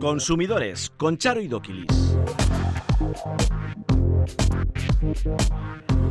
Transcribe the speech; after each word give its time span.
Consumidores 0.00 0.90
con 0.96 1.18
Charo 1.18 1.40
y 1.40 1.48
Doquilis. 1.48 2.16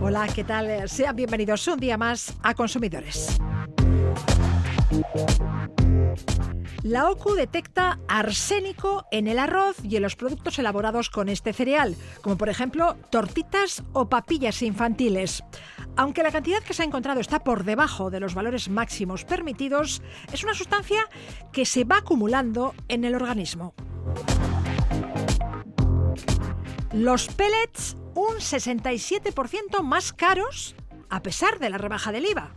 Hola, 0.01 0.27
¿qué 0.33 0.43
tal? 0.43 0.87
Sean 0.87 1.15
bienvenidos 1.15 1.67
un 1.67 1.79
día 1.79 1.97
más 1.97 2.35
a 2.43 2.53
Consumidores. 2.53 3.39
La 6.83 7.09
OCU 7.09 7.33
detecta 7.33 7.99
arsénico 8.07 9.05
en 9.11 9.27
el 9.27 9.39
arroz 9.39 9.77
y 9.83 9.95
en 9.95 10.03
los 10.03 10.15
productos 10.15 10.59
elaborados 10.59 11.09
con 11.09 11.29
este 11.29 11.51
cereal, 11.51 11.95
como 12.21 12.37
por 12.37 12.49
ejemplo 12.49 12.95
tortitas 13.09 13.83
o 13.93 14.07
papillas 14.07 14.61
infantiles. 14.61 15.43
Aunque 15.95 16.23
la 16.23 16.31
cantidad 16.31 16.61
que 16.61 16.73
se 16.73 16.83
ha 16.83 16.85
encontrado 16.85 17.19
está 17.19 17.43
por 17.43 17.63
debajo 17.63 18.09
de 18.11 18.19
los 18.19 18.35
valores 18.35 18.69
máximos 18.69 19.25
permitidos, 19.25 20.01
es 20.31 20.43
una 20.43 20.53
sustancia 20.53 21.09
que 21.51 21.65
se 21.65 21.85
va 21.85 21.97
acumulando 21.97 22.75
en 22.87 23.03
el 23.03 23.15
organismo. 23.15 23.73
Los 26.91 27.27
pellets 27.27 27.97
un 28.15 28.35
67% 28.35 29.81
más 29.81 30.13
caros 30.13 30.75
a 31.09 31.21
pesar 31.21 31.59
de 31.59 31.69
la 31.69 31.77
rebaja 31.77 32.11
del 32.11 32.25
IVA. 32.25 32.51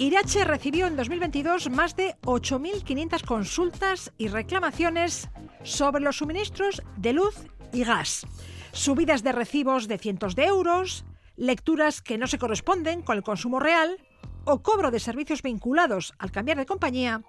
Irache 0.00 0.44
recibió 0.44 0.86
en 0.86 0.96
2022 0.96 1.68
más 1.68 1.94
de 1.94 2.16
8.500 2.22 3.22
consultas 3.22 4.14
y 4.16 4.28
reclamaciones 4.28 5.28
sobre 5.62 6.02
los 6.02 6.16
suministros 6.16 6.80
de 6.96 7.12
luz 7.12 7.36
y 7.70 7.84
gas, 7.84 8.26
subidas 8.72 9.22
de 9.22 9.32
recibos 9.32 9.88
de 9.88 9.98
cientos 9.98 10.34
de 10.36 10.46
euros, 10.46 11.04
lecturas 11.36 12.00
que 12.00 12.16
no 12.16 12.28
se 12.28 12.38
corresponden 12.38 13.02
con 13.02 13.18
el 13.18 13.22
consumo 13.22 13.60
real 13.60 13.98
o 14.46 14.62
cobro 14.62 14.90
de 14.90 15.00
servicios 15.00 15.42
vinculados 15.42 16.14
al 16.18 16.32
cambiar 16.32 16.56
de 16.56 16.64
compañía 16.64 17.20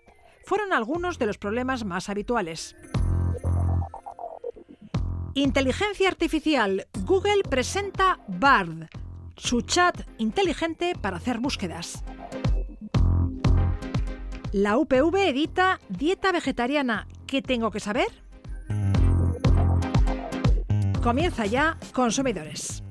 fueron 0.45 0.71
algunos 0.71 1.19
de 1.19 1.25
los 1.25 1.37
problemas 1.37 1.83
más 1.83 2.07
habituales. 2.07 2.77
Inteligencia 5.33 6.07
artificial. 6.07 6.87
Google 7.03 7.43
presenta 7.49 8.21
Bard, 8.29 8.87
su 9.35 9.59
chat 9.59 10.09
inteligente 10.19 10.93
para 11.01 11.17
hacer 11.17 11.39
búsquedas. 11.39 12.01
La 14.53 14.77
UPV 14.77 15.15
edita 15.29 15.79
Dieta 15.87 16.33
Vegetariana. 16.33 17.07
¿Qué 17.25 17.41
tengo 17.41 17.71
que 17.71 17.79
saber? 17.79 18.07
Comienza 21.01 21.45
ya 21.45 21.77
Consumidores. 21.93 22.83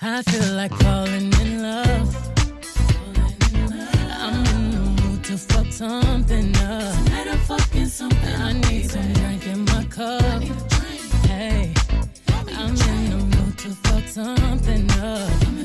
I 0.00 0.22
feel 0.22 0.54
like 0.54 0.72
falling 0.76 1.32
in 1.42 1.62
love. 1.62 2.16
I'm 4.20 4.44
in 4.46 4.70
the 4.70 5.02
mood 5.02 5.24
to 5.24 5.36
fuck 5.36 5.72
something 5.72 6.54
up. 6.58 6.94
Tonight 7.04 7.26
I'm 7.26 7.38
fucking 7.40 7.86
something 7.86 8.34
I 8.40 8.52
need 8.52 8.88
some 8.88 9.12
drink 9.14 9.44
in 9.48 9.64
my 9.64 9.84
cup. 9.86 10.42
Hey, 11.26 11.74
I'm 12.56 12.76
in 12.76 13.10
the 13.10 13.36
mood 13.36 13.58
to 13.58 13.70
fuck 13.70 14.06
something 14.06 14.88
up. 15.02 15.57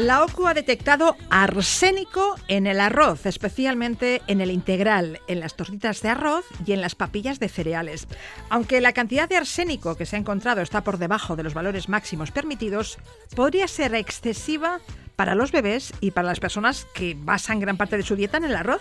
La 0.00 0.24
OCU 0.24 0.46
ha 0.46 0.54
detectado 0.54 1.14
arsénico 1.28 2.34
en 2.48 2.66
el 2.66 2.80
arroz, 2.80 3.26
especialmente 3.26 4.22
en 4.28 4.40
el 4.40 4.50
integral, 4.50 5.20
en 5.28 5.40
las 5.40 5.56
tortitas 5.56 6.00
de 6.00 6.08
arroz 6.08 6.46
y 6.64 6.72
en 6.72 6.80
las 6.80 6.94
papillas 6.94 7.38
de 7.38 7.50
cereales. 7.50 8.08
Aunque 8.48 8.80
la 8.80 8.94
cantidad 8.94 9.28
de 9.28 9.36
arsénico 9.36 9.98
que 9.98 10.06
se 10.06 10.16
ha 10.16 10.18
encontrado 10.18 10.62
está 10.62 10.80
por 10.80 10.96
debajo 10.96 11.36
de 11.36 11.42
los 11.42 11.52
valores 11.52 11.90
máximos 11.90 12.30
permitidos, 12.30 12.96
podría 13.36 13.68
ser 13.68 13.94
excesiva 13.94 14.80
para 15.16 15.34
los 15.34 15.52
bebés 15.52 15.92
y 16.00 16.12
para 16.12 16.28
las 16.28 16.40
personas 16.40 16.86
que 16.94 17.14
basan 17.18 17.60
gran 17.60 17.76
parte 17.76 17.98
de 17.98 18.02
su 18.02 18.16
dieta 18.16 18.38
en 18.38 18.44
el 18.44 18.56
arroz. 18.56 18.80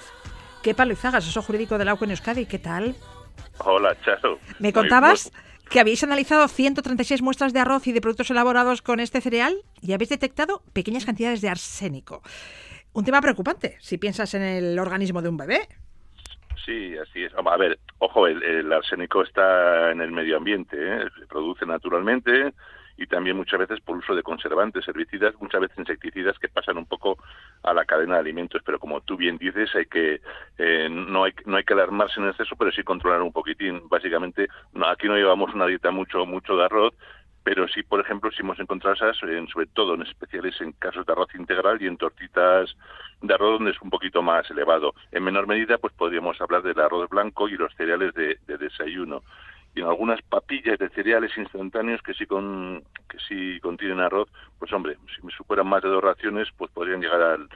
¿Qué 0.63 0.73
palo 0.73 0.95
asesor 1.03 1.43
jurídico 1.43 1.77
de 1.77 1.83
la 1.83 1.95
UCO 1.95 2.05
en 2.05 2.11
Euskadi? 2.11 2.45
¿Qué 2.45 2.59
tal? 2.59 2.95
Hola, 3.57 3.93
Charo. 4.05 4.39
Me 4.59 4.71
contabas 4.71 5.33
que 5.69 5.79
habéis 5.79 6.03
analizado 6.03 6.47
136 6.47 7.21
muestras 7.21 7.53
de 7.53 7.59
arroz 7.59 7.85
y 7.87 7.91
de 7.91 8.01
productos 8.01 8.31
elaborados 8.31 8.81
con 8.81 8.99
este 8.99 9.21
cereal 9.21 9.55
y 9.81 9.93
habéis 9.93 10.09
detectado 10.09 10.61
pequeñas 10.73 11.05
cantidades 11.05 11.41
de 11.41 11.49
arsénico. 11.49 12.21
Un 12.93 13.05
tema 13.05 13.21
preocupante 13.21 13.77
si 13.79 13.97
piensas 13.97 14.33
en 14.33 14.41
el 14.41 14.79
organismo 14.79 15.21
de 15.21 15.29
un 15.29 15.37
bebé. 15.37 15.67
Sí, 16.65 16.97
así 16.97 17.23
es. 17.23 17.31
A 17.33 17.57
ver, 17.57 17.79
ojo, 17.99 18.27
el, 18.27 18.71
arsénico 18.73 19.23
está 19.23 19.91
en 19.91 20.01
el 20.01 20.11
medio 20.11 20.37
ambiente, 20.37 20.75
¿eh? 20.77 21.05
se 21.19 21.27
produce 21.27 21.65
naturalmente, 21.65 22.53
y 22.99 23.07
también 23.07 23.37
muchas 23.37 23.59
veces 23.59 23.79
por 23.79 23.97
uso 23.97 24.13
de 24.13 24.23
conservantes, 24.23 24.85
herbicidas, 24.85 25.33
muchas 25.39 25.61
veces 25.61 25.79
insecticidas 25.79 26.37
que 26.37 26.49
pasan 26.49 26.77
un 26.77 26.85
poco 26.85 27.17
a 27.63 27.73
la 27.73 27.85
cadena 27.85 28.15
de 28.15 28.19
alimentos. 28.19 28.61
Pero 28.65 28.77
como 28.77 28.99
tú 29.01 29.15
bien 29.15 29.37
dices, 29.37 29.73
hay 29.73 29.85
que 29.85 30.21
eh, 30.57 30.89
no 30.91 31.23
hay 31.23 31.33
no 31.45 31.55
hay 31.55 31.63
que 31.63 31.73
alarmarse 31.73 32.19
en 32.19 32.27
exceso, 32.27 32.57
pero 32.57 32.71
sí 32.71 32.83
controlar 32.83 33.21
un 33.21 33.31
poquitín. 33.31 33.87
Básicamente, 33.87 34.49
aquí 34.85 35.07
no 35.07 35.15
llevamos 35.15 35.53
una 35.53 35.65
dieta 35.65 35.91
mucho 35.91 36.25
mucho 36.25 36.57
de 36.57 36.65
arroz, 36.65 36.93
pero 37.41 37.69
sí, 37.69 37.83
por 37.83 38.01
ejemplo, 38.01 38.31
si 38.31 38.41
hemos 38.41 38.59
encontrado 38.59 38.95
esas, 38.95 39.15
sobre 39.15 39.65
todo 39.67 39.95
en 39.95 40.01
especiales 40.01 40.59
en 40.59 40.73
casos 40.73 41.05
de 41.05 41.13
arroz 41.13 41.33
integral 41.35 41.81
y 41.81 41.87
en 41.87 41.95
tortitas 41.95 42.75
de 43.21 43.33
arroz 43.33 43.53
donde 43.59 43.71
es 43.71 43.81
un 43.81 43.89
poquito 43.89 44.21
más 44.21 44.49
elevado. 44.51 44.93
En 45.13 45.23
menor 45.23 45.47
medida, 45.47 45.77
pues 45.77 45.93
podríamos 45.93 46.39
hablar 46.41 46.63
del 46.63 46.79
arroz 46.81 47.07
blanco 47.09 47.47
y 47.47 47.55
los 47.55 47.73
cereales 47.75 48.13
de 48.13 48.57
desayuno 48.57 49.23
y 49.75 49.81
en 49.81 49.87
algunas 49.87 50.21
papillas 50.23 50.77
de 50.79 50.89
cereales 50.89 51.31
instantáneos 51.37 52.01
que 52.01 52.13
sí 52.13 52.25
con 52.25 52.83
que 53.09 53.17
sí 53.27 53.59
contienen 53.61 53.99
arroz, 53.99 54.29
pues 54.57 54.71
hombre, 54.73 54.97
si 55.15 55.25
me 55.25 55.31
superan 55.31 55.67
más 55.67 55.83
de 55.83 55.89
dos 55.89 56.03
raciones, 56.03 56.47
pues 56.57 56.71
podrían 56.71 57.01
llegar 57.01 57.21
al 57.21 57.49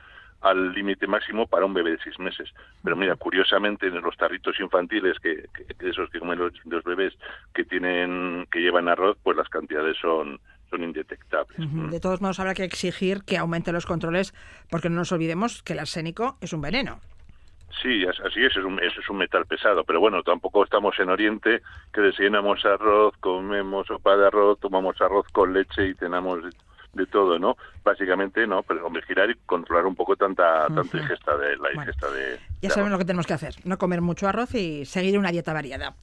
al 0.43 0.73
límite 0.73 1.07
máximo 1.07 1.47
para 1.47 1.65
un 1.65 1.73
bebé 1.73 1.91
de 1.91 1.99
seis 2.03 2.19
meses. 2.19 2.49
Pero 2.83 2.97
mira, 2.97 3.15
curiosamente 3.15 3.87
en 3.87 4.01
los 4.01 4.15
tarritos 4.17 4.59
infantiles, 4.59 5.17
que, 5.19 5.47
que 5.53 5.89
esos 5.89 6.09
que 6.09 6.19
comen 6.19 6.37
los, 6.37 6.53
los, 6.65 6.83
bebés 6.83 7.13
que 7.53 7.63
tienen 7.63 8.45
que 8.51 8.59
llevan 8.59 8.89
arroz, 8.89 9.17
pues 9.23 9.37
las 9.37 9.47
cantidades 9.47 9.97
son 9.99 10.39
son 10.69 10.83
indetectables. 10.83 11.57
De 11.91 11.99
todos 11.99 12.19
modos 12.19 12.39
habrá 12.39 12.55
que 12.55 12.63
exigir 12.63 13.23
que 13.23 13.37
aumenten 13.37 13.73
los 13.73 13.85
controles, 13.85 14.33
porque 14.69 14.89
no 14.89 14.95
nos 14.97 15.11
olvidemos 15.11 15.61
que 15.61 15.73
el 15.73 15.79
arsénico 15.79 16.37
es 16.41 16.51
un 16.51 16.61
veneno. 16.61 16.99
Sí, 17.81 18.05
así 18.05 18.43
es, 18.43 18.55
es 18.55 18.63
un, 18.63 18.79
es 18.81 19.09
un 19.09 19.17
metal 19.17 19.45
pesado, 19.45 19.83
pero 19.83 19.99
bueno, 19.99 20.23
tampoco 20.23 20.63
estamos 20.63 20.97
en 20.99 21.09
Oriente 21.09 21.61
que 21.91 22.01
desayunamos 22.01 22.63
arroz, 22.65 23.15
comemos 23.19 23.87
sopa 23.87 24.15
de 24.15 24.27
arroz, 24.27 24.59
tomamos 24.59 24.99
arroz 25.01 25.25
con 25.31 25.53
leche 25.53 25.87
y 25.87 25.95
tenemos 25.95 26.39
de 26.93 27.05
todo, 27.07 27.39
¿no? 27.39 27.57
Básicamente 27.83 28.45
no, 28.47 28.63
pero 28.63 28.85
hombre, 28.85 29.01
girar 29.03 29.29
y 29.29 29.35
controlar 29.45 29.85
un 29.85 29.95
poco 29.95 30.15
tanta, 30.15 30.67
tanta 30.67 30.97
ingesta 30.97 31.35
de 31.37 31.57
la 31.57 31.73
ingesta 31.73 32.09
de... 32.11 32.39
Ya 32.61 32.69
sabemos 32.69 32.91
lo 32.91 32.97
que 32.99 33.05
tenemos 33.05 33.25
que 33.25 33.33
hacer, 33.33 33.55
no 33.63 33.77
comer 33.77 34.01
mucho 34.01 34.27
arroz 34.27 34.53
y 34.53 34.85
seguir 34.85 35.17
una 35.17 35.31
dieta 35.31 35.53
variada. 35.53 35.95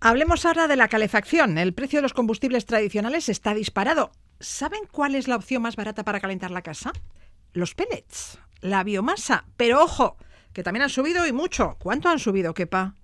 Hablemos 0.00 0.46
ahora 0.46 0.68
de 0.68 0.76
la 0.76 0.88
calefacción. 0.88 1.58
El 1.58 1.74
precio 1.74 1.98
de 1.98 2.02
los 2.02 2.14
combustibles 2.14 2.64
tradicionales 2.64 3.28
está 3.28 3.54
disparado. 3.54 4.12
¿Saben 4.38 4.82
cuál 4.90 5.14
es 5.14 5.28
la 5.28 5.36
opción 5.36 5.62
más 5.62 5.76
barata 5.76 6.04
para 6.04 6.20
calentar 6.20 6.50
la 6.50 6.62
casa? 6.62 6.92
Los 7.52 7.74
pellets, 7.74 8.38
la 8.60 8.84
biomasa. 8.84 9.44
Pero 9.56 9.82
ojo, 9.82 10.16
que 10.56 10.62
también 10.62 10.84
han 10.84 10.88
subido 10.88 11.26
y 11.26 11.34
mucho. 11.34 11.76
¿Cuánto 11.78 12.08
han 12.08 12.18
subido, 12.18 12.54
Kepa? 12.54 12.94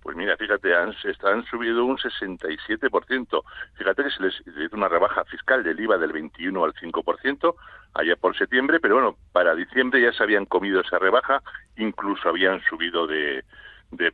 Pues 0.00 0.16
mira, 0.16 0.34
fíjate, 0.38 0.74
han, 0.74 0.94
han 1.24 1.44
subido 1.44 1.84
un 1.84 1.98
67%. 1.98 3.42
Fíjate 3.74 4.02
que 4.02 4.10
se 4.10 4.22
les 4.22 4.34
hizo 4.40 4.76
una 4.76 4.88
rebaja 4.88 5.22
fiscal 5.26 5.62
del 5.62 5.78
IVA 5.78 5.98
del 5.98 6.12
21 6.12 6.64
al 6.64 6.72
5% 6.72 7.54
allá 7.92 8.16
por 8.16 8.34
septiembre, 8.34 8.80
pero 8.80 8.94
bueno, 8.94 9.18
para 9.32 9.54
diciembre 9.54 10.00
ya 10.00 10.10
se 10.12 10.22
habían 10.22 10.46
comido 10.46 10.80
esa 10.80 10.98
rebaja, 10.98 11.42
incluso 11.76 12.30
habían 12.30 12.62
subido 12.62 13.06
de, 13.06 13.44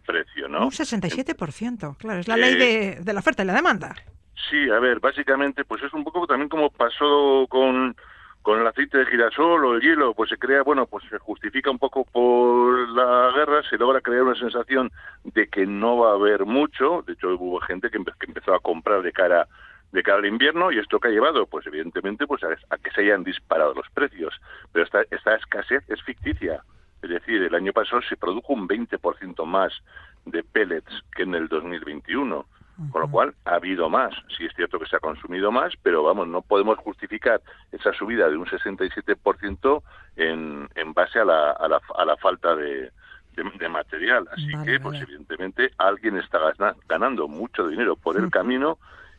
precio, 0.04 0.48
¿no? 0.48 0.64
Un 0.64 0.70
67%, 0.72 1.96
claro, 1.98 2.18
es 2.18 2.26
la 2.26 2.36
ley 2.36 2.56
de, 2.56 2.98
de 3.00 3.12
la 3.12 3.20
oferta 3.20 3.44
y 3.44 3.46
la 3.46 3.54
demanda. 3.54 3.94
Sí, 4.50 4.68
a 4.70 4.80
ver, 4.80 4.98
básicamente, 4.98 5.64
pues 5.64 5.84
es 5.84 5.92
un 5.92 6.02
poco 6.02 6.26
también 6.26 6.48
como 6.48 6.68
pasó 6.70 7.46
con 7.48 7.94
con 8.42 8.60
el 8.60 8.66
aceite 8.66 8.98
de 8.98 9.06
girasol 9.06 9.64
o 9.64 9.74
el 9.74 9.80
hielo, 9.80 10.14
pues 10.14 10.30
se 10.30 10.36
crea, 10.36 10.62
bueno, 10.62 10.86
pues 10.86 11.04
se 11.08 11.18
justifica 11.18 11.70
un 11.70 11.78
poco 11.78 12.04
por 12.04 12.88
la 12.90 13.32
guerra, 13.34 13.62
se 13.68 13.78
logra 13.78 14.00
crear 14.00 14.22
una 14.22 14.34
sensación 14.34 14.90
de 15.24 15.48
que 15.48 15.66
no 15.66 15.98
va 15.98 16.10
a 16.10 16.14
haber 16.14 16.44
mucho, 16.44 17.02
de 17.06 17.14
hecho 17.14 17.28
hubo 17.34 17.60
gente 17.60 17.88
que, 17.90 17.98
empezó 17.98 18.54
a 18.54 18.60
comprar 18.60 19.02
de 19.02 19.12
cara 19.12 19.46
de 19.92 20.02
cara 20.02 20.18
al 20.18 20.26
invierno 20.26 20.72
y 20.72 20.78
esto 20.78 20.98
que 20.98 21.08
ha 21.08 21.10
llevado, 21.10 21.46
pues 21.46 21.66
evidentemente, 21.66 22.26
pues 22.26 22.42
a, 22.44 22.78
que 22.78 22.90
se 22.92 23.02
hayan 23.02 23.24
disparado 23.24 23.74
los 23.74 23.88
precios, 23.90 24.34
pero 24.72 24.86
esta, 24.86 25.02
esta 25.10 25.34
escasez 25.34 25.84
es 25.88 26.02
ficticia, 26.02 26.62
es 27.02 27.10
decir, 27.10 27.42
el 27.42 27.54
año 27.54 27.72
pasado 27.72 28.00
se 28.08 28.16
produjo 28.16 28.54
un 28.54 28.66
20% 28.66 29.44
más 29.44 29.72
de 30.24 30.42
pellets 30.42 30.92
que 31.14 31.24
en 31.24 31.34
el 31.34 31.48
2021. 31.48 32.46
Con 32.90 33.02
lo 33.02 33.10
cual 33.10 33.34
ha 33.44 33.56
habido 33.56 33.88
más. 33.90 34.14
Sí 34.36 34.46
es 34.46 34.52
cierto 34.54 34.78
que 34.78 34.86
se 34.86 34.96
ha 34.96 35.00
consumido 35.00 35.52
más, 35.52 35.74
pero 35.82 36.02
vamos, 36.02 36.26
no 36.26 36.42
podemos 36.42 36.78
justificar 36.78 37.40
esa 37.70 37.92
subida 37.92 38.28
de 38.28 38.36
un 38.36 38.46
67% 38.46 39.82
en, 40.16 40.68
en 40.74 40.92
base 40.92 41.20
a 41.20 41.24
la, 41.24 41.50
a 41.52 41.68
la, 41.68 41.80
a 41.96 42.04
la 42.04 42.16
falta 42.16 42.56
de, 42.56 42.90
de, 43.36 43.68
material. 43.68 44.28
Así 44.32 44.50
que, 44.64 44.80
pues 44.80 45.00
evidentemente, 45.00 45.70
alguien 45.78 46.16
está 46.16 46.38
ganando 46.88 47.28
mucho 47.28 47.68
dinero 47.68 47.96
por 47.96 48.16
el 48.16 48.30
camino 48.30 48.78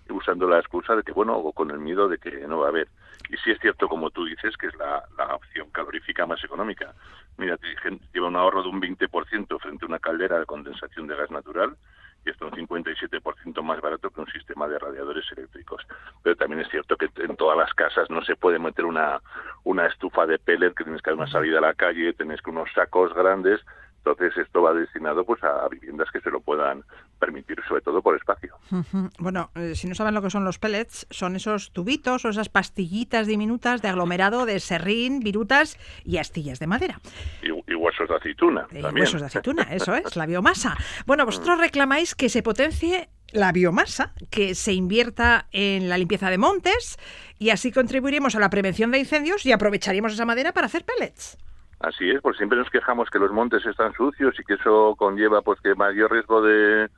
usando 0.10 0.48
la 0.48 0.60
excusa 0.60 0.96
de 0.96 1.04
que, 1.04 1.12
bueno, 1.12 1.36
o 1.36 1.54
con 1.54 1.72
el 1.72 1.80
miedo 1.80 2.08
de 2.08 2.18
que 2.18 2.48
no 2.48 2.60
va 2.60 2.68
a 2.68 2.70
haber. 2.70 2.88
Y 3.30 3.38
sí 3.38 3.52
es 3.52 3.60
cierto, 3.60 3.88
como 3.88 4.10
tú 4.10 4.26
dices, 4.26 4.58
que 4.58 4.68
es 4.68 4.76
la, 4.76 5.04
la 5.18 5.36
opción 5.36 5.70
calorífica 5.72 6.26
más 6.26 6.44
económica. 6.44 6.94
Mira, 7.38 7.58
te 7.58 7.68
dije, 7.68 8.00
lleva 8.14 8.28
un 8.28 8.36
ahorro 8.36 8.64
de 8.64 8.70
un 8.70 8.82
20% 8.82 9.60
frente 9.60 9.86
a 9.86 9.88
una 9.88 10.00
caldera 10.00 10.40
de 10.40 10.46
condensación 10.46 11.08
de 11.08 11.16
gas 11.16 11.32
natural 11.32 11.76
y 12.26 12.30
esto 12.30 12.48
un 12.48 12.52
57% 12.52 13.62
más 13.64 13.82
barato 13.82 14.10
que 14.10 14.22
un 14.22 14.28
sistema 14.28 14.68
de 14.68 14.80
radiadores 14.80 15.26
eléctricos. 15.36 15.86
Pero 16.22 16.36
también 16.36 16.62
es 16.62 16.70
cierto 16.70 16.96
que 16.96 17.10
en 17.22 17.36
todas 17.36 17.58
las 17.58 17.74
casas 17.74 18.10
no 18.10 18.24
se 18.24 18.36
puede 18.36 18.60
meter 18.60 18.86
una, 18.86 19.22
una 19.64 19.88
estufa 19.88 20.26
de 20.26 20.40
pellet, 20.40 20.74
que 20.74 20.84
tienes 20.84 21.02
que 21.02 21.12
dar 21.12 21.20
una 21.20 21.32
salida 21.32 21.58
a 21.60 21.62
la 21.62 21.74
calle, 21.74 22.14
tienes 22.14 22.42
que 22.42 22.50
unos 22.50 22.72
sacos 22.74 23.14
grandes, 23.14 23.62
entonces 24.06 24.36
esto 24.36 24.62
va 24.62 24.74
destinado 24.74 25.24
pues 25.24 25.42
a 25.44 25.66
viviendas 25.70 26.12
que 26.12 26.20
se 26.20 26.30
lo 26.30 26.42
puedan 26.42 26.84
permitir, 27.20 27.58
sobre 27.66 27.82
todo 27.82 28.02
por 28.02 28.18
espacio. 28.18 28.54
Bueno, 29.18 29.50
eh, 29.56 29.76
si 29.76 29.88
no 29.88 29.96
saben 29.96 30.14
lo 30.14 30.22
que 30.22 30.30
son 30.30 30.44
los 30.44 30.60
pellets, 30.60 31.08
son 31.10 31.38
esos 31.38 31.72
tubitos 31.72 32.26
o 32.26 32.30
esas 32.30 32.50
pastillitas 32.50 33.28
diminutas 33.28 33.82
de 33.82 33.88
aglomerado 33.88 34.46
de 34.46 34.60
serrín, 34.60 35.22
virutas 35.22 35.78
y 36.04 36.18
astillas 36.18 36.60
de 36.60 36.68
madera. 36.68 37.00
Y, 37.42 37.73
huesos 37.84 38.08
de 38.10 38.16
aceituna. 38.16 38.66
Eh, 38.72 38.82
huesos 38.84 39.22
de 39.22 39.28
aceituna, 39.28 39.64
eso 39.64 39.94
es, 39.96 40.16
la 40.16 40.26
biomasa. 40.26 40.76
Bueno, 41.06 41.26
vosotros 41.26 41.60
reclamáis 41.60 42.16
que 42.16 42.30
se 42.30 42.42
potencie 42.42 43.10
la 43.32 43.52
biomasa, 43.52 44.14
que 44.32 44.56
se 44.56 44.74
invierta 44.74 45.48
en 45.52 45.90
la 45.90 45.98
limpieza 45.98 46.30
de 46.30 46.38
montes 46.38 46.98
y 47.40 47.50
así 47.50 47.72
contribuiremos 47.72 48.36
a 48.36 48.40
la 48.40 48.50
prevención 48.50 48.92
de 48.92 49.00
incendios 49.00 49.46
y 49.46 49.52
aprovecharíamos 49.52 50.14
esa 50.14 50.26
madera 50.26 50.54
para 50.54 50.68
hacer 50.68 50.86
pellets. 50.86 51.38
Así 51.80 52.10
es, 52.10 52.22
porque 52.22 52.38
siempre 52.38 52.58
nos 52.58 52.70
quejamos 52.70 53.10
que 53.10 53.20
los 53.20 53.32
montes 53.32 53.66
están 53.66 53.94
sucios 53.94 54.40
y 54.40 54.44
que 54.44 54.54
eso 54.54 54.96
conlleva 54.98 55.42
pues 55.42 55.60
que 55.60 55.76
mayor 55.76 56.12
riesgo 56.12 56.42
de, 56.42 56.90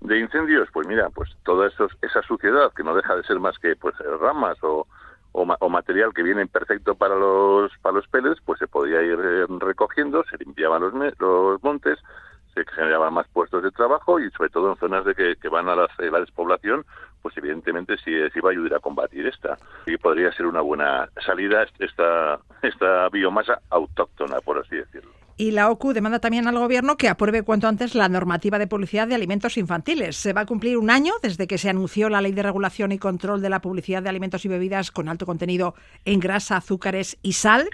de 0.00 0.18
incendios. 0.18 0.68
Pues 0.72 0.86
mira, 0.86 1.10
pues 1.10 1.30
toda 1.44 1.68
eso, 1.68 1.88
esa 2.00 2.22
suciedad 2.22 2.72
que 2.74 2.82
no 2.82 2.94
deja 2.94 3.14
de 3.16 3.24
ser 3.24 3.38
más 3.40 3.58
que 3.58 3.76
pues 3.76 3.94
ramas 4.20 4.56
o, 4.62 4.86
o, 5.32 5.68
material 5.68 6.12
que 6.14 6.22
viene 6.22 6.46
perfecto 6.46 6.94
para 6.94 7.14
los 7.16 7.70
para 7.78 7.96
los 7.96 8.06
peles, 8.08 8.38
pues 8.44 8.58
se 8.58 8.68
podía 8.68 9.02
ir 9.02 9.18
eh, 9.18 9.46
recogiendo, 9.58 10.24
se 10.24 10.36
limpiaban 10.38 10.82
los, 10.82 10.92
los 11.18 11.62
montes, 11.62 11.98
se 12.54 12.64
generaban 12.66 13.14
más 13.14 13.26
puestos 13.28 13.62
de 13.62 13.70
trabajo 13.70 14.20
y 14.20 14.30
sobre 14.30 14.50
todo 14.50 14.70
en 14.70 14.76
zonas 14.76 15.04
de 15.04 15.14
que, 15.14 15.48
van 15.48 15.68
a 15.68 15.76
la, 15.76 15.88
la 15.98 16.20
despoblación, 16.20 16.84
pues 17.22 17.36
evidentemente 17.36 17.96
sí, 17.98 18.12
sí 18.32 18.40
va 18.40 18.50
a 18.50 18.52
ayudar 18.52 18.74
a 18.74 18.80
combatir 18.80 19.26
esta. 19.26 19.56
Y 19.86 19.96
podría 19.96 20.32
ser 20.32 20.46
una 20.46 20.60
buena 20.60 21.08
salida 21.24 21.66
esta, 21.78 22.38
esta 22.62 23.08
biomasa 23.08 23.60
autóctona, 23.70 24.40
por 24.40 24.58
así 24.58 24.76
decirlo. 24.76 25.21
Y 25.36 25.50
la 25.50 25.70
OCU 25.70 25.92
demanda 25.92 26.18
también 26.18 26.46
al 26.46 26.58
Gobierno 26.58 26.96
que 26.96 27.08
apruebe 27.08 27.42
cuanto 27.42 27.68
antes 27.68 27.94
la 27.94 28.08
normativa 28.08 28.58
de 28.58 28.66
publicidad 28.66 29.08
de 29.08 29.14
alimentos 29.14 29.56
infantiles. 29.56 30.16
Se 30.16 30.32
va 30.32 30.42
a 30.42 30.46
cumplir 30.46 30.76
un 30.76 30.90
año 30.90 31.14
desde 31.22 31.46
que 31.46 31.58
se 31.58 31.70
anunció 31.70 32.08
la 32.08 32.20
Ley 32.20 32.32
de 32.32 32.42
Regulación 32.42 32.92
y 32.92 32.98
Control 32.98 33.40
de 33.40 33.48
la 33.48 33.60
Publicidad 33.60 34.02
de 34.02 34.08
Alimentos 34.08 34.44
y 34.44 34.48
Bebidas 34.48 34.90
con 34.90 35.08
alto 35.08 35.26
contenido 35.26 35.74
en 36.04 36.20
grasa, 36.20 36.56
azúcares 36.56 37.18
y 37.22 37.32
sal 37.32 37.68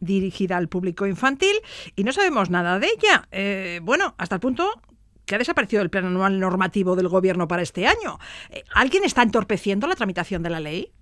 dirigida 0.00 0.56
al 0.56 0.68
público 0.68 1.06
infantil 1.06 1.56
y 1.94 2.04
no 2.04 2.12
sabemos 2.12 2.50
nada 2.50 2.78
de 2.78 2.88
ella. 2.88 3.28
Eh, 3.30 3.80
bueno, 3.82 4.14
hasta 4.18 4.36
el 4.36 4.40
punto 4.40 4.70
que 5.24 5.34
ha 5.34 5.38
desaparecido 5.38 5.82
el 5.82 5.90
plan 5.90 6.06
anual 6.06 6.38
normativo 6.38 6.96
del 6.96 7.08
Gobierno 7.08 7.48
para 7.48 7.62
este 7.62 7.86
año. 7.86 8.18
Eh, 8.50 8.62
¿Alguien 8.74 9.04
está 9.04 9.22
entorpeciendo 9.22 9.86
la 9.86 9.96
tramitación 9.96 10.42
de 10.42 10.50
la 10.50 10.60
ley? 10.60 10.92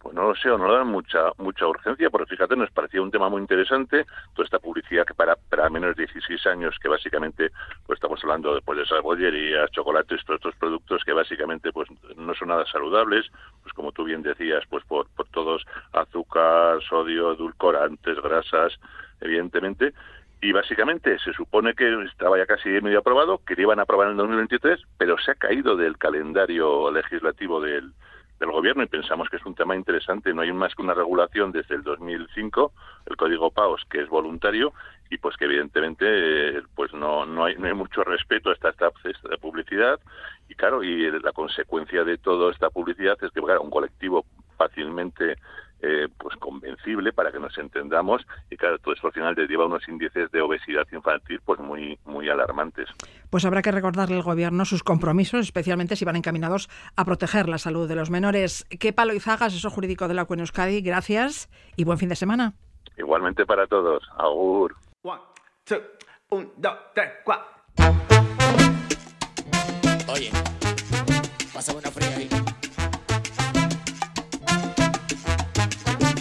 Pues 0.00 0.14
no 0.14 0.28
lo 0.28 0.34
sé, 0.34 0.50
o 0.50 0.56
no 0.56 0.66
le 0.66 0.78
dan 0.78 0.88
mucha 0.88 1.30
mucha 1.36 1.66
urgencia, 1.66 2.08
porque 2.08 2.30
fíjate, 2.30 2.56
nos 2.56 2.70
parecía 2.70 3.02
un 3.02 3.10
tema 3.10 3.28
muy 3.28 3.42
interesante, 3.42 4.06
toda 4.34 4.46
esta 4.46 4.58
publicidad 4.58 5.04
que 5.04 5.12
para, 5.12 5.36
para 5.36 5.68
menos 5.68 5.94
de 5.94 6.06
16 6.06 6.46
años, 6.46 6.74
que 6.80 6.88
básicamente, 6.88 7.50
pues 7.86 7.98
estamos 7.98 8.18
hablando 8.24 8.54
de, 8.54 8.62
pues, 8.62 8.78
de 8.78 9.00
bollerías, 9.00 9.70
chocolates, 9.72 10.24
todos 10.24 10.38
estos 10.38 10.56
productos 10.56 11.04
que 11.04 11.12
básicamente 11.12 11.70
pues 11.70 11.88
no 12.16 12.34
son 12.34 12.48
nada 12.48 12.64
saludables, 12.66 13.30
pues 13.62 13.74
como 13.74 13.92
tú 13.92 14.04
bien 14.04 14.22
decías, 14.22 14.64
pues 14.70 14.84
por, 14.84 15.06
por 15.10 15.28
todos 15.28 15.66
azúcar, 15.92 16.82
sodio, 16.82 17.32
edulcorantes, 17.32 18.20
grasas, 18.22 18.72
evidentemente, 19.20 19.92
y 20.40 20.52
básicamente 20.52 21.18
se 21.18 21.34
supone 21.34 21.74
que 21.74 22.04
estaba 22.04 22.38
ya 22.38 22.46
casi 22.46 22.70
medio 22.80 23.00
aprobado, 23.00 23.42
que 23.44 23.60
iban 23.60 23.78
a 23.78 23.82
aprobar 23.82 24.06
en 24.06 24.12
el 24.12 24.16
2023, 24.18 24.80
pero 24.96 25.18
se 25.18 25.32
ha 25.32 25.34
caído 25.34 25.76
del 25.76 25.98
calendario 25.98 26.90
legislativo 26.90 27.60
del, 27.60 27.92
del 28.40 28.50
gobierno 28.50 28.82
y 28.82 28.86
pensamos 28.86 29.28
que 29.28 29.36
es 29.36 29.46
un 29.46 29.54
tema 29.54 29.76
interesante. 29.76 30.32
No 30.32 30.40
hay 30.42 30.52
más 30.52 30.74
que 30.74 30.82
una 30.82 30.94
regulación 30.94 31.52
desde 31.52 31.76
el 31.76 31.82
2005, 31.82 32.72
el 33.06 33.16
Código 33.16 33.50
PAOS, 33.50 33.84
que 33.84 34.00
es 34.00 34.08
voluntario 34.08 34.72
y 35.10 35.18
pues 35.18 35.36
que 35.36 35.44
evidentemente 35.44 36.06
eh, 36.06 36.62
pues 36.74 36.92
no, 36.94 37.26
no, 37.26 37.44
hay, 37.44 37.56
no 37.56 37.66
hay 37.66 37.74
mucho 37.74 38.02
respeto 38.02 38.50
a 38.50 38.54
esta, 38.54 38.70
esta, 38.70 38.90
publicidad 39.40 40.00
y 40.48 40.54
claro, 40.54 40.82
y 40.82 41.10
la 41.20 41.32
consecuencia 41.32 42.02
de 42.02 42.18
toda 42.18 42.50
esta 42.50 42.70
publicidad 42.70 43.16
es 43.22 43.30
que 43.30 43.40
un 43.40 43.70
colectivo 43.70 44.24
fácilmente 44.56 45.36
eh, 45.82 46.08
pues 46.18 46.36
convencible 46.36 47.12
para 47.12 47.32
que 47.32 47.38
nos 47.38 47.56
entendamos. 47.58 48.22
Y 48.50 48.56
claro 48.56 48.78
todo 48.78 48.94
esto 48.94 49.08
al 49.08 49.12
final 49.12 49.34
deriva 49.34 49.66
unos 49.66 49.86
índices 49.88 50.30
de 50.30 50.40
obesidad 50.40 50.86
infantil 50.92 51.40
pues 51.44 51.60
muy 51.60 51.98
muy 52.04 52.28
alarmantes. 52.28 52.88
Pues 53.30 53.44
habrá 53.44 53.62
que 53.62 53.72
recordarle 53.72 54.16
al 54.16 54.22
gobierno 54.22 54.64
sus 54.64 54.82
compromisos 54.82 55.40
especialmente 55.40 55.96
si 55.96 56.04
van 56.04 56.16
encaminados 56.16 56.68
a 56.96 57.04
proteger 57.04 57.48
la 57.48 57.58
salud 57.58 57.88
de 57.88 57.96
los 57.96 58.10
menores. 58.10 58.66
Qué 58.78 58.92
palo 58.92 59.14
y 59.14 59.20
zagas 59.20 59.54
eso 59.54 59.70
jurídico 59.70 60.08
de 60.08 60.14
la 60.14 60.24
CUEN 60.24 60.40
Euskadi. 60.40 60.80
Gracias 60.80 61.48
y 61.76 61.84
buen 61.84 61.98
fin 61.98 62.08
de 62.08 62.16
semana. 62.16 62.54
Igualmente 62.96 63.46
para 63.46 63.66
todos. 63.66 64.02
Agur. 64.18 64.76
Oye, 70.08 70.30
pasa 71.52 71.72
una 71.72 71.90
fría 71.90 72.16
ahí. 72.16 72.28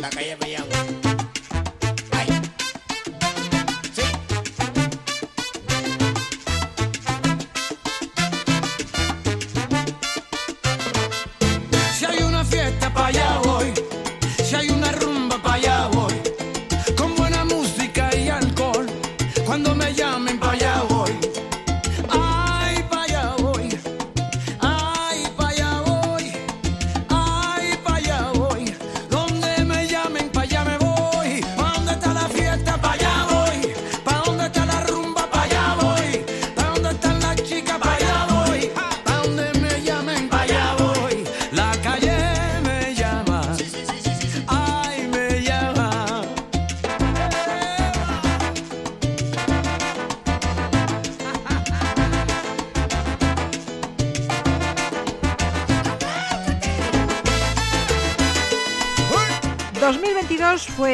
Calle 0.08 0.38
me 0.38 0.48
llamo. 0.52 0.79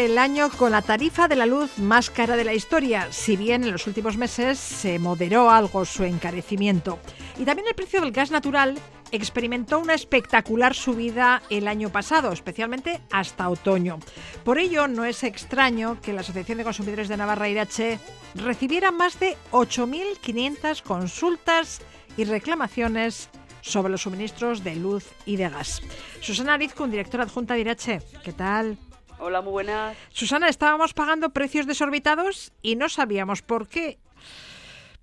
El 0.06 0.20
año 0.20 0.50
con 0.52 0.72
la 0.72 0.84
tarifa 0.84 1.28
de 1.28 1.36
la 1.36 1.48
luz 1.48 1.80
más 1.80 2.12
cara 2.12 2.38
de 2.38 2.44
la 2.44 2.54
historia, 2.54 3.08
si 3.12 3.36
bien 3.36 3.64
en 3.64 3.72
los 3.72 3.88
últimos 3.88 4.18
meses 4.18 4.60
se 4.60 5.00
moderó 5.00 5.50
algo 5.50 5.84
su 5.84 6.04
encarecimiento. 6.04 7.00
Y 7.40 7.44
también 7.44 7.68
el 7.68 7.74
precio 7.74 8.02
del 8.02 8.12
gas 8.12 8.30
natural 8.30 8.78
experimentó 9.12 9.80
una 9.80 9.96
espectacular 9.96 10.76
subida 10.76 11.42
el 11.50 11.68
año 11.68 11.90
pasado, 11.90 12.32
especialmente 12.32 13.02
hasta 13.12 13.50
otoño. 13.50 13.98
Por 14.44 14.60
ello, 14.60 14.88
no 14.88 15.06
es 15.06 15.24
extraño 15.24 16.00
que 16.02 16.14
la 16.14 16.22
Asociación 16.22 16.60
de 16.60 16.64
Consumidores 16.64 17.08
de 17.08 17.18
Navarra 17.18 17.50
Irache 17.50 18.00
recibiera 18.36 18.92
más 18.92 19.20
de 19.20 19.36
8.500 19.52 20.84
consultas 20.84 21.82
y 22.16 22.26
reclamaciones 22.26 23.30
sobre 23.62 23.90
los 23.92 24.04
suministros 24.04 24.64
de 24.64 24.76
luz 24.76 25.08
y 25.26 25.38
de 25.38 25.50
gas. 25.50 25.82
Susana 26.22 26.54
Arizcun, 26.54 26.92
directora 26.92 27.24
adjunta 27.24 27.56
de 27.56 27.62
Irache, 27.62 28.02
¿qué 28.24 28.32
tal? 28.32 28.78
Hola, 29.18 29.42
muy 29.42 29.52
buenas. 29.52 29.98
Susana, 30.10 30.50
estábamos 30.50 30.94
pagando 30.94 31.30
precios 31.30 31.66
desorbitados 31.66 32.52
y 32.62 32.76
no 32.76 32.90
sabíamos 32.90 33.42
por 33.42 33.70
qué. 33.70 33.98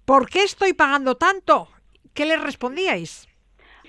¿Por 0.04 0.28
qué 0.28 0.42
estoy 0.42 0.75
pagando 0.75 1.14
tanto? 1.14 1.69
¿Qué 2.12 2.26
les 2.26 2.40
respondíais? 2.40 3.26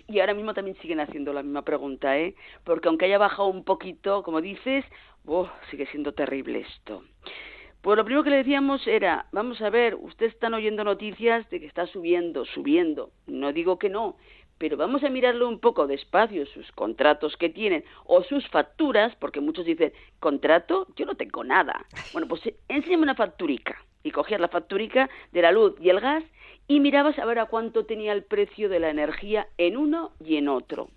Y 0.08 0.22
ahora 0.22 0.34
mismo 0.34 0.53
también 0.53 0.77
siguen 0.82 1.01
haciendo 1.01 1.34
la 1.34 1.44
misma 1.44 1.63
pregunta, 1.63 2.18
¿eh? 2.18 2.36
Porque 2.63 2.88
aunque 2.88 3.06
haya 3.06 3.18
bajado 3.18 3.50
un 3.50 3.65
poquito, 3.65 4.24
como 4.24 4.39
dices, 4.39 4.86
oh, 5.25 5.50
sigue 5.70 5.88
siendo 5.88 6.13
terrible 6.13 6.62
esto. 6.62 7.03
Pues 7.82 7.98
lo 7.98 8.06
primero 8.06 8.24
que 8.24 8.30
le 8.30 8.38
decíamos 8.38 8.88
era, 8.88 9.25
vamos 9.34 9.62
a 9.62 9.70
ver, 9.70 9.96
ustedes 9.96 10.34
están 10.34 10.53
oyendo 10.53 10.86
noticias 10.86 11.50
de 11.50 11.60
que 11.60 11.65
está 11.65 11.86
subiendo, 11.88 12.46
subiendo. 12.46 13.12
No 13.27 13.51
digo 13.51 13.77
que 13.77 13.89
no, 13.89 14.15
pero 14.58 14.78
vamos 14.78 15.04
a 15.04 15.10
mirarlo 15.10 15.48
un 15.48 15.60
poco 15.60 15.88
despacio, 15.88 16.46
sus 16.46 16.72
contratos 16.72 17.36
que 17.38 17.50
tienen 17.50 17.84
o 18.06 18.24
sus 18.24 18.48
facturas, 18.50 19.16
porque 19.18 19.42
muchos 19.42 19.66
dicen, 19.66 19.94
contrato, 20.20 20.88
yo 20.96 21.06
no 21.06 21.16
tengo 21.16 21.44
nada. 21.44 21.86
Bueno, 22.14 22.28
pues 22.28 22.42
enséñame 22.68 23.04
una 23.04 23.16
facturica. 23.16 23.84
Y 24.04 24.12
cogías 24.12 24.42
la 24.42 24.50
facturica 24.50 25.10
de 25.32 25.42
la 25.42 25.52
luz 25.52 25.76
y 25.80 25.90
el 25.90 26.02
gas 26.02 26.24
y 26.68 26.80
mirabas 26.80 27.18
a 27.20 27.26
ver 27.26 27.40
a 27.40 27.46
cuánto 27.46 27.86
tenía 27.86 28.12
el 28.14 28.24
precio 28.24 28.70
de 28.70 28.80
la 28.80 28.90
energía 28.90 29.48
en 29.58 29.78
uno 29.78 30.12
y 30.24 30.38
en 30.38 30.50
otro. 30.50 30.90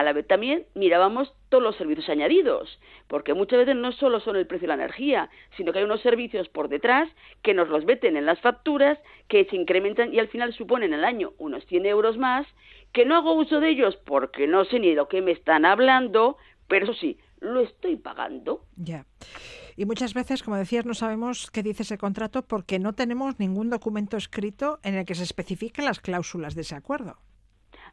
A 0.00 0.02
la 0.02 0.14
vez 0.14 0.26
también 0.26 0.64
mirábamos 0.74 1.30
todos 1.50 1.62
los 1.62 1.76
servicios 1.76 2.08
añadidos, 2.08 2.80
porque 3.06 3.34
muchas 3.34 3.58
veces 3.58 3.76
no 3.76 3.92
solo 3.92 4.18
son 4.20 4.36
el 4.36 4.46
precio 4.46 4.64
de 4.64 4.68
la 4.74 4.82
energía, 4.82 5.28
sino 5.58 5.72
que 5.72 5.80
hay 5.80 5.84
unos 5.84 6.00
servicios 6.00 6.48
por 6.48 6.70
detrás 6.70 7.06
que 7.42 7.52
nos 7.52 7.68
los 7.68 7.84
meten 7.84 8.16
en 8.16 8.24
las 8.24 8.40
facturas, 8.40 8.98
que 9.28 9.44
se 9.44 9.56
incrementan 9.56 10.14
y 10.14 10.18
al 10.18 10.28
final 10.28 10.54
suponen 10.54 10.94
al 10.94 11.04
año 11.04 11.34
unos 11.36 11.66
100 11.66 11.84
euros 11.84 12.16
más, 12.16 12.46
que 12.92 13.04
no 13.04 13.14
hago 13.14 13.34
uso 13.34 13.60
de 13.60 13.68
ellos 13.68 13.94
porque 14.06 14.46
no 14.46 14.64
sé 14.64 14.80
ni 14.80 14.88
de 14.88 14.94
lo 14.94 15.06
que 15.06 15.20
me 15.20 15.32
están 15.32 15.66
hablando, 15.66 16.38
pero 16.66 16.84
eso 16.84 16.94
sí, 16.94 17.18
lo 17.40 17.60
estoy 17.60 17.96
pagando. 17.96 18.64
Ya. 18.76 19.04
Y 19.76 19.84
muchas 19.84 20.14
veces, 20.14 20.42
como 20.42 20.56
decías, 20.56 20.86
no 20.86 20.94
sabemos 20.94 21.50
qué 21.50 21.62
dice 21.62 21.82
ese 21.82 21.98
contrato 21.98 22.40
porque 22.40 22.78
no 22.78 22.94
tenemos 22.94 23.38
ningún 23.38 23.68
documento 23.68 24.16
escrito 24.16 24.78
en 24.82 24.94
el 24.94 25.04
que 25.04 25.14
se 25.14 25.24
especifiquen 25.24 25.84
las 25.84 26.00
cláusulas 26.00 26.54
de 26.54 26.62
ese 26.62 26.74
acuerdo. 26.74 27.18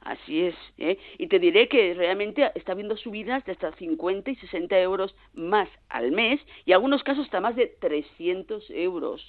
Así 0.08 0.44
es. 0.44 0.56
¿eh? 0.78 0.98
Y 1.18 1.28
te 1.28 1.38
diré 1.38 1.68
que 1.68 1.94
realmente 1.94 2.50
está 2.56 2.72
habiendo 2.72 2.96
subidas 2.96 3.44
de 3.44 3.52
hasta 3.52 3.74
50 3.74 4.32
y 4.32 4.36
60 4.38 4.80
euros 4.80 5.14
más 5.34 5.68
al 5.90 6.14
mes 6.14 6.40
y 6.64 6.72
en 6.72 6.76
algunos 6.76 7.04
casos 7.04 7.26
hasta 7.26 7.42
más 7.42 7.58
de 7.58 7.68
300 7.68 8.70
euros. 8.70 9.22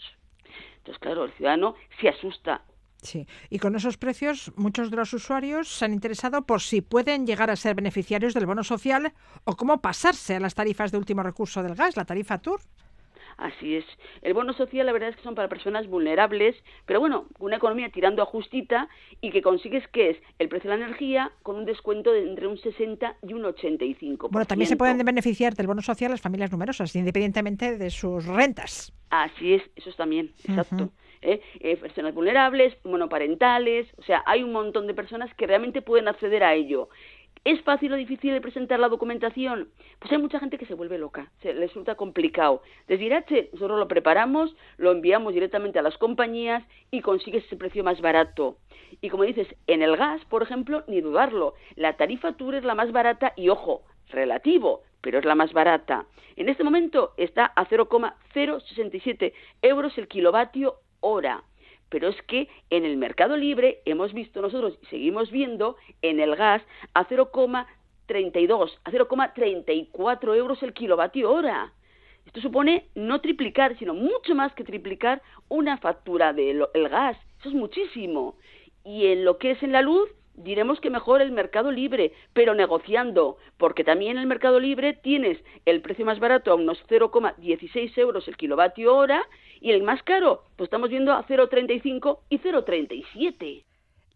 Entonces, 0.76 1.00
claro, 1.00 1.24
el 1.24 1.32
ciudadano 1.32 1.74
se 2.00 2.08
asusta. 2.08 2.62
Sí, 3.02 3.26
y 3.50 3.58
con 3.58 3.74
esos 3.74 3.96
precios 3.96 4.52
muchos 4.54 4.92
de 4.92 4.96
los 4.96 5.12
usuarios 5.12 5.68
se 5.68 5.84
han 5.84 5.92
interesado 5.92 6.46
por 6.46 6.60
si 6.60 6.80
pueden 6.80 7.26
llegar 7.26 7.50
a 7.50 7.56
ser 7.56 7.74
beneficiarios 7.74 8.32
del 8.32 8.46
bono 8.46 8.62
social 8.62 9.12
o 9.42 9.56
cómo 9.56 9.80
pasarse 9.80 10.36
a 10.36 10.40
las 10.40 10.54
tarifas 10.54 10.92
de 10.92 10.98
último 10.98 11.24
recurso 11.24 11.60
del 11.64 11.74
gas, 11.74 11.96
la 11.96 12.04
tarifa 12.04 12.38
TUR. 12.38 12.60
Así 13.38 13.76
es. 13.76 13.84
El 14.22 14.34
bono 14.34 14.52
social, 14.52 14.84
la 14.84 14.92
verdad 14.92 15.10
es 15.10 15.16
que 15.16 15.22
son 15.22 15.36
para 15.36 15.48
personas 15.48 15.86
vulnerables, 15.86 16.56
pero 16.86 16.98
bueno, 16.98 17.26
una 17.38 17.56
economía 17.56 17.88
tirando 17.88 18.20
a 18.20 18.26
justita 18.26 18.88
y 19.20 19.30
que 19.30 19.42
consigues 19.42 19.86
que 19.88 20.10
es 20.10 20.16
el 20.40 20.48
precio 20.48 20.68
de 20.68 20.76
la 20.76 20.84
energía 20.84 21.30
con 21.44 21.54
un 21.54 21.64
descuento 21.64 22.10
de 22.10 22.28
entre 22.28 22.48
un 22.48 22.58
60 22.58 23.16
y 23.22 23.34
un 23.34 23.44
85%. 23.44 24.28
Bueno, 24.30 24.44
también 24.44 24.68
se 24.68 24.76
pueden 24.76 24.98
beneficiar 24.98 25.54
del 25.54 25.68
bono 25.68 25.82
social 25.82 26.10
las 26.10 26.20
familias 26.20 26.50
numerosas, 26.50 26.94
independientemente 26.96 27.78
de 27.78 27.90
sus 27.90 28.26
rentas. 28.26 28.92
Así 29.10 29.54
es, 29.54 29.62
eso 29.76 29.88
es 29.88 29.96
también, 29.96 30.32
exacto. 30.44 30.90
¿eh? 31.22 31.40
Eh, 31.60 31.76
personas 31.76 32.14
vulnerables, 32.14 32.76
monoparentales, 32.84 33.86
o 33.96 34.02
sea, 34.02 34.22
hay 34.26 34.42
un 34.42 34.52
montón 34.52 34.86
de 34.88 34.94
personas 34.94 35.32
que 35.34 35.46
realmente 35.46 35.80
pueden 35.80 36.08
acceder 36.08 36.42
a 36.42 36.54
ello. 36.54 36.88
¿Es 37.44 37.62
fácil 37.62 37.92
o 37.92 37.96
difícil 37.96 38.32
de 38.32 38.40
presentar 38.40 38.80
la 38.80 38.88
documentación? 38.88 39.68
Pues 39.98 40.12
hay 40.12 40.18
mucha 40.18 40.40
gente 40.40 40.58
que 40.58 40.66
se 40.66 40.74
vuelve 40.74 40.98
loca, 40.98 41.30
se 41.40 41.54
le 41.54 41.60
resulta 41.60 41.94
complicado. 41.94 42.62
Desde 42.86 43.04
Irache 43.04 43.50
nosotros 43.52 43.78
lo 43.78 43.88
preparamos, 43.88 44.54
lo 44.76 44.92
enviamos 44.92 45.34
directamente 45.34 45.78
a 45.78 45.82
las 45.82 45.96
compañías 45.98 46.64
y 46.90 47.00
consigues 47.00 47.44
ese 47.44 47.56
precio 47.56 47.84
más 47.84 48.00
barato. 48.00 48.56
Y 49.00 49.10
como 49.10 49.24
dices, 49.24 49.48
en 49.66 49.82
el 49.82 49.96
gas, 49.96 50.24
por 50.26 50.42
ejemplo, 50.42 50.84
ni 50.88 51.00
dudarlo, 51.00 51.54
la 51.76 51.96
tarifa 51.96 52.32
TUR 52.32 52.56
es 52.56 52.64
la 52.64 52.74
más 52.74 52.92
barata 52.92 53.32
y, 53.36 53.48
ojo, 53.48 53.82
relativo, 54.08 54.82
pero 55.00 55.18
es 55.18 55.24
la 55.24 55.34
más 55.34 55.52
barata. 55.52 56.06
En 56.36 56.48
este 56.48 56.64
momento 56.64 57.12
está 57.16 57.52
a 57.54 57.66
0,067 57.66 59.32
euros 59.62 59.96
el 59.98 60.08
kilovatio 60.08 60.76
hora 61.00 61.44
pero 61.88 62.08
es 62.08 62.22
que 62.22 62.48
en 62.70 62.84
el 62.84 62.96
mercado 62.96 63.36
libre 63.36 63.80
hemos 63.84 64.12
visto 64.12 64.40
nosotros 64.40 64.78
y 64.82 64.86
seguimos 64.86 65.30
viendo 65.30 65.76
en 66.02 66.20
el 66.20 66.36
gas 66.36 66.62
a 66.94 67.06
0,32, 67.06 68.78
a 68.84 68.90
0,34 68.90 70.36
euros 70.36 70.62
el 70.62 70.72
kilovatio 70.72 71.30
hora. 71.30 71.72
Esto 72.26 72.40
supone 72.42 72.88
no 72.94 73.20
triplicar, 73.20 73.78
sino 73.78 73.94
mucho 73.94 74.34
más 74.34 74.52
que 74.52 74.64
triplicar 74.64 75.22
una 75.48 75.78
factura 75.78 76.34
del 76.34 76.66
gas. 76.90 77.16
Eso 77.40 77.48
es 77.48 77.54
muchísimo. 77.54 78.36
Y 78.84 79.06
en 79.06 79.24
lo 79.24 79.38
que 79.38 79.52
es 79.52 79.62
en 79.62 79.72
la 79.72 79.80
luz, 79.80 80.10
diremos 80.34 80.80
que 80.80 80.90
mejor 80.90 81.20
el 81.20 81.32
mercado 81.32 81.70
libre, 81.70 82.12
pero 82.32 82.54
negociando, 82.54 83.38
porque 83.56 83.82
también 83.82 84.12
en 84.12 84.18
el 84.18 84.26
mercado 84.26 84.60
libre 84.60 84.92
tienes 84.92 85.38
el 85.64 85.80
precio 85.80 86.04
más 86.04 86.20
barato 86.20 86.52
a 86.52 86.54
unos 86.54 86.78
0,16 86.88 87.96
euros 87.98 88.28
el 88.28 88.36
kilovatio 88.36 88.94
hora 88.94 89.26
y 89.60 89.72
el 89.72 89.82
más 89.82 90.02
caro, 90.02 90.44
pues 90.56 90.68
estamos 90.68 90.90
viendo 90.90 91.12
a 91.12 91.26
0,35 91.26 92.20
y 92.28 92.38
0,37. 92.38 93.64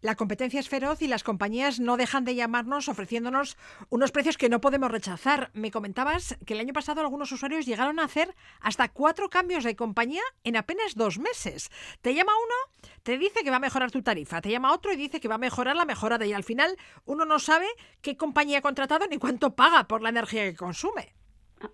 La 0.03 0.15
competencia 0.15 0.59
es 0.59 0.67
feroz 0.67 1.01
y 1.01 1.07
las 1.07 1.23
compañías 1.23 1.79
no 1.79 1.95
dejan 1.95 2.25
de 2.25 2.35
llamarnos 2.35 2.89
ofreciéndonos 2.89 3.57
unos 3.89 4.11
precios 4.11 4.37
que 4.37 4.49
no 4.49 4.59
podemos 4.59 4.91
rechazar. 4.91 5.49
Me 5.53 5.71
comentabas 5.71 6.37
que 6.45 6.55
el 6.55 6.59
año 6.59 6.73
pasado 6.73 6.99
algunos 6.99 7.31
usuarios 7.31 7.65
llegaron 7.65 8.01
a 8.01 8.03
hacer 8.03 8.35
hasta 8.59 8.89
cuatro 8.89 9.29
cambios 9.29 9.63
de 9.63 9.77
compañía 9.77 10.21
en 10.43 10.57
apenas 10.57 10.95
dos 10.95 11.19
meses. 11.19 11.71
Te 12.01 12.13
llama 12.13 12.33
uno, 12.35 12.91
te 13.03 13.17
dice 13.17 13.45
que 13.45 13.49
va 13.49 13.55
a 13.55 13.61
mejorar 13.61 13.91
tu 13.91 14.01
tarifa, 14.01 14.41
te 14.41 14.51
llama 14.51 14.73
otro 14.73 14.91
y 14.91 14.97
dice 14.97 15.21
que 15.21 15.29
va 15.29 15.35
a 15.35 15.37
mejorar 15.37 15.77
la 15.77 15.85
mejorada 15.85 16.25
y 16.25 16.33
al 16.33 16.43
final 16.43 16.75
uno 17.05 17.23
no 17.23 17.39
sabe 17.39 17.67
qué 18.01 18.17
compañía 18.17 18.57
ha 18.57 18.61
contratado 18.61 19.07
ni 19.07 19.19
cuánto 19.19 19.55
paga 19.55 19.85
por 19.87 20.01
la 20.01 20.09
energía 20.09 20.43
que 20.43 20.57
consume. 20.57 21.13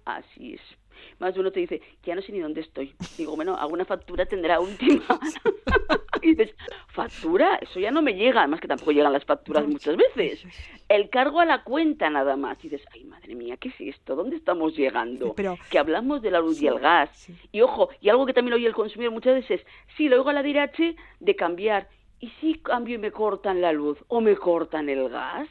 Así 0.06 0.54
es 0.54 0.79
más 1.20 1.38
uno 1.38 1.52
te 1.52 1.60
dice, 1.60 1.82
ya 2.04 2.16
no 2.16 2.22
sé 2.22 2.32
ni 2.32 2.40
dónde 2.40 2.62
estoy. 2.62 2.96
Digo, 3.18 3.36
bueno, 3.36 3.56
alguna 3.58 3.86
factura 3.86 4.26
tendrá 4.26 4.60
última. 4.60 5.04
y 6.22 6.36
dices, 6.36 6.56
¿factura? 6.88 7.58
Eso 7.62 7.80
ya 7.80 7.92
no 7.92 8.02
me 8.02 8.14
llega. 8.14 8.42
Además 8.42 8.62
que 8.62 8.68
tampoco 8.68 8.92
llegan 8.92 9.14
las 9.14 9.26
facturas 9.26 9.68
muchas 9.68 9.98
veces. 9.98 10.44
El 10.88 11.10
cargo 11.10 11.40
a 11.40 11.46
la 11.46 11.64
cuenta 11.64 12.10
nada 12.10 12.36
más. 12.36 12.58
Y 12.64 12.70
dices, 12.70 12.88
ay, 12.94 13.04
madre 13.04 13.36
mía, 13.36 13.58
¿qué 13.58 13.70
es 13.70 13.96
esto? 13.96 14.16
¿Dónde 14.16 14.38
estamos 14.38 14.76
llegando? 14.76 15.36
Que 15.70 15.80
hablamos 15.80 16.22
de 16.22 16.32
la 16.32 16.40
luz 16.40 16.62
y 16.62 16.68
el 16.68 16.80
gas. 16.80 17.30
Y 17.52 17.62
ojo, 17.62 17.90
y 18.02 18.10
algo 18.10 18.26
que 18.26 18.34
también 18.34 18.54
oye 18.54 18.68
el 18.68 18.74
consumidor 18.74 19.14
muchas 19.14 19.36
veces, 19.36 19.66
sí, 19.98 20.08
lo 20.08 20.18
oigo 20.18 20.30
a 20.30 20.34
la 20.34 20.44
DIRH 20.44 20.96
de 21.20 21.36
cambiar. 21.36 21.88
¿Y 22.22 22.30
si 22.42 22.56
cambio 22.56 22.96
y 22.96 22.98
me 22.98 23.12
cortan 23.12 23.62
la 23.62 23.72
luz 23.72 23.98
o 24.08 24.20
me 24.20 24.36
cortan 24.36 24.90
el 24.90 25.10
gas? 25.10 25.48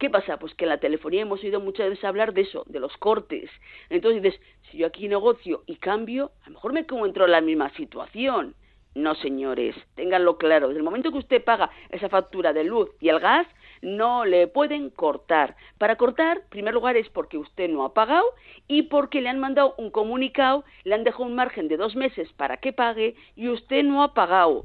¿Qué 0.00 0.08
pasa? 0.08 0.38
Pues 0.38 0.54
que 0.54 0.64
en 0.64 0.70
la 0.70 0.80
telefonía 0.80 1.20
hemos 1.20 1.44
oído 1.44 1.60
muchas 1.60 1.90
veces 1.90 2.04
hablar 2.04 2.32
de 2.32 2.40
eso, 2.40 2.64
de 2.66 2.80
los 2.80 2.96
cortes. 2.96 3.50
Entonces 3.90 4.22
dices, 4.22 4.40
si 4.70 4.78
yo 4.78 4.86
aquí 4.86 5.06
negocio 5.08 5.62
y 5.66 5.76
cambio, 5.76 6.32
a 6.40 6.48
lo 6.48 6.54
mejor 6.54 6.72
me 6.72 6.80
encuentro 6.80 7.26
en 7.26 7.32
la 7.32 7.42
misma 7.42 7.68
situación. 7.74 8.54
No, 8.94 9.14
señores, 9.16 9.76
ténganlo 9.96 10.38
claro. 10.38 10.68
Desde 10.68 10.78
el 10.78 10.84
momento 10.84 11.12
que 11.12 11.18
usted 11.18 11.44
paga 11.44 11.70
esa 11.90 12.08
factura 12.08 12.54
de 12.54 12.64
luz 12.64 12.88
y 12.98 13.10
el 13.10 13.20
gas, 13.20 13.46
no 13.82 14.24
le 14.24 14.48
pueden 14.48 14.88
cortar. 14.88 15.54
Para 15.76 15.96
cortar, 15.96 16.38
en 16.38 16.48
primer 16.48 16.72
lugar, 16.72 16.96
es 16.96 17.10
porque 17.10 17.36
usted 17.36 17.68
no 17.68 17.84
ha 17.84 17.92
pagado 17.92 18.24
y 18.68 18.84
porque 18.84 19.20
le 19.20 19.28
han 19.28 19.38
mandado 19.38 19.74
un 19.76 19.90
comunicado, 19.90 20.64
le 20.84 20.94
han 20.94 21.04
dejado 21.04 21.24
un 21.24 21.34
margen 21.34 21.68
de 21.68 21.76
dos 21.76 21.94
meses 21.94 22.32
para 22.38 22.56
que 22.56 22.72
pague 22.72 23.16
y 23.36 23.48
usted 23.48 23.84
no 23.84 24.02
ha 24.02 24.14
pagado 24.14 24.64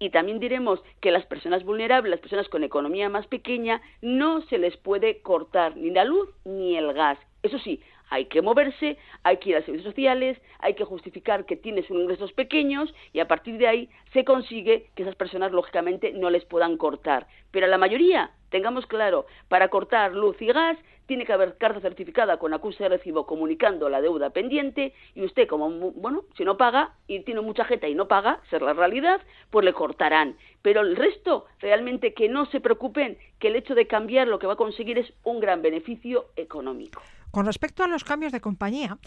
y 0.00 0.10
también 0.10 0.40
diremos 0.40 0.80
que 1.00 1.12
las 1.12 1.26
personas 1.26 1.62
vulnerables, 1.62 2.10
las 2.10 2.20
personas 2.20 2.48
con 2.48 2.64
economía 2.64 3.08
más 3.08 3.26
pequeña, 3.28 3.80
no 4.00 4.40
se 4.46 4.58
les 4.58 4.76
puede 4.78 5.20
cortar 5.20 5.76
ni 5.76 5.90
la 5.90 6.04
luz 6.04 6.28
ni 6.44 6.76
el 6.76 6.92
gas. 6.94 7.18
Eso 7.42 7.58
sí, 7.58 7.80
hay 8.10 8.26
que 8.26 8.42
moverse, 8.42 8.98
hay 9.22 9.38
que 9.38 9.50
ir 9.50 9.56
a 9.56 9.62
servicios 9.62 9.94
sociales, 9.94 10.38
hay 10.58 10.74
que 10.74 10.84
justificar 10.84 11.46
que 11.46 11.56
tienes 11.56 11.88
unos 11.90 12.02
ingresos 12.02 12.32
pequeños 12.32 12.92
y 13.12 13.20
a 13.20 13.28
partir 13.28 13.56
de 13.56 13.68
ahí 13.68 13.88
se 14.12 14.24
consigue 14.24 14.90
que 14.94 15.02
esas 15.02 15.14
personas 15.14 15.52
lógicamente 15.52 16.12
no 16.12 16.28
les 16.28 16.44
puedan 16.44 16.76
cortar. 16.76 17.26
Pero 17.50 17.66
a 17.66 17.68
la 17.68 17.78
mayoría, 17.78 18.32
tengamos 18.50 18.86
claro, 18.86 19.26
para 19.48 19.68
cortar 19.68 20.12
luz 20.12 20.40
y 20.42 20.46
gas 20.46 20.76
tiene 21.06 21.24
que 21.24 21.32
haber 21.32 21.56
carta 21.56 21.80
certificada 21.80 22.38
con 22.38 22.54
acuse 22.54 22.84
de 22.84 22.88
recibo 22.88 23.26
comunicando 23.26 23.88
la 23.88 24.00
deuda 24.00 24.30
pendiente 24.30 24.92
y 25.16 25.24
usted 25.24 25.48
como, 25.48 25.68
bueno, 25.92 26.22
si 26.36 26.44
no 26.44 26.56
paga 26.56 26.94
y 27.08 27.20
tiene 27.24 27.40
mucha 27.40 27.64
jeta 27.64 27.88
y 27.88 27.96
no 27.96 28.06
paga, 28.06 28.40
ser 28.48 28.62
la 28.62 28.74
realidad, 28.74 29.20
pues 29.50 29.64
le 29.64 29.72
cortarán. 29.72 30.36
Pero 30.62 30.82
el 30.82 30.94
resto, 30.94 31.46
realmente 31.58 32.14
que 32.14 32.28
no 32.28 32.46
se 32.46 32.60
preocupen, 32.60 33.18
que 33.40 33.48
el 33.48 33.56
hecho 33.56 33.74
de 33.74 33.88
cambiar 33.88 34.28
lo 34.28 34.38
que 34.38 34.46
va 34.46 34.52
a 34.52 34.56
conseguir 34.56 34.98
es 34.98 35.12
un 35.24 35.40
gran 35.40 35.62
beneficio 35.62 36.26
económico. 36.36 37.02
Con 37.30 37.46
respecto 37.46 37.84
a 37.84 37.88
los 37.88 38.04
cambios 38.04 38.32
de 38.32 38.40
compañía, 38.40 38.98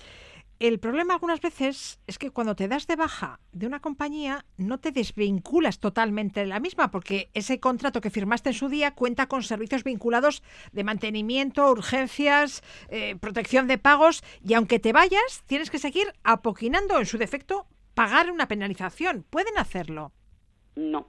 el 0.60 0.80
problema 0.80 1.16
algunas 1.16 1.42
veces 1.42 2.00
es 2.08 2.18
que 2.18 2.30
cuando 2.30 2.56
te 2.56 2.70
das 2.70 2.88
de 2.88 2.96
baja 2.96 3.40
de 3.52 3.68
una 3.68 3.82
compañía 3.82 4.46
no 4.56 4.80
te 4.80 4.92
desvinculas 4.92 5.80
totalmente 5.80 6.40
de 6.40 6.46
la 6.46 6.62
misma 6.62 6.90
porque 6.90 7.30
ese 7.34 7.60
contrato 7.60 8.00
que 8.00 8.10
firmaste 8.10 8.50
en 8.50 8.56
su 8.56 8.70
día 8.70 8.96
cuenta 8.96 9.28
con 9.28 9.44
servicios 9.44 9.84
vinculados 9.84 10.42
de 10.72 10.86
mantenimiento, 10.86 11.70
urgencias, 11.70 12.64
eh, 12.88 13.18
protección 13.18 13.68
de 13.68 13.78
pagos 13.78 14.24
y 14.42 14.54
aunque 14.54 14.80
te 14.80 14.94
vayas 14.94 15.44
tienes 15.48 15.70
que 15.70 15.80
seguir 15.80 16.14
apoquinando 16.24 16.98
en 16.98 17.08
su 17.08 17.18
defecto 17.18 17.68
pagar 17.94 18.32
una 18.32 18.48
penalización. 18.48 19.26
¿Pueden 19.30 19.58
hacerlo? 19.58 20.14
No. 20.76 21.08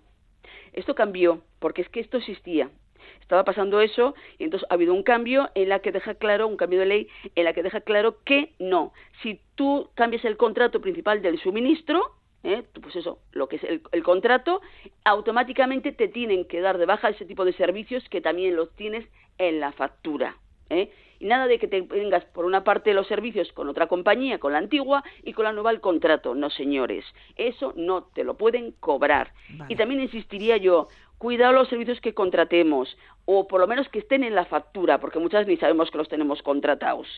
Esto 0.72 0.96
cambió 0.96 1.44
porque 1.60 1.82
es 1.82 1.88
que 1.90 2.00
esto 2.00 2.16
existía 2.16 2.70
estaba 3.20 3.44
pasando 3.44 3.80
eso 3.80 4.14
y 4.38 4.44
entonces 4.44 4.66
ha 4.70 4.74
habido 4.74 4.94
un 4.94 5.02
cambio 5.02 5.50
en 5.54 5.68
la 5.68 5.80
que 5.80 5.92
deja 5.92 6.14
claro, 6.14 6.46
un 6.46 6.56
cambio 6.56 6.80
de 6.80 6.86
ley 6.86 7.08
en 7.34 7.44
la 7.44 7.52
que 7.52 7.62
deja 7.62 7.80
claro 7.80 8.18
que 8.24 8.52
no. 8.58 8.92
Si 9.22 9.40
tú 9.54 9.90
cambias 9.94 10.24
el 10.24 10.36
contrato 10.36 10.80
principal 10.80 11.22
del 11.22 11.38
suministro, 11.40 12.12
¿eh? 12.44 12.62
pues 12.80 12.94
eso, 12.96 13.18
lo 13.32 13.48
que 13.48 13.56
es 13.56 13.64
el, 13.64 14.02
contrato, 14.02 14.60
automáticamente 15.04 15.92
te 15.92 16.08
tienen 16.08 16.44
que 16.44 16.60
dar 16.60 16.78
de 16.78 16.86
baja 16.86 17.08
ese 17.08 17.24
tipo 17.24 17.44
de 17.44 17.54
servicios 17.54 18.06
que 18.08 18.20
también 18.20 18.54
los 18.54 18.70
tienes 18.76 19.06
en 19.38 19.60
la 19.60 19.72
factura. 19.72 20.36
¿eh? 20.70 20.90
Y 21.18 21.26
nada 21.26 21.46
de 21.46 21.58
que 21.58 21.68
te 21.68 21.82
vengas 21.82 22.24
por 22.26 22.44
una 22.44 22.64
parte 22.64 22.94
los 22.94 23.06
servicios 23.06 23.52
con 23.52 23.68
otra 23.68 23.86
compañía, 23.86 24.38
con 24.38 24.52
la 24.52 24.58
antigua, 24.58 25.04
y 25.22 25.32
con 25.32 25.44
la 25.44 25.52
nueva 25.52 25.70
el 25.70 25.80
contrato. 25.80 26.34
No, 26.34 26.50
señores, 26.50 27.04
eso 27.36 27.72
no 27.76 28.04
te 28.04 28.24
lo 28.24 28.34
pueden 28.34 28.72
cobrar. 28.72 29.32
Vale. 29.50 29.72
Y 29.72 29.76
también 29.76 30.00
insistiría 30.00 30.56
yo, 30.56 30.88
cuidado 31.18 31.52
los 31.52 31.68
servicios 31.68 32.00
que 32.00 32.14
contratemos, 32.14 32.96
o 33.24 33.46
por 33.46 33.60
lo 33.60 33.66
menos 33.66 33.88
que 33.88 34.00
estén 34.00 34.24
en 34.24 34.34
la 34.34 34.44
factura, 34.44 35.00
porque 35.00 35.18
muchas 35.18 35.46
veces 35.46 35.48
ni 35.48 35.56
sabemos 35.56 35.90
que 35.90 35.98
los 35.98 36.08
tenemos 36.08 36.42
contratados. 36.42 37.08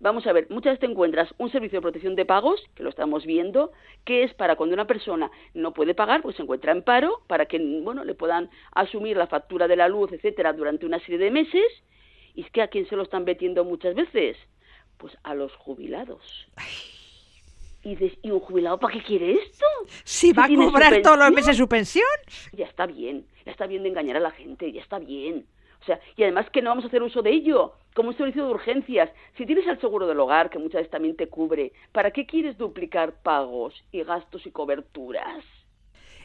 Vamos 0.00 0.28
a 0.28 0.32
ver, 0.32 0.46
muchas 0.48 0.72
veces 0.72 0.80
te 0.80 0.86
encuentras 0.86 1.34
un 1.38 1.50
servicio 1.50 1.78
de 1.78 1.82
protección 1.82 2.14
de 2.14 2.24
pagos, 2.24 2.64
que 2.76 2.84
lo 2.84 2.90
estamos 2.90 3.26
viendo, 3.26 3.72
que 4.04 4.22
es 4.22 4.32
para 4.32 4.54
cuando 4.54 4.74
una 4.74 4.86
persona 4.86 5.28
no 5.54 5.74
puede 5.74 5.92
pagar, 5.94 6.22
pues 6.22 6.36
se 6.36 6.42
encuentra 6.42 6.70
en 6.70 6.82
paro, 6.82 7.22
para 7.26 7.46
que 7.46 7.58
bueno, 7.82 8.04
le 8.04 8.14
puedan 8.14 8.48
asumir 8.72 9.16
la 9.16 9.26
factura 9.26 9.66
de 9.66 9.74
la 9.74 9.88
luz, 9.88 10.12
etcétera, 10.12 10.52
durante 10.52 10.86
una 10.86 11.00
serie 11.00 11.18
de 11.18 11.32
meses. 11.32 11.66
Y 12.34 12.42
es 12.42 12.50
que 12.50 12.62
a 12.62 12.68
quién 12.68 12.86
se 12.88 12.96
lo 12.96 13.02
están 13.02 13.24
metiendo 13.24 13.64
muchas 13.64 13.94
veces? 13.94 14.36
Pues 14.96 15.16
a 15.22 15.34
los 15.34 15.54
jubilados. 15.56 16.48
Y 17.84 17.96
¿y 18.22 18.30
un 18.30 18.40
jubilado 18.40 18.78
para 18.78 18.94
qué 18.94 19.02
quiere 19.02 19.32
esto? 19.34 19.66
Si 20.04 20.32
va 20.32 20.44
a 20.44 20.48
cobrar 20.48 21.00
todos 21.02 21.18
los 21.18 21.30
meses 21.30 21.56
su 21.56 21.68
pensión. 21.68 22.04
Ya 22.52 22.66
está 22.66 22.86
bien, 22.86 23.26
ya 23.46 23.52
está 23.52 23.66
bien 23.66 23.82
de 23.82 23.90
engañar 23.90 24.16
a 24.16 24.20
la 24.20 24.32
gente, 24.32 24.72
ya 24.72 24.82
está 24.82 24.98
bien. 24.98 25.46
O 25.80 25.84
sea, 25.84 26.00
y 26.16 26.24
además 26.24 26.50
que 26.50 26.60
no 26.60 26.70
vamos 26.70 26.84
a 26.84 26.88
hacer 26.88 27.02
uso 27.02 27.22
de 27.22 27.30
ello, 27.30 27.74
como 27.94 28.10
un 28.10 28.16
servicio 28.16 28.44
de 28.44 28.50
urgencias. 28.50 29.10
Si 29.36 29.46
tienes 29.46 29.66
el 29.66 29.80
seguro 29.80 30.06
del 30.06 30.18
hogar, 30.20 30.50
que 30.50 30.58
muchas 30.58 30.80
veces 30.80 30.90
también 30.90 31.16
te 31.16 31.28
cubre, 31.28 31.72
¿para 31.92 32.10
qué 32.10 32.26
quieres 32.26 32.58
duplicar 32.58 33.22
pagos 33.22 33.74
y 33.92 34.02
gastos 34.02 34.44
y 34.46 34.50
coberturas? 34.50 35.44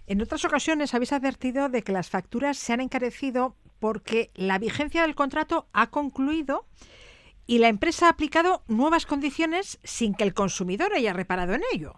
En 0.05 0.21
otras 0.21 0.43
ocasiones 0.43 0.93
habéis 0.93 1.13
advertido 1.13 1.69
de 1.69 1.81
que 1.81 1.93
las 1.93 2.09
facturas 2.09 2.57
se 2.57 2.73
han 2.73 2.81
encarecido 2.81 3.55
porque 3.83 4.31
la 4.33 4.59
vigencia 4.59 5.01
del 5.01 5.13
contrato 5.13 5.67
ha 5.73 5.89
concluido 5.89 6.65
y 7.45 7.57
la 7.57 7.67
empresa 7.67 8.05
ha 8.05 8.11
aplicado 8.11 8.63
nuevas 8.69 9.05
condiciones 9.05 9.77
sin 9.83 10.15
que 10.15 10.23
el 10.23 10.33
consumidor 10.33 10.93
haya 10.93 11.11
reparado 11.11 11.53
en 11.53 11.63
ello. 11.73 11.95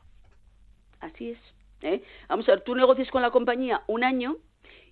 Así 0.99 1.29
es. 1.29 1.37
¿eh? 1.81 2.01
Vamos 2.27 2.49
a 2.49 2.53
ver, 2.53 2.63
tú 2.63 2.73
negocias 2.73 3.11
con 3.11 3.21
la 3.21 3.29
compañía 3.29 3.83
un 3.85 4.03
año 4.03 4.37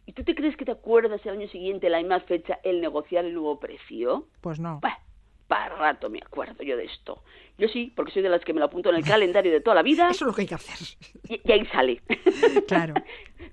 y 0.05 0.13
tú 0.13 0.23
te 0.23 0.35
crees 0.35 0.55
que 0.55 0.65
te 0.65 0.71
acuerdas 0.71 1.19
el 1.25 1.31
año 1.31 1.47
siguiente, 1.47 1.89
la 1.89 1.97
misma 1.97 2.19
fecha, 2.19 2.59
el 2.63 2.79
negociar 2.79 3.25
el 3.25 3.33
nuevo 3.33 3.59
precio. 3.59 4.27
Pues 4.41 4.59
no. 4.59 4.79
Bah, 4.79 4.99
para 5.47 5.75
rato 5.75 6.09
me 6.09 6.19
acuerdo 6.19 6.63
yo 6.63 6.77
de 6.77 6.85
esto. 6.85 7.23
Yo 7.57 7.67
sí, 7.67 7.93
porque 7.95 8.11
soy 8.11 8.21
de 8.23 8.29
las 8.29 8.43
que 8.43 8.53
me 8.53 8.59
lo 8.59 8.65
apunto 8.65 8.89
en 8.89 8.95
el 8.95 9.03
calendario 9.05 9.51
de 9.51 9.61
toda 9.61 9.75
la 9.75 9.83
vida 9.83 10.09
Eso 10.09 10.25
es 10.25 10.27
lo 10.27 10.33
que 10.33 10.41
hay 10.41 10.47
que 10.47 10.55
hacer. 10.55 10.97
y, 11.29 11.41
y 11.47 11.51
ahí 11.51 11.65
sale. 11.67 12.01
Claro. 12.67 12.95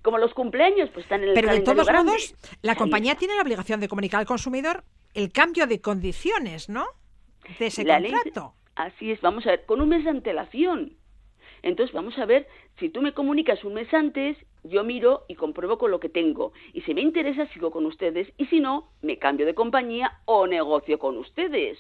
Como 0.03 0.17
los 0.19 0.33
cumpleaños, 0.33 0.89
pues 0.95 1.05
están 1.05 1.23
en 1.23 1.31
el 1.31 1.35
Pero 1.35 1.49
de 1.49 1.53
calendario 1.63 1.75
todos 1.83 1.87
grande. 1.87 2.13
modos, 2.13 2.35
la 2.63 2.75
compañía 2.77 3.15
tiene 3.17 3.35
la 3.37 3.43
obligación 3.43 3.81
de 3.81 3.89
comunicar 3.89 4.21
al 4.21 4.27
consumidor 4.27 4.85
el 5.13 5.31
cambio 5.33 5.67
de 5.67 5.81
condiciones, 5.81 6.69
¿no? 6.71 6.87
De 7.59 7.67
ese 7.67 7.85
La 7.85 8.01
ley- 8.01 8.11
contrato. 8.13 8.55
Así 8.77 9.11
es, 9.11 9.21
vamos 9.21 9.47
a 9.47 9.51
ver, 9.51 9.67
con 9.67 9.81
un 9.83 9.91
mes 9.91 10.05
de 10.05 10.11
antelación. 10.11 10.97
Entonces, 11.63 11.95
vamos 11.95 12.19
a 12.19 12.27
ver, 12.27 12.47
si 12.79 12.89
tú 12.89 13.03
me 13.03 13.13
comunicas 13.13 13.65
un 13.65 13.75
mes 13.75 13.93
antes, 13.93 14.37
yo 14.65 14.85
miro 14.85 15.25
y 15.29 15.35
compruebo 15.35 15.79
con 15.79 15.91
lo 15.91 16.01
que 16.01 16.09
tengo. 16.09 16.53
Y 16.73 16.83
si 16.83 16.95
me 16.95 17.01
interesa, 17.01 17.47
sigo 17.49 17.71
con 17.71 17.87
ustedes. 17.87 18.33
Y 18.37 18.47
si 18.47 18.61
no, 18.61 18.91
me 19.03 19.19
cambio 19.19 19.47
de 19.47 19.55
compañía 19.55 20.21
o 20.25 20.47
negocio 20.47 20.99
con 20.99 21.17
ustedes. 21.19 21.79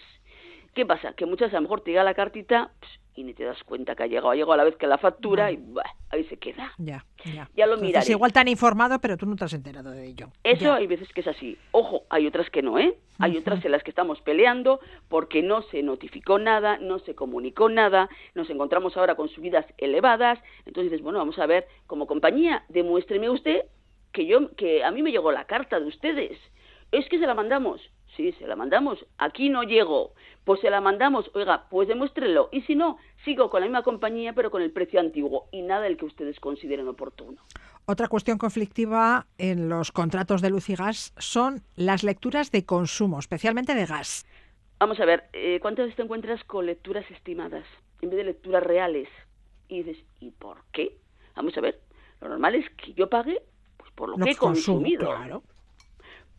¿Qué 0.75 0.87
pasa? 0.87 1.15
Que 1.15 1.27
muchas 1.27 1.53
a 1.53 1.57
lo 1.57 1.63
mejor 1.63 1.81
te 1.83 1.91
llega 1.91 2.05
la 2.05 2.15
cartita 2.15 2.73
y 3.15 3.25
ni 3.25 3.35
te 3.35 3.45
das 3.45 3.63
cuenta 3.65 3.95
que 3.95 4.03
ha 4.05 4.07
llegado. 4.07 4.31
Ha 4.31 4.35
llegado 4.35 4.53
a 4.53 4.57
la 4.57 4.65
vez 4.65 4.77
que 4.77 4.87
la 4.87 4.99
factura 4.99 5.51
y 5.51 5.57
bah, 5.57 5.83
ahí 6.11 6.25
se 6.25 6.37
queda. 6.37 6.73
Ya, 6.79 7.05
ya. 7.25 7.49
Ya 7.57 7.67
lo 7.67 7.77
miraré. 7.79 8.11
igual 8.11 8.33
te 8.33 8.39
han 8.41 8.49
informado, 8.49 8.99
pero 9.01 9.17
tú 9.17 9.27
no 9.27 9.37
te 9.37 9.45
has 9.45 9.53
enterado 9.53 9.91
de 9.91 10.07
ello. 10.07 10.29
Eso 10.45 10.65
Ya. 10.65 10.75
hay 10.77 10.87
veces 10.87 11.09
que 11.13 11.21
es 11.21 11.27
así. 11.27 11.59
Ojo, 11.73 12.03
hay 12.11 12.27
otras 12.27 12.49
que 12.51 12.63
no, 12.63 12.79
¿eh? 12.79 12.97
Hay 13.19 13.37
otras 13.37 13.63
en 13.67 13.73
las 13.73 13.83
que 13.83 13.91
estamos 13.91 14.21
peleando 14.23 14.81
porque 15.09 15.43
no 15.43 15.61
se 15.63 15.83
notificó 15.83 16.39
nada, 16.39 16.79
no 16.79 17.01
se 17.01 17.15
comunicó 17.15 17.69
nada, 17.69 18.09
nos 18.35 18.49
encontramos 18.49 18.97
ahora 18.97 19.15
con 19.15 19.29
subidas 19.29 19.67
elevadas. 19.77 20.39
Entonces 20.65 20.91
dices, 20.91 21.03
bueno, 21.05 21.19
vamos 21.19 21.39
a 21.39 21.45
ver, 21.45 21.67
como 21.87 22.07
compañía, 22.07 22.65
demuéstreme 22.71 23.29
usted 23.29 23.65
que 24.13 24.25
yo 24.27 24.55
que 24.57 24.83
a 24.85 24.91
mí 24.91 25.03
me 25.03 25.13
llegó 25.13 25.33
la 25.33 25.45
carta 25.45 25.79
de 25.79 25.87
ustedes. 25.87 26.39
Es 26.93 27.07
que 27.11 27.19
se 27.19 27.27
la 27.27 27.35
mandamos. 27.35 27.81
Sí, 28.17 28.33
se 28.33 28.47
la 28.47 28.57
mandamos. 28.57 29.05
Aquí 29.19 29.49
no 29.49 29.63
llego. 29.63 30.15
Pues 30.45 30.61
se 30.61 30.71
la 30.71 30.81
mandamos. 30.81 31.31
Oiga, 31.35 31.67
pues 31.71 31.87
demuéstrelo. 31.89 32.49
Y 32.53 32.63
si 32.63 32.75
no, 32.75 32.99
sigo 33.25 33.51
con 33.51 33.61
la 33.61 33.67
misma 33.67 33.83
compañía, 33.83 34.33
pero 34.33 34.51
con 34.51 34.63
el 34.63 34.73
precio 34.73 34.99
antiguo 35.01 35.47
y 35.53 35.63
nada 35.63 35.87
el 35.87 35.97
que 35.97 36.07
ustedes 36.07 36.39
consideren 36.41 36.89
oportuno. 36.89 37.41
Otra 37.87 38.09
cuestión 38.09 38.37
conflictiva 38.39 39.27
en 39.39 39.69
los 39.69 39.93
contratos 39.93 40.43
de 40.43 40.51
luz 40.51 40.69
y 40.71 40.75
gas 40.75 41.15
son 41.19 41.63
las 41.77 42.03
lecturas 42.05 42.51
de 42.51 42.65
consumo, 42.65 43.19
especialmente 43.19 43.75
de 43.75 43.87
gas. 43.87 44.27
Vamos 44.79 44.99
a 45.01 45.05
ver, 45.05 45.25
eh, 45.33 45.59
¿cuántas 45.61 45.85
veces 45.87 45.97
te 45.97 46.03
encuentras 46.03 46.43
con 46.45 46.67
lecturas 46.67 47.05
estimadas 47.11 47.65
en 48.01 48.11
vez 48.11 48.19
de 48.19 48.25
lecturas 48.25 48.63
reales? 48.63 49.09
Y 49.69 49.83
dices, 49.83 50.03
¿y 50.21 50.31
por 50.31 50.59
qué? 50.73 50.97
Vamos 51.37 51.57
a 51.57 51.61
ver, 51.61 51.81
lo 52.21 52.29
normal 52.29 52.55
es 52.55 52.69
que 52.71 52.93
yo 52.95 53.09
pague 53.09 53.43
pues, 53.77 53.91
por 53.93 54.09
lo, 54.11 54.17
Lo 54.17 54.25
que 54.25 54.33
he 54.33 54.37
consumo, 54.37 54.79
consumido. 54.79 55.07
claro. 55.07 55.43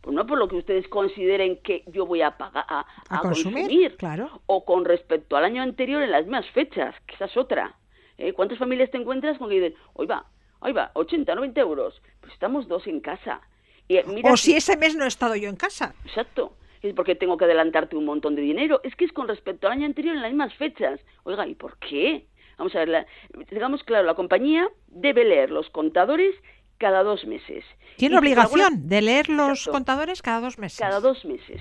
Pues 0.02 0.14
no 0.14 0.26
por 0.26 0.36
lo 0.36 0.48
que 0.48 0.56
ustedes 0.56 0.88
consideren 0.88 1.58
que 1.62 1.84
yo 1.86 2.06
voy 2.06 2.22
a 2.22 2.36
pagar 2.36 2.64
a, 2.68 2.80
A 3.08 3.18
a 3.18 3.20
consumir, 3.20 3.96
claro. 3.96 4.42
O 4.46 4.64
con 4.64 4.84
respecto 4.84 5.36
al 5.36 5.44
año 5.44 5.62
anterior 5.62 6.02
en 6.02 6.10
las 6.10 6.24
mismas 6.24 6.46
fechas, 6.50 6.94
que 7.06 7.14
esa 7.14 7.26
es 7.26 7.36
otra. 7.36 7.76
¿Eh? 8.18 8.32
¿Cuántas 8.32 8.58
familias 8.58 8.90
te 8.90 8.98
encuentras 8.98 9.38
con 9.38 9.48
que 9.48 9.60
dicen, 9.60 9.74
hoy 9.94 10.06
va, 10.06 10.26
hoy 10.60 10.72
va, 10.72 10.90
80, 10.94 11.34
90 11.34 11.60
euros? 11.60 12.02
Pues 12.20 12.32
estamos 12.32 12.66
dos 12.66 12.86
en 12.88 13.00
casa. 13.00 13.40
Y, 13.86 13.96
eh, 13.96 14.04
mira 14.06 14.32
O 14.32 14.36
si 14.36 14.54
ese 14.54 14.76
mes 14.76 14.96
no 14.96 15.04
he 15.04 15.08
estado 15.08 15.36
yo 15.36 15.48
en 15.48 15.56
casa. 15.56 15.94
Exacto. 16.04 16.56
Es 16.82 16.94
porque 16.94 17.14
tengo 17.14 17.36
que 17.36 17.44
adelantarte 17.44 17.96
un 17.96 18.04
montón 18.04 18.34
de 18.34 18.42
dinero. 18.42 18.80
Es 18.82 18.96
que 18.96 19.04
es 19.04 19.12
con 19.12 19.28
respecto 19.28 19.68
al 19.68 19.74
año 19.74 19.86
anterior 19.86 20.16
en 20.16 20.22
las 20.22 20.32
mismas 20.32 20.54
fechas. 20.54 21.00
Oiga, 21.22 21.46
¿y 21.46 21.54
por 21.54 21.78
qué? 21.78 22.26
Vamos 22.58 22.74
a 22.74 22.80
ver, 22.80 22.88
la, 22.88 23.06
digamos 23.50 23.82
claro, 23.84 24.04
la 24.04 24.14
compañía 24.14 24.68
debe 24.88 25.24
leer 25.24 25.50
los 25.50 25.70
contadores 25.70 26.34
cada 26.82 27.02
dos 27.04 27.24
meses. 27.24 27.64
Tiene 27.96 28.14
Y 28.14 28.18
alguna- 28.18 28.18
obligación 28.18 28.88
de 28.88 29.00
leer 29.02 29.28
los 29.28 29.50
Exacto. 29.60 29.70
contadores 29.72 30.20
cada 30.20 30.40
dos 30.40 30.58
meses. 30.58 30.78
cada 30.80 30.98
dos 31.00 31.24
meses. 31.24 31.60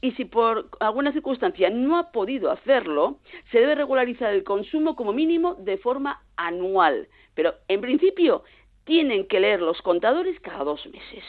Y 0.00 0.12
si 0.12 0.24
por 0.26 0.68
alguna 0.80 1.12
circunstancia 1.12 1.70
no 1.70 1.96
ha 1.98 2.12
podido 2.12 2.50
hacerlo, 2.52 3.18
se 3.50 3.58
debe 3.58 3.74
regularizar 3.74 4.32
el 4.34 4.44
consumo 4.44 4.94
como 4.94 5.12
mínimo 5.12 5.54
de 5.56 5.78
forma 5.78 6.22
anual. 6.36 7.08
Pero 7.34 7.54
en 7.68 7.80
principio 7.80 8.44
tienen 8.84 9.26
que 9.26 9.40
leer 9.40 9.60
los 9.60 9.80
contadores 9.82 10.38
cada 10.40 10.62
dos 10.62 10.86
meses. 10.86 11.24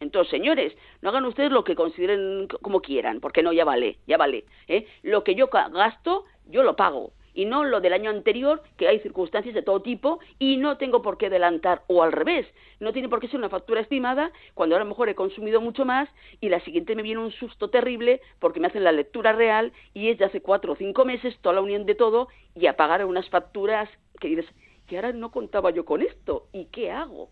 Entonces, 0.00 0.30
señores, 0.30 0.72
no 1.02 1.08
hagan 1.10 1.24
ustedes 1.24 1.50
lo 1.50 1.64
que 1.64 1.74
consideren 1.74 2.46
como 2.62 2.80
quieran, 2.80 3.20
porque 3.20 3.42
no, 3.42 3.52
ya 3.52 3.64
vale, 3.64 3.98
ya 4.06 4.16
vale. 4.16 4.44
¿eh? 4.68 4.86
Lo 5.02 5.22
que 5.24 5.34
yo 5.34 5.48
gasto, 5.48 6.24
yo 6.46 6.62
lo 6.62 6.76
pago. 6.76 7.12
Y 7.34 7.44
no 7.44 7.64
lo 7.64 7.80
del 7.80 7.92
año 7.92 8.10
anterior, 8.10 8.62
que 8.76 8.88
hay 8.88 9.00
circunstancias 9.00 9.54
de 9.54 9.62
todo 9.62 9.82
tipo 9.82 10.20
y 10.38 10.56
no 10.56 10.78
tengo 10.78 11.02
por 11.02 11.18
qué 11.18 11.26
adelantar. 11.26 11.82
O 11.88 12.02
al 12.02 12.12
revés, 12.12 12.46
no 12.80 12.92
tiene 12.92 13.08
por 13.08 13.20
qué 13.20 13.28
ser 13.28 13.38
una 13.38 13.48
factura 13.48 13.80
estimada 13.80 14.30
cuando 14.54 14.76
a 14.76 14.78
lo 14.78 14.84
mejor 14.84 15.08
he 15.08 15.14
consumido 15.14 15.60
mucho 15.60 15.84
más 15.84 16.08
y 16.40 16.48
la 16.48 16.60
siguiente 16.60 16.94
me 16.94 17.02
viene 17.02 17.20
un 17.20 17.32
susto 17.32 17.70
terrible 17.70 18.20
porque 18.38 18.60
me 18.60 18.68
hacen 18.68 18.84
la 18.84 18.92
lectura 18.92 19.32
real 19.32 19.72
y 19.92 20.10
es 20.10 20.18
de 20.18 20.24
hace 20.24 20.40
cuatro 20.40 20.72
o 20.72 20.76
cinco 20.76 21.04
meses 21.04 21.36
toda 21.40 21.56
la 21.56 21.60
unión 21.60 21.86
de 21.86 21.94
todo 21.94 22.28
y 22.54 22.66
a 22.66 22.76
pagar 22.76 23.04
unas 23.04 23.28
facturas 23.28 23.88
que 24.20 24.28
dices, 24.28 24.46
que 24.86 24.96
ahora 24.96 25.12
no 25.12 25.30
contaba 25.30 25.70
yo 25.70 25.84
con 25.84 26.02
esto. 26.02 26.46
¿Y 26.52 26.66
qué 26.66 26.90
hago? 26.90 27.30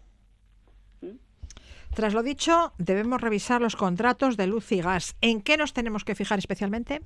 Tras 1.94 2.14
lo 2.14 2.22
dicho, 2.22 2.72
debemos 2.78 3.20
revisar 3.20 3.60
los 3.60 3.76
contratos 3.76 4.38
de 4.38 4.46
luz 4.46 4.72
y 4.72 4.80
gas. 4.80 5.14
¿En 5.20 5.42
qué 5.42 5.58
nos 5.58 5.74
tenemos 5.74 6.04
que 6.04 6.14
fijar 6.14 6.38
especialmente? 6.38 7.02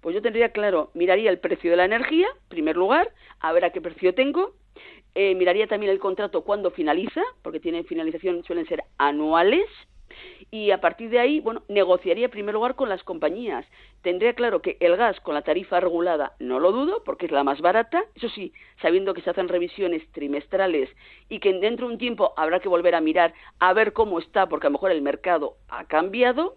Pues 0.00 0.14
yo 0.14 0.22
tendría 0.22 0.50
claro, 0.50 0.90
miraría 0.94 1.30
el 1.30 1.38
precio 1.38 1.70
de 1.70 1.76
la 1.76 1.84
energía, 1.84 2.26
en 2.28 2.48
primer 2.48 2.76
lugar, 2.76 3.12
a 3.40 3.52
ver 3.52 3.64
a 3.64 3.70
qué 3.70 3.80
precio 3.80 4.14
tengo. 4.14 4.54
Eh, 5.14 5.34
miraría 5.34 5.66
también 5.66 5.90
el 5.90 5.98
contrato 5.98 6.44
cuándo 6.44 6.70
finaliza, 6.70 7.22
porque 7.42 7.58
tienen 7.60 7.84
finalización, 7.84 8.44
suelen 8.44 8.66
ser 8.66 8.84
anuales. 8.98 9.66
Y 10.50 10.70
a 10.70 10.80
partir 10.80 11.10
de 11.10 11.18
ahí, 11.18 11.40
bueno, 11.40 11.62
negociaría 11.68 12.26
en 12.26 12.30
primer 12.30 12.54
lugar 12.54 12.76
con 12.76 12.88
las 12.88 13.02
compañías. 13.02 13.66
Tendría 14.02 14.34
claro 14.34 14.62
que 14.62 14.76
el 14.80 14.96
gas 14.96 15.20
con 15.20 15.34
la 15.34 15.42
tarifa 15.42 15.80
regulada 15.80 16.32
no 16.38 16.60
lo 16.60 16.72
dudo, 16.72 17.02
porque 17.04 17.26
es 17.26 17.32
la 17.32 17.44
más 17.44 17.60
barata. 17.60 18.04
Eso 18.14 18.28
sí, 18.28 18.52
sabiendo 18.80 19.14
que 19.14 19.22
se 19.22 19.30
hacen 19.30 19.48
revisiones 19.48 20.02
trimestrales 20.12 20.88
y 21.28 21.40
que 21.40 21.52
dentro 21.52 21.86
de 21.86 21.94
un 21.94 21.98
tiempo 21.98 22.32
habrá 22.36 22.60
que 22.60 22.68
volver 22.68 22.94
a 22.94 23.00
mirar 23.00 23.34
a 23.58 23.72
ver 23.72 23.92
cómo 23.92 24.18
está, 24.18 24.48
porque 24.48 24.66
a 24.66 24.70
lo 24.70 24.74
mejor 24.74 24.92
el 24.92 25.02
mercado 25.02 25.56
ha 25.68 25.84
cambiado. 25.86 26.56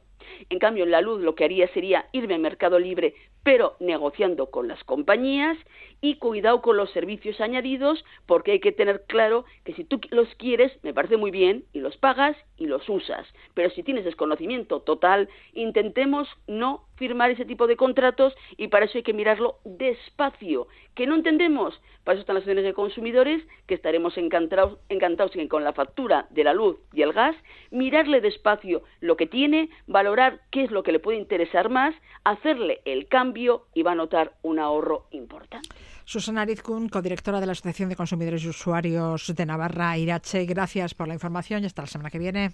En 0.49 0.59
cambio, 0.59 0.83
en 0.83 0.91
la 0.91 1.01
luz 1.01 1.21
lo 1.21 1.35
que 1.35 1.43
haría 1.43 1.67
sería 1.69 2.05
irme 2.11 2.35
al 2.35 2.41
mercado 2.41 2.79
libre 2.79 3.15
pero 3.43 3.75
negociando 3.79 4.51
con 4.51 4.67
las 4.67 4.83
compañías 4.83 5.57
y 6.01 6.15
cuidado 6.15 6.61
con 6.61 6.77
los 6.77 6.91
servicios 6.91 7.39
añadidos, 7.41 8.03
porque 8.25 8.53
hay 8.53 8.59
que 8.59 8.71
tener 8.71 9.03
claro 9.07 9.45
que 9.63 9.73
si 9.73 9.83
tú 9.83 9.99
los 10.09 10.27
quieres, 10.35 10.71
me 10.83 10.93
parece 10.93 11.17
muy 11.17 11.31
bien, 11.31 11.63
y 11.73 11.79
los 11.79 11.95
pagas 11.97 12.35
y 12.57 12.65
los 12.65 12.87
usas. 12.89 13.27
Pero 13.53 13.69
si 13.69 13.83
tienes 13.83 14.05
desconocimiento 14.05 14.81
total, 14.81 15.29
intentemos 15.53 16.27
no 16.47 16.85
firmar 16.95 17.31
ese 17.31 17.45
tipo 17.45 17.65
de 17.67 17.77
contratos 17.77 18.35
y 18.57 18.67
para 18.67 18.85
eso 18.85 18.97
hay 18.97 19.03
que 19.03 19.13
mirarlo 19.13 19.57
despacio. 19.63 20.67
¿Que 20.95 21.07
no 21.07 21.15
entendemos? 21.15 21.79
Para 22.03 22.15
eso 22.15 22.21
están 22.21 22.35
las 22.35 22.41
asociaciones 22.41 22.65
de 22.65 22.73
consumidores, 22.73 23.43
que 23.67 23.75
estaremos 23.75 24.17
encantados, 24.17 24.77
encantados 24.89 25.31
con 25.49 25.63
la 25.63 25.73
factura 25.73 26.27
de 26.31 26.43
la 26.43 26.53
luz 26.53 26.77
y 26.93 27.01
el 27.01 27.13
gas, 27.13 27.35
mirarle 27.71 28.21
despacio 28.21 28.83
lo 28.99 29.17
que 29.17 29.27
tiene, 29.27 29.69
valorar 29.87 30.41
qué 30.51 30.63
es 30.63 30.71
lo 30.71 30.83
que 30.83 30.91
le 30.91 30.99
puede 30.99 31.17
interesar 31.17 31.69
más, 31.69 31.95
hacerle 32.23 32.81
el 32.85 33.07
cambio 33.07 33.30
y 33.73 33.83
va 33.83 33.91
a 33.91 33.95
notar 33.95 34.37
un 34.41 34.59
ahorro 34.59 35.07
importante. 35.11 35.69
Susana 36.05 36.45
Rizkun, 36.45 36.89
codirectora 36.89 37.39
de 37.39 37.45
la 37.45 37.51
Asociación 37.53 37.89
de 37.89 37.95
Consumidores 37.95 38.43
y 38.43 38.49
Usuarios 38.49 39.33
de 39.35 39.45
Navarra, 39.45 39.97
Irache, 39.97 40.45
gracias 40.45 40.93
por 40.93 41.07
la 41.07 41.13
información 41.13 41.63
y 41.63 41.67
hasta 41.67 41.83
la 41.83 41.87
semana 41.87 42.09
que 42.09 42.19
viene. 42.19 42.51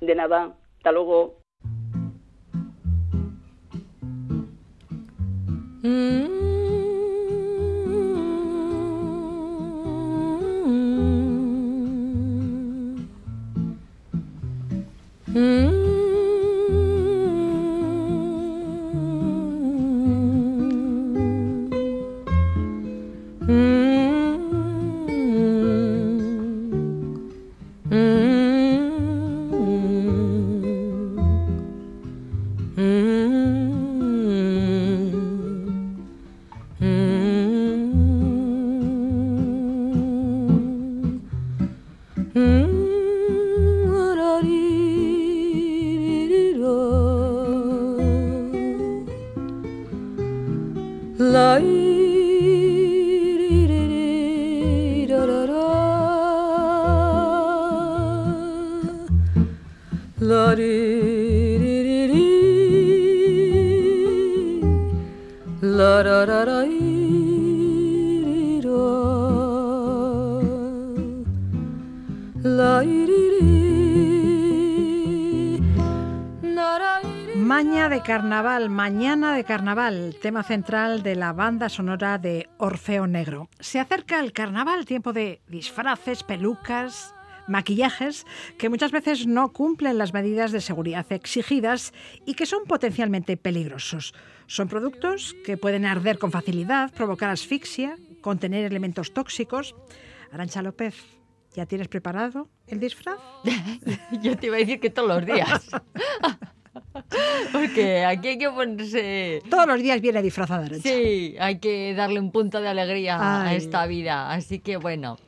De 0.00 0.14
nada, 0.14 0.54
hasta 0.76 0.92
luego. 0.92 1.42
Maña 15.38 15.77
de 79.38 79.44
carnaval, 79.44 80.16
tema 80.20 80.42
central 80.42 81.04
de 81.04 81.14
la 81.14 81.32
banda 81.32 81.68
sonora 81.68 82.18
de 82.18 82.48
Orfeo 82.56 83.06
Negro. 83.06 83.48
Se 83.60 83.78
acerca 83.78 84.18
el 84.18 84.32
carnaval, 84.32 84.84
tiempo 84.84 85.12
de 85.12 85.40
disfraces, 85.46 86.24
pelucas, 86.24 87.14
maquillajes 87.46 88.26
que 88.58 88.68
muchas 88.68 88.90
veces 88.90 89.28
no 89.28 89.52
cumplen 89.52 89.96
las 89.96 90.12
medidas 90.12 90.50
de 90.50 90.60
seguridad 90.60 91.06
exigidas 91.12 91.92
y 92.26 92.34
que 92.34 92.46
son 92.46 92.64
potencialmente 92.64 93.36
peligrosos. 93.36 94.12
Son 94.48 94.66
productos 94.66 95.36
que 95.44 95.56
pueden 95.56 95.86
arder 95.86 96.18
con 96.18 96.32
facilidad, 96.32 96.92
provocar 96.92 97.30
asfixia, 97.30 97.96
contener 98.20 98.64
elementos 98.64 99.14
tóxicos. 99.14 99.76
Arancha 100.32 100.62
López, 100.62 100.96
¿ya 101.54 101.64
tienes 101.64 101.86
preparado 101.86 102.48
el 102.66 102.80
disfraz? 102.80 103.20
Yo 104.20 104.36
te 104.36 104.48
iba 104.48 104.56
a 104.56 104.58
decir 104.58 104.80
que 104.80 104.90
todos 104.90 105.08
los 105.08 105.24
días. 105.24 105.68
Porque 107.52 108.04
aquí 108.04 108.28
hay 108.28 108.38
que 108.38 108.50
ponerse... 108.50 109.42
Todos 109.48 109.66
los 109.66 109.80
días 109.82 110.00
viene 110.00 110.22
disfrazada. 110.22 110.68
Sí, 110.82 111.36
hay 111.38 111.58
que 111.58 111.94
darle 111.94 112.20
un 112.20 112.30
punto 112.30 112.60
de 112.60 112.68
alegría 112.68 113.42
a 113.44 113.54
esta 113.54 113.86
vida. 113.86 114.32
Así 114.32 114.60
que 114.60 114.76
bueno. 114.76 115.18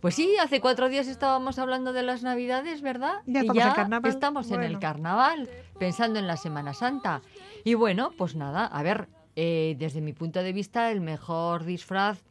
Pues 0.00 0.14
sí, 0.14 0.36
hace 0.40 0.60
cuatro 0.60 0.88
días 0.88 1.08
estábamos 1.08 1.58
hablando 1.58 1.92
de 1.92 2.02
las 2.02 2.22
Navidades, 2.22 2.82
¿verdad? 2.82 3.22
Ya 3.26 3.42
Y 3.42 3.46
estamos 3.46 3.64
en 3.64 3.72
carnaval. 3.72 4.10
estamos 4.10 4.50
en 4.50 4.62
el 4.62 4.78
carnaval, 4.78 5.50
pensando 5.78 6.18
en 6.18 6.26
la 6.26 6.36
Semana 6.36 6.74
Santa. 6.74 7.22
Y 7.64 7.74
bueno, 7.74 8.12
pues 8.16 8.36
nada, 8.36 8.66
a 8.66 8.82
ver, 8.82 9.08
eh, 9.36 9.74
desde 9.78 10.00
mi 10.02 10.12
punto 10.12 10.42
de 10.42 10.52
vista, 10.52 10.92
el 10.92 11.00
mejor 11.00 11.64
disfraz 11.64 12.22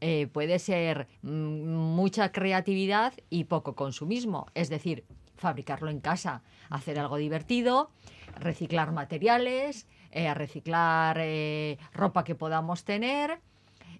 eh, 0.00 0.28
puede 0.30 0.58
ser 0.58 1.08
mm, 1.22 1.74
mucha 1.74 2.30
creatividad 2.30 3.14
y 3.30 3.44
poco 3.44 3.74
consumismo. 3.74 4.46
Es 4.54 4.68
decir, 4.68 5.04
fabricarlo 5.36 5.90
en 5.90 6.00
casa, 6.00 6.42
hacer 6.70 6.98
algo 6.98 7.16
divertido, 7.16 7.90
reciclar 8.38 8.92
materiales, 8.92 9.86
eh, 10.10 10.32
reciclar 10.34 11.18
eh, 11.20 11.78
ropa 11.92 12.24
que 12.24 12.34
podamos 12.34 12.84
tener 12.84 13.40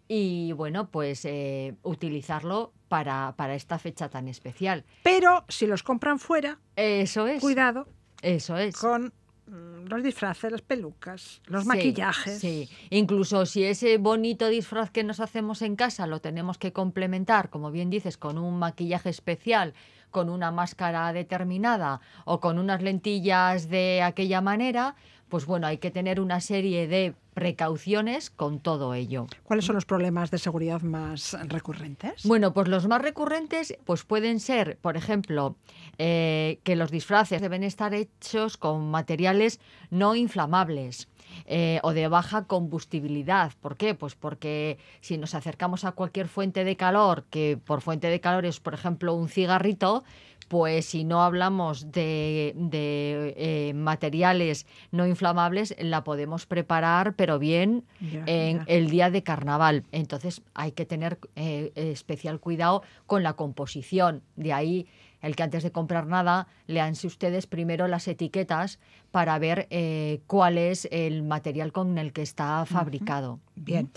y 0.09 0.53
bueno, 0.53 0.89
pues 0.89 1.25
eh, 1.25 1.75
utilizarlo 1.83 2.73
para, 2.89 3.35
para 3.37 3.55
esta 3.55 3.79
fecha 3.79 4.09
tan 4.09 4.29
especial. 4.29 4.85
Pero 5.03 5.45
si 5.49 5.67
los 5.67 5.83
compran 5.83 6.19
fuera, 6.19 6.59
Eso 6.77 7.27
es. 7.27 7.41
cuidado 7.41 7.89
Eso 8.23 8.57
es. 8.57 8.77
con 8.77 9.13
mm, 9.49 9.87
los 9.89 10.03
disfraces, 10.05 10.53
las 10.53 10.63
pelucas, 10.63 11.43
los 11.47 11.63
Sí, 11.63 11.69
maquillajes. 11.69 12.39
Sí, 12.39 12.69
incluso 12.91 13.45
si 13.47 13.65
ese 13.65 13.99
bonito 13.99 14.47
disfraz 14.49 14.91
que 14.93 15.03
nos 15.03 15.19
hacemos 15.19 15.61
en 15.63 15.75
casa 15.75 16.07
lo 16.07 16.21
tenemos 16.21 16.57
que 16.57 16.73
complementar, 16.73 17.51
como 17.51 17.73
bien 17.73 17.91
dices, 17.91 18.17
con 18.17 18.39
un 18.39 18.59
maquillaje 18.61 19.09
especial, 19.11 19.75
con 20.17 20.31
una 20.31 20.51
máscara 20.51 21.13
determinada 21.13 22.01
o 22.25 22.41
con 22.41 22.59
unas 22.59 22.81
lentillas 22.81 23.69
de 23.69 24.01
aquella 24.01 24.41
manera, 24.41 24.95
pues 25.29 25.45
bueno, 25.45 25.67
hay 25.67 25.77
que 25.77 25.91
tener 25.91 26.21
una 26.21 26.41
serie 26.41 26.89
de 26.89 27.15
precauciones 27.35 28.31
con 28.31 28.59
todo 28.59 28.95
ello. 28.95 29.27
¿Cuáles 29.45 29.67
son 29.67 29.75
los 29.75 29.85
problemas 29.85 30.31
de 30.31 30.39
seguridad 30.39 30.81
más 30.81 31.37
recurrentes? 31.49 32.25
Bueno, 32.25 32.55
pues 32.55 32.67
los 32.67 32.89
más 32.89 33.03
recurrentes 33.03 33.77
pues 33.85 34.05
pueden 34.05 34.41
ser, 34.41 34.79
por 34.79 34.97
ejemplo, 34.97 35.57
eh, 35.99 36.61
que 36.65 36.77
los 36.77 36.91
disfraces 36.91 37.43
deben 37.43 37.63
estar 37.63 37.93
hechos 37.93 38.57
con 38.57 38.91
materiales 38.91 39.61
no 39.91 40.15
inflamables. 40.15 41.09
Eh, 41.47 41.81
o 41.83 41.93
de 41.93 42.09
baja 42.09 42.45
combustibilidad. 42.45 43.53
¿Por 43.61 43.77
qué? 43.77 43.95
Pues 43.95 44.15
porque 44.15 44.79
si 45.01 45.19
nos 45.19 45.35
acercamos 45.35 45.85
a 45.85 45.93
cualquier 45.93 46.29
fuente 46.29 46.65
de 46.65 46.77
calor, 46.77 47.25
que 47.31 47.59
por 47.63 47.81
fuente 47.81 48.09
de 48.09 48.21
calor 48.21 48.47
es, 48.47 48.61
por 48.61 48.75
ejemplo, 48.75 49.15
un 49.15 49.29
cigarrito, 49.29 50.05
pues 50.49 50.87
si 50.87 51.05
no 51.05 51.23
hablamos 51.23 51.91
de, 51.91 52.53
de, 52.57 53.35
eh, 53.37 53.75
materiales 53.75 54.67
no 54.93 55.07
inflamables, 55.07 55.75
la 55.79 56.05
podemos 56.05 56.47
preparar, 56.47 57.15
pero 57.15 57.39
bien 57.39 57.85
en 58.01 58.63
el 58.67 58.89
día 58.91 59.11
de 59.11 59.23
carnaval. 59.23 59.85
Entonces 59.91 60.43
hay 60.55 60.73
que 60.73 60.87
tener 60.87 61.19
eh, 61.35 61.73
especial 61.75 62.39
cuidado 62.39 62.83
con 63.07 63.23
la 63.23 63.33
composición. 63.33 64.23
De 64.37 64.53
ahí 64.53 64.87
el 65.23 65.37
que 65.37 65.43
antes 65.43 65.63
de 65.63 65.73
comprar 65.73 66.07
nada, 66.07 66.49
leanse 66.67 67.07
ustedes 67.07 67.47
primero 67.47 67.89
las 67.89 68.09
etiquetas 68.09 68.79
para 69.11 69.39
ver 69.39 69.67
eh, 69.71 70.21
cuál 70.27 70.59
es 70.59 70.89
el 70.91 71.23
material 71.23 71.73
con 71.73 71.97
el 71.99 72.13
que 72.13 72.23
está 72.23 72.67
fabricado. 72.67 73.41
Bien, 73.55 73.91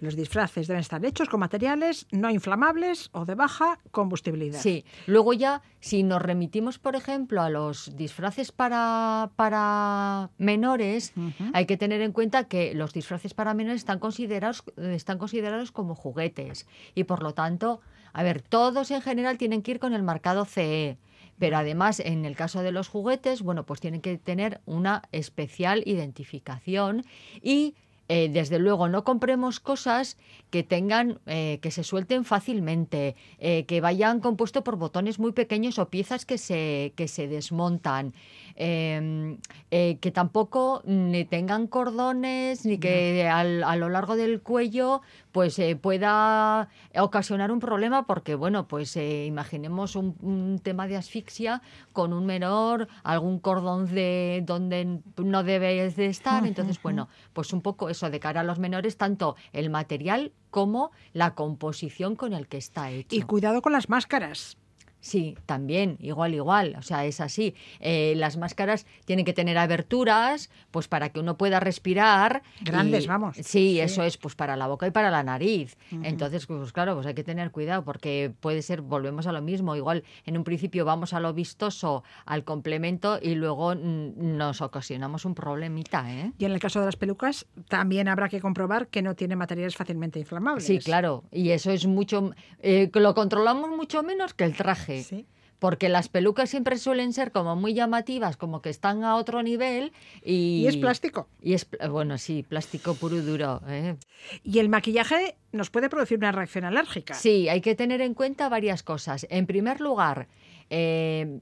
los 0.00 0.14
disfraces 0.14 0.66
deben 0.66 0.82
estar 0.82 1.02
hechos 1.04 1.30
con 1.30 1.40
materiales 1.40 2.06
no 2.10 2.28
inflamables 2.28 3.08
o 3.12 3.24
de 3.24 3.34
baja 3.34 3.78
combustibilidad. 3.90 4.60
Sí, 4.60 4.84
luego 5.06 5.32
ya, 5.32 5.62
si 5.80 6.02
nos 6.02 6.20
remitimos, 6.20 6.78
por 6.78 6.96
ejemplo, 6.96 7.40
a 7.40 7.48
los 7.48 7.96
disfraces 7.96 8.52
para, 8.52 9.30
para 9.36 10.30
menores, 10.36 11.14
hay 11.54 11.64
que 11.64 11.78
tener 11.78 12.02
en 12.02 12.12
cuenta 12.12 12.44
que 12.44 12.74
los 12.74 12.92
disfraces 12.92 13.32
para 13.32 13.54
menores 13.54 13.80
están 13.80 13.98
considerados, 13.98 14.62
están 14.76 15.16
considerados 15.16 15.72
como 15.72 15.94
juguetes 15.94 16.66
y 16.94 17.04
por 17.04 17.22
lo 17.22 17.32
tanto, 17.32 17.80
a 18.16 18.22
ver, 18.22 18.40
todos 18.40 18.90
en 18.90 19.02
general 19.02 19.36
tienen 19.36 19.60
que 19.60 19.72
ir 19.72 19.78
con 19.78 19.92
el 19.92 20.02
marcado 20.02 20.46
CE. 20.46 20.96
Pero 21.38 21.58
además, 21.58 22.00
en 22.00 22.24
el 22.24 22.34
caso 22.34 22.62
de 22.62 22.72
los 22.72 22.88
juguetes, 22.88 23.42
bueno, 23.42 23.66
pues 23.66 23.78
tienen 23.78 24.00
que 24.00 24.16
tener 24.16 24.62
una 24.64 25.02
especial 25.12 25.82
identificación 25.84 27.04
y 27.42 27.74
eh, 28.08 28.30
desde 28.32 28.58
luego 28.58 28.88
no 28.88 29.04
compremos 29.04 29.60
cosas 29.60 30.16
que 30.48 30.62
tengan, 30.62 31.18
eh, 31.26 31.58
que 31.60 31.70
se 31.70 31.84
suelten 31.84 32.24
fácilmente, 32.24 33.16
eh, 33.38 33.64
que 33.66 33.82
vayan 33.82 34.20
compuesto 34.20 34.64
por 34.64 34.76
botones 34.76 35.18
muy 35.18 35.32
pequeños 35.32 35.78
o 35.78 35.90
piezas 35.90 36.24
que 36.24 36.38
se, 36.38 36.94
que 36.96 37.08
se 37.08 37.28
desmontan, 37.28 38.14
eh, 38.56 39.36
eh, 39.70 39.98
que 40.00 40.10
tampoco 40.10 40.82
ni 40.86 41.24
tengan 41.24 41.66
cordones 41.66 42.64
ni 42.64 42.78
que 42.78 43.28
al- 43.28 43.62
a 43.64 43.76
lo 43.76 43.88
largo 43.88 44.16
del 44.16 44.40
cuello 44.40 45.02
pues 45.32 45.58
eh, 45.58 45.76
pueda 45.76 46.68
ocasionar 46.98 47.52
un 47.52 47.60
problema 47.60 48.06
porque 48.06 48.34
bueno 48.34 48.66
pues 48.66 48.96
eh, 48.96 49.26
imaginemos 49.26 49.94
un, 49.96 50.16
un 50.22 50.58
tema 50.62 50.86
de 50.86 50.96
asfixia 50.96 51.60
con 51.92 52.12
un 52.12 52.24
menor 52.26 52.88
algún 53.04 53.38
cordón 53.38 53.86
de 53.94 54.42
donde 54.46 55.00
no 55.18 55.42
debe 55.42 55.90
de 55.90 56.06
estar. 56.06 56.46
Entonces 56.46 56.80
bueno 56.82 57.08
pues 57.32 57.52
un 57.52 57.60
poco 57.60 57.88
eso 57.90 58.08
de 58.10 58.20
cara 58.20 58.40
a 58.40 58.44
los 58.44 58.58
menores 58.58 58.96
tanto 58.96 59.36
el 59.52 59.68
material 59.70 60.32
como 60.50 60.90
la 61.12 61.34
composición 61.34 62.16
con 62.16 62.32
el 62.32 62.48
que 62.48 62.56
está 62.56 62.90
hecho. 62.90 63.14
Y 63.14 63.22
cuidado 63.22 63.60
con 63.60 63.72
las 63.72 63.88
máscaras. 63.90 64.56
Sí, 65.00 65.36
también, 65.46 65.96
igual, 66.00 66.34
igual. 66.34 66.74
O 66.78 66.82
sea, 66.82 67.04
es 67.04 67.20
así. 67.20 67.54
Eh, 67.80 68.14
las 68.16 68.36
máscaras 68.36 68.86
tienen 69.04 69.24
que 69.24 69.32
tener 69.32 69.56
aberturas, 69.56 70.50
pues 70.72 70.88
para 70.88 71.10
que 71.10 71.20
uno 71.20 71.36
pueda 71.36 71.60
respirar. 71.60 72.42
Grandes, 72.60 73.04
y- 73.04 73.06
vamos. 73.06 73.36
Sí, 73.36 73.42
Sí. 73.44 73.80
eso 73.80 74.02
es, 74.02 74.16
pues 74.16 74.34
para 74.34 74.56
la 74.56 74.66
boca 74.66 74.86
y 74.86 74.90
para 74.90 75.10
la 75.10 75.22
nariz. 75.22 75.76
Entonces, 76.02 76.46
pues 76.46 76.72
claro, 76.72 76.94
pues 76.94 77.06
hay 77.06 77.14
que 77.14 77.22
tener 77.22 77.50
cuidado 77.52 77.84
porque 77.84 78.32
puede 78.40 78.62
ser, 78.62 78.80
volvemos 78.82 79.26
a 79.28 79.32
lo 79.32 79.42
mismo. 79.42 79.76
Igual 79.76 80.02
en 80.24 80.36
un 80.36 80.44
principio 80.44 80.84
vamos 80.84 81.12
a 81.12 81.20
lo 81.20 81.32
vistoso, 81.32 82.02
al 82.24 82.42
complemento 82.44 83.18
y 83.22 83.34
luego 83.36 83.74
mm, 83.76 84.36
nos 84.36 84.60
ocasionamos 84.60 85.24
un 85.24 85.34
problemita, 85.36 86.12
¿eh? 86.12 86.32
Y 86.38 86.46
en 86.46 86.52
el 86.52 86.58
caso 86.58 86.80
de 86.80 86.86
las 86.86 86.96
pelucas, 86.96 87.46
también 87.68 88.08
habrá 88.08 88.28
que 88.28 88.40
comprobar 88.40 88.88
que 88.88 89.02
no 89.02 89.14
tiene 89.14 89.36
materiales 89.36 89.76
fácilmente 89.76 90.18
inflamables. 90.18 90.64
Sí, 90.66 90.78
claro. 90.80 91.22
Y 91.30 91.50
eso 91.50 91.70
es 91.70 91.86
mucho, 91.86 92.32
eh, 92.60 92.90
lo 92.94 93.14
controlamos 93.14 93.70
mucho 93.70 94.02
menos 94.02 94.34
que 94.34 94.44
el 94.44 94.56
traje. 94.56 94.85
Sí. 94.86 95.26
Porque 95.58 95.88
las 95.88 96.10
pelucas 96.10 96.50
siempre 96.50 96.76
suelen 96.76 97.14
ser 97.14 97.32
como 97.32 97.56
muy 97.56 97.72
llamativas, 97.72 98.36
como 98.36 98.60
que 98.60 98.68
están 98.68 99.04
a 99.04 99.16
otro 99.16 99.42
nivel 99.42 99.92
y... 100.22 100.60
Y 100.62 100.66
es 100.66 100.76
plástico. 100.76 101.28
Y 101.40 101.54
es, 101.54 101.66
bueno, 101.90 102.18
sí, 102.18 102.42
plástico 102.42 102.94
puro 102.94 103.16
y 103.16 103.20
duro. 103.20 103.62
¿eh? 103.66 103.96
Y 104.44 104.58
el 104.58 104.68
maquillaje 104.68 105.36
nos 105.52 105.70
puede 105.70 105.88
producir 105.88 106.18
una 106.18 106.30
reacción 106.30 106.66
alérgica. 106.66 107.14
Sí, 107.14 107.48
hay 107.48 107.62
que 107.62 107.74
tener 107.74 108.02
en 108.02 108.12
cuenta 108.12 108.50
varias 108.50 108.82
cosas. 108.82 109.26
En 109.30 109.46
primer 109.46 109.80
lugar, 109.80 110.28
eh, 110.68 111.40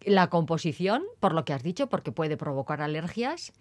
la 0.00 0.28
composición, 0.28 1.02
por 1.20 1.34
lo 1.34 1.44
que 1.44 1.52
has 1.52 1.62
dicho, 1.62 1.88
porque 1.88 2.10
puede 2.10 2.38
provocar 2.38 2.80
alergias. 2.80 3.52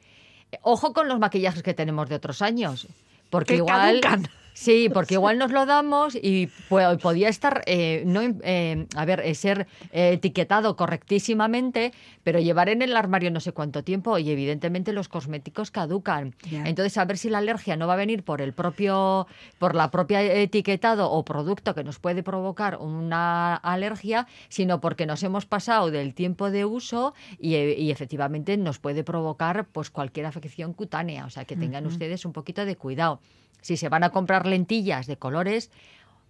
Ojo 0.61 0.93
con 0.93 1.09
los 1.09 1.19
maquillajes 1.19 1.63
que 1.63 1.73
tenemos 1.73 2.07
de 2.07 2.15
otros 2.15 2.41
años. 2.41 2.87
Porque 3.29 3.55
Que 3.55 3.57
igual. 3.57 3.99
caducan. 3.99 4.29
Sí, 4.53 4.89
porque 4.93 5.15
igual 5.15 5.37
nos 5.37 5.51
lo 5.51 5.65
damos 5.65 6.15
y 6.15 6.49
pu- 6.69 6.99
podía 6.99 7.29
estar, 7.29 7.63
eh, 7.65 8.03
no, 8.05 8.21
eh, 8.43 8.85
a 8.95 9.05
ver, 9.05 9.21
eh, 9.21 9.33
ser 9.33 9.67
eh, 9.91 10.11
etiquetado 10.13 10.75
correctísimamente, 10.75 11.93
pero 12.23 12.39
llevar 12.39 12.69
en 12.69 12.81
el 12.81 12.95
armario 12.95 13.31
no 13.31 13.39
sé 13.39 13.51
cuánto 13.53 13.83
tiempo 13.83 14.17
y 14.17 14.29
evidentemente 14.29 14.93
los 14.93 15.07
cosméticos 15.07 15.71
caducan. 15.71 16.35
Entonces, 16.65 16.97
a 16.97 17.05
ver 17.05 17.17
si 17.17 17.29
la 17.29 17.39
alergia 17.39 17.75
no 17.77 17.87
va 17.87 17.93
a 17.93 17.97
venir 17.97 18.23
por 18.23 18.41
el 18.41 18.53
propio, 18.53 19.27
por 19.59 19.75
la 19.75 19.89
propia 19.91 20.21
etiquetado 20.21 21.09
o 21.11 21.23
producto 21.23 21.73
que 21.73 21.83
nos 21.83 21.99
puede 21.99 22.23
provocar 22.23 22.77
una 22.77 23.55
alergia, 23.55 24.27
sino 24.49 24.79
porque 24.81 25.05
nos 25.05 25.23
hemos 25.23 25.45
pasado 25.45 25.91
del 25.91 26.13
tiempo 26.13 26.51
de 26.51 26.65
uso 26.65 27.13
y, 27.39 27.55
eh, 27.55 27.75
y 27.79 27.91
efectivamente 27.91 28.57
nos 28.57 28.79
puede 28.79 29.03
provocar 29.03 29.65
pues 29.71 29.89
cualquier 29.89 30.25
afección 30.25 30.73
cutánea. 30.73 31.25
O 31.25 31.29
sea, 31.29 31.45
que 31.45 31.55
tengan 31.55 31.85
ustedes 31.85 32.25
un 32.25 32.33
poquito 32.33 32.65
de 32.65 32.75
cuidado. 32.75 33.19
Si 33.61 33.77
se 33.77 33.89
van 33.89 34.03
a 34.03 34.09
comprar 34.09 34.45
lentillas 34.45 35.07
de 35.07 35.17
colores, 35.17 35.71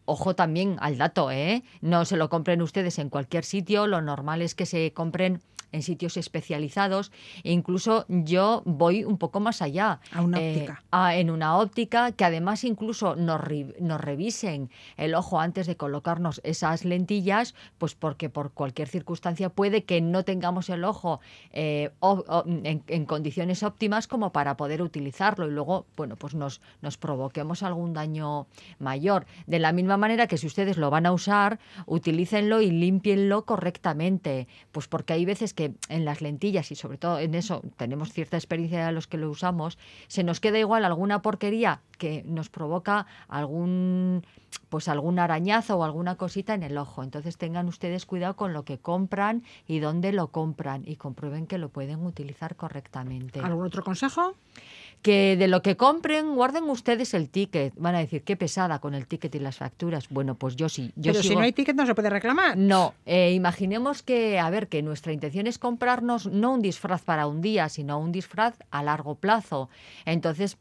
Ojo 0.05 0.35
también 0.35 0.77
al 0.81 0.97
dato, 0.97 1.31
¿eh? 1.31 1.63
No 1.79 2.05
se 2.05 2.17
lo 2.17 2.27
compren 2.27 2.61
ustedes 2.61 2.97
en 2.99 3.09
cualquier 3.09 3.45
sitio, 3.45 3.87
lo 3.87 4.01
normal 4.01 4.41
es 4.41 4.55
que 4.55 4.65
se 4.65 4.93
compren 4.93 5.41
en 5.71 5.81
sitios 5.83 6.17
especializados 6.17 7.11
e 7.43 7.51
incluso 7.51 8.05
yo 8.09 8.61
voy 8.65 9.03
un 9.03 9.17
poco 9.17 9.39
más 9.39 9.61
allá. 9.61 9.99
A 10.11 10.21
una 10.21 10.39
eh, 10.41 10.55
óptica. 10.55 10.83
a- 10.91 11.15
en 11.15 11.29
una 11.29 11.57
óptica 11.57 12.11
que 12.11 12.25
además 12.25 12.63
incluso 12.63 13.15
nos, 13.15 13.39
revisen 14.01 14.69
el 14.97 15.15
ojo 15.15 15.39
antes 15.39 15.67
de 15.67 15.75
colocarnos 15.77 16.41
esas 16.43 16.85
lentillas, 16.85 17.55
pues 17.77 17.95
porque 17.95 18.29
por 18.29 18.51
cualquier 18.51 18.87
circunstancia 18.87 19.49
puede 19.49 19.83
que 19.83 20.01
no 20.01 20.23
tengamos 20.23 20.69
el 20.69 20.83
ojo 20.83 21.19
eh, 21.51 21.91
o- 21.99 22.23
o- 22.27 22.43
en, 22.47 22.83
en 22.87 23.05
condiciones 23.05 23.63
óptimas 23.63 24.07
como 24.07 24.31
para 24.31 24.57
poder 24.57 24.81
utilizarlo 24.81 25.47
y 25.47 25.51
luego, 25.51 25.85
bueno, 25.95 26.15
pues 26.15 26.35
nos, 26.35 26.61
nos 26.81 26.97
provoquemos 26.97 27.63
algún 27.63 27.93
daño 27.93 28.47
mayor. 28.79 29.25
De 29.47 29.59
la 29.59 29.71
misma 29.71 29.97
manera 29.97 30.27
que 30.27 30.37
si 30.37 30.47
ustedes 30.47 30.77
lo 30.77 30.89
van 30.89 31.05
a 31.05 31.11
usar, 31.11 31.59
utilícenlo 31.85 32.61
y 32.61 32.71
límpienlo 32.71 33.45
correctamente, 33.45 34.47
pues 34.71 34.87
porque 34.87 35.13
hay 35.13 35.25
veces 35.25 35.53
que 35.53 35.60
en 35.89 36.05
las 36.05 36.21
lentillas 36.21 36.71
y 36.71 36.75
sobre 36.75 36.97
todo 36.97 37.19
en 37.19 37.35
eso 37.35 37.61
tenemos 37.77 38.11
cierta 38.11 38.37
experiencia 38.37 38.85
de 38.85 38.91
los 38.91 39.07
que 39.07 39.17
lo 39.17 39.29
usamos, 39.29 39.77
se 40.07 40.23
nos 40.23 40.39
queda 40.39 40.59
igual 40.59 40.85
alguna 40.85 41.21
porquería 41.21 41.81
que 41.97 42.23
nos 42.25 42.49
provoca 42.49 43.05
algún 43.27 44.23
pues 44.69 44.87
algún 44.87 45.19
arañazo 45.19 45.77
o 45.77 45.83
alguna 45.83 46.15
cosita 46.15 46.53
en 46.53 46.63
el 46.63 46.77
ojo. 46.77 47.03
Entonces 47.03 47.37
tengan 47.37 47.67
ustedes 47.67 48.05
cuidado 48.05 48.35
con 48.35 48.53
lo 48.53 48.63
que 48.63 48.79
compran 48.79 49.43
y 49.67 49.79
dónde 49.79 50.11
lo 50.13 50.27
compran 50.27 50.83
y 50.85 50.95
comprueben 50.95 51.47
que 51.47 51.57
lo 51.57 51.69
pueden 51.69 52.05
utilizar 52.05 52.55
correctamente 52.55 53.39
¿Algún 53.39 53.65
otro 53.65 53.83
consejo? 53.83 54.35
Que 55.01 55.35
de 55.37 55.47
lo 55.47 55.61
que 55.61 55.77
compren 55.77 56.35
guarden 56.35 56.63
ustedes 56.69 57.13
el 57.13 57.29
ticket. 57.29 57.73
Van 57.77 57.95
a 57.95 57.99
decir, 57.99 58.23
qué 58.23 58.35
pesada 58.35 58.79
con 58.79 58.93
el 58.93 59.07
ticket 59.07 59.33
y 59.35 59.39
las 59.39 59.57
facturas. 59.57 60.09
Bueno, 60.09 60.35
pues 60.35 60.55
yo 60.55 60.69
sí. 60.69 60.91
Yo 60.95 61.13
Pero 61.13 61.23
si 61.23 61.35
no 61.35 61.41
hay 61.41 61.53
ticket 61.53 61.75
no 61.75 61.85
se 61.85 61.95
puede 61.95 62.09
reclamar. 62.09 62.57
no, 62.57 62.93
eh, 63.05 63.33
imaginemos 63.33 64.03
que, 64.03 64.39
a 64.39 64.49
ver, 64.49 64.67
que 64.67 64.81
nuestra 64.81 65.13
intención 65.13 65.47
es 65.47 65.57
comprarnos 65.57 66.27
no 66.27 66.53
un 66.53 66.61
disfraz 66.61 67.01
para 67.01 67.27
un 67.27 67.41
día, 67.41 67.69
sino 67.69 67.99
un 67.99 68.11
disfraz 68.11 68.55
a 68.69 68.83
largo 68.83 69.15
plazo. 69.15 69.69
Entonces, 70.05 70.57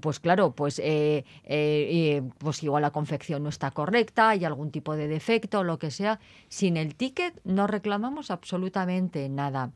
pues 0.00 0.20
claro, 0.20 0.52
pues, 0.52 0.78
eh, 0.78 0.84
eh, 0.84 1.24
eh, 1.44 2.22
pues 2.38 2.62
igual 2.62 2.82
la 2.82 2.90
confección 2.90 3.42
no 3.42 3.48
está 3.48 3.70
correcta, 3.70 4.30
hay 4.30 4.44
algún 4.44 4.70
tipo 4.70 4.96
de 4.96 5.08
defecto, 5.08 5.64
lo 5.64 5.78
que 5.78 5.90
sea. 5.90 6.20
Sin 6.48 6.76
el 6.76 6.94
ticket 6.94 7.40
no 7.44 7.66
reclamamos 7.66 8.30
absolutamente 8.30 9.28
nada. 9.28 9.70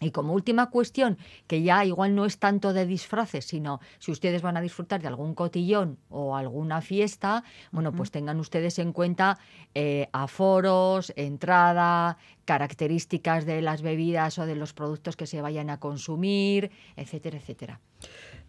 Y 0.00 0.12
como 0.12 0.32
última 0.32 0.70
cuestión, 0.70 1.18
que 1.48 1.62
ya 1.62 1.84
igual 1.84 2.14
no 2.14 2.24
es 2.24 2.38
tanto 2.38 2.72
de 2.72 2.86
disfraces, 2.86 3.46
sino 3.46 3.80
si 3.98 4.12
ustedes 4.12 4.42
van 4.42 4.56
a 4.56 4.60
disfrutar 4.60 5.02
de 5.02 5.08
algún 5.08 5.34
cotillón 5.34 5.98
o 6.08 6.36
alguna 6.36 6.80
fiesta, 6.82 7.42
bueno, 7.72 7.92
pues 7.92 8.12
tengan 8.12 8.38
ustedes 8.38 8.78
en 8.78 8.92
cuenta 8.92 9.38
eh, 9.74 10.08
aforos, 10.12 11.12
entrada, 11.16 12.16
características 12.44 13.44
de 13.44 13.60
las 13.60 13.82
bebidas 13.82 14.38
o 14.38 14.46
de 14.46 14.54
los 14.54 14.72
productos 14.72 15.16
que 15.16 15.26
se 15.26 15.42
vayan 15.42 15.68
a 15.68 15.80
consumir, 15.80 16.70
etcétera, 16.96 17.38
etcétera. 17.38 17.80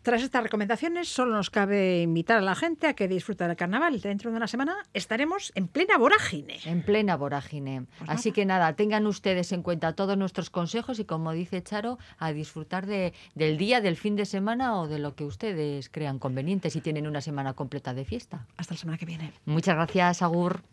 Tras 0.10 0.24
estas 0.24 0.42
recomendaciones, 0.42 1.08
solo 1.08 1.36
nos 1.36 1.52
cabe 1.52 2.02
invitar 2.02 2.40
a 2.40 2.42
la 2.42 2.56
gente 2.56 2.88
a 2.88 2.96
que 2.96 3.08
disfrute 3.08 3.46
del 3.46 3.56
carnaval. 3.56 4.02
Dentro 4.02 4.32
de 4.32 4.38
una 4.38 4.48
semana 4.48 4.76
estaremos 4.92 5.52
en 5.54 5.68
plena 5.68 6.00
vorágine. 6.00 6.58
En 6.66 6.82
plena 6.82 7.16
vorágine. 7.16 7.86
Pues 8.00 8.10
Así 8.10 8.30
nada. 8.30 8.34
que 8.34 8.46
nada, 8.48 8.74
tengan 8.74 9.06
ustedes 9.06 9.52
en 9.52 9.62
cuenta 9.62 9.94
todos 9.94 10.18
nuestros 10.18 10.50
consejos 10.50 10.98
y 10.98 11.06
como 11.06 11.32
dice 11.32 11.62
Charo, 11.62 12.00
a 12.18 12.34
disfrutar 12.34 12.88
de, 12.88 13.14
del 13.36 13.60
día, 13.60 13.82
del 13.82 13.98
fin 13.98 14.16
de 14.16 14.26
semana 14.26 14.80
o 14.80 14.88
de 14.88 14.98
lo 14.98 15.14
que 15.14 15.26
ustedes 15.26 15.90
crean 15.90 16.18
conveniente 16.18 16.72
si 16.72 16.82
tienen 16.82 17.06
una 17.06 17.22
semana 17.22 17.54
completa 17.54 17.94
de 17.94 18.04
fiesta. 18.04 18.48
Hasta 18.58 18.74
la 18.74 18.80
semana 18.80 18.98
que 18.98 19.06
viene. 19.06 19.32
Muchas 19.46 19.76
gracias, 19.76 20.24
Agur. 20.24 20.64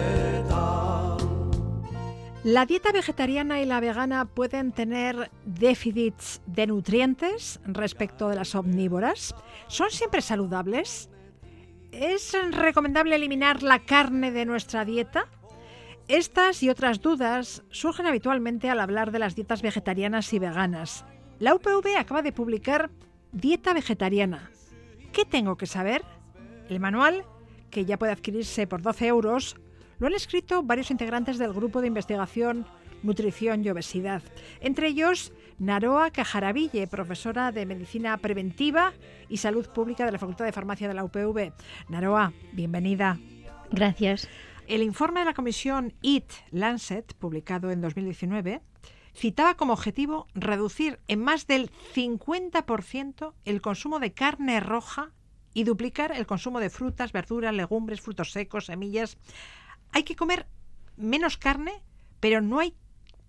La 2.44 2.66
dieta 2.66 2.92
vegetariana 2.92 3.62
y 3.62 3.66
la 3.66 3.80
vegana 3.80 4.26
pueden 4.26 4.72
tener 4.72 5.30
déficits 5.44 6.42
de 6.46 6.66
nutrientes 6.66 7.60
respecto 7.64 8.28
de 8.28 8.36
las 8.36 8.54
omnívoras. 8.54 9.34
¿Son 9.68 9.90
siempre 9.90 10.20
saludables? 10.20 11.08
¿Es 11.92 12.36
recomendable 12.52 13.16
eliminar 13.16 13.62
la 13.62 13.80
carne 13.80 14.30
de 14.30 14.44
nuestra 14.44 14.84
dieta? 14.84 15.26
Estas 16.06 16.62
y 16.62 16.68
otras 16.68 17.00
dudas 17.00 17.62
surgen 17.70 18.06
habitualmente 18.06 18.68
al 18.70 18.80
hablar 18.80 19.10
de 19.10 19.18
las 19.18 19.34
dietas 19.34 19.62
vegetarianas 19.62 20.32
y 20.32 20.38
veganas. 20.38 21.04
La 21.38 21.54
UPV 21.54 21.96
acaba 21.98 22.22
de 22.22 22.32
publicar 22.32 22.90
Dieta 23.32 23.72
Vegetariana. 23.72 24.50
¿Qué 25.12 25.24
tengo 25.24 25.56
que 25.56 25.66
saber? 25.66 26.02
El 26.68 26.80
manual, 26.80 27.24
que 27.70 27.84
ya 27.84 27.98
puede 27.98 28.12
adquirirse 28.12 28.66
por 28.66 28.82
12 28.82 29.06
euros, 29.06 29.56
lo 29.98 30.06
han 30.06 30.14
escrito 30.14 30.62
varios 30.62 30.90
integrantes 30.90 31.38
del 31.38 31.52
grupo 31.52 31.80
de 31.80 31.88
investigación 31.88 32.66
Nutrición 33.02 33.64
y 33.64 33.70
Obesidad, 33.70 34.22
entre 34.60 34.88
ellos 34.88 35.32
Naroa 35.58 36.10
Cajaraville, 36.10 36.86
profesora 36.86 37.52
de 37.52 37.66
Medicina 37.66 38.16
Preventiva 38.18 38.92
y 39.28 39.38
Salud 39.38 39.68
Pública 39.68 40.04
de 40.04 40.12
la 40.12 40.18
Facultad 40.18 40.44
de 40.44 40.52
Farmacia 40.52 40.88
de 40.88 40.94
la 40.94 41.04
UPV. 41.04 41.52
Naroa, 41.88 42.32
bienvenida. 42.52 43.18
Gracias. 43.70 44.28
El 44.68 44.82
informe 44.82 45.20
de 45.20 45.26
la 45.26 45.34
comisión 45.34 45.94
IT 46.02 46.30
Lancet, 46.50 47.14
publicado 47.14 47.70
en 47.70 47.80
2019, 47.80 48.60
citaba 49.16 49.56
como 49.56 49.72
objetivo 49.72 50.28
reducir 50.34 51.00
en 51.08 51.20
más 51.20 51.46
del 51.46 51.70
50% 51.94 53.32
el 53.44 53.60
consumo 53.60 53.98
de 53.98 54.12
carne 54.12 54.60
roja 54.60 55.12
y 55.54 55.64
duplicar 55.64 56.12
el 56.12 56.26
consumo 56.26 56.60
de 56.60 56.70
frutas, 56.70 57.12
verduras, 57.12 57.52
legumbres, 57.52 58.00
frutos 58.00 58.30
secos, 58.30 58.66
semillas. 58.66 59.18
Hay 59.90 60.04
que 60.04 60.14
comer 60.14 60.46
menos 60.96 61.36
carne, 61.36 61.82
pero 62.20 62.40
no 62.40 62.60
hay 62.60 62.74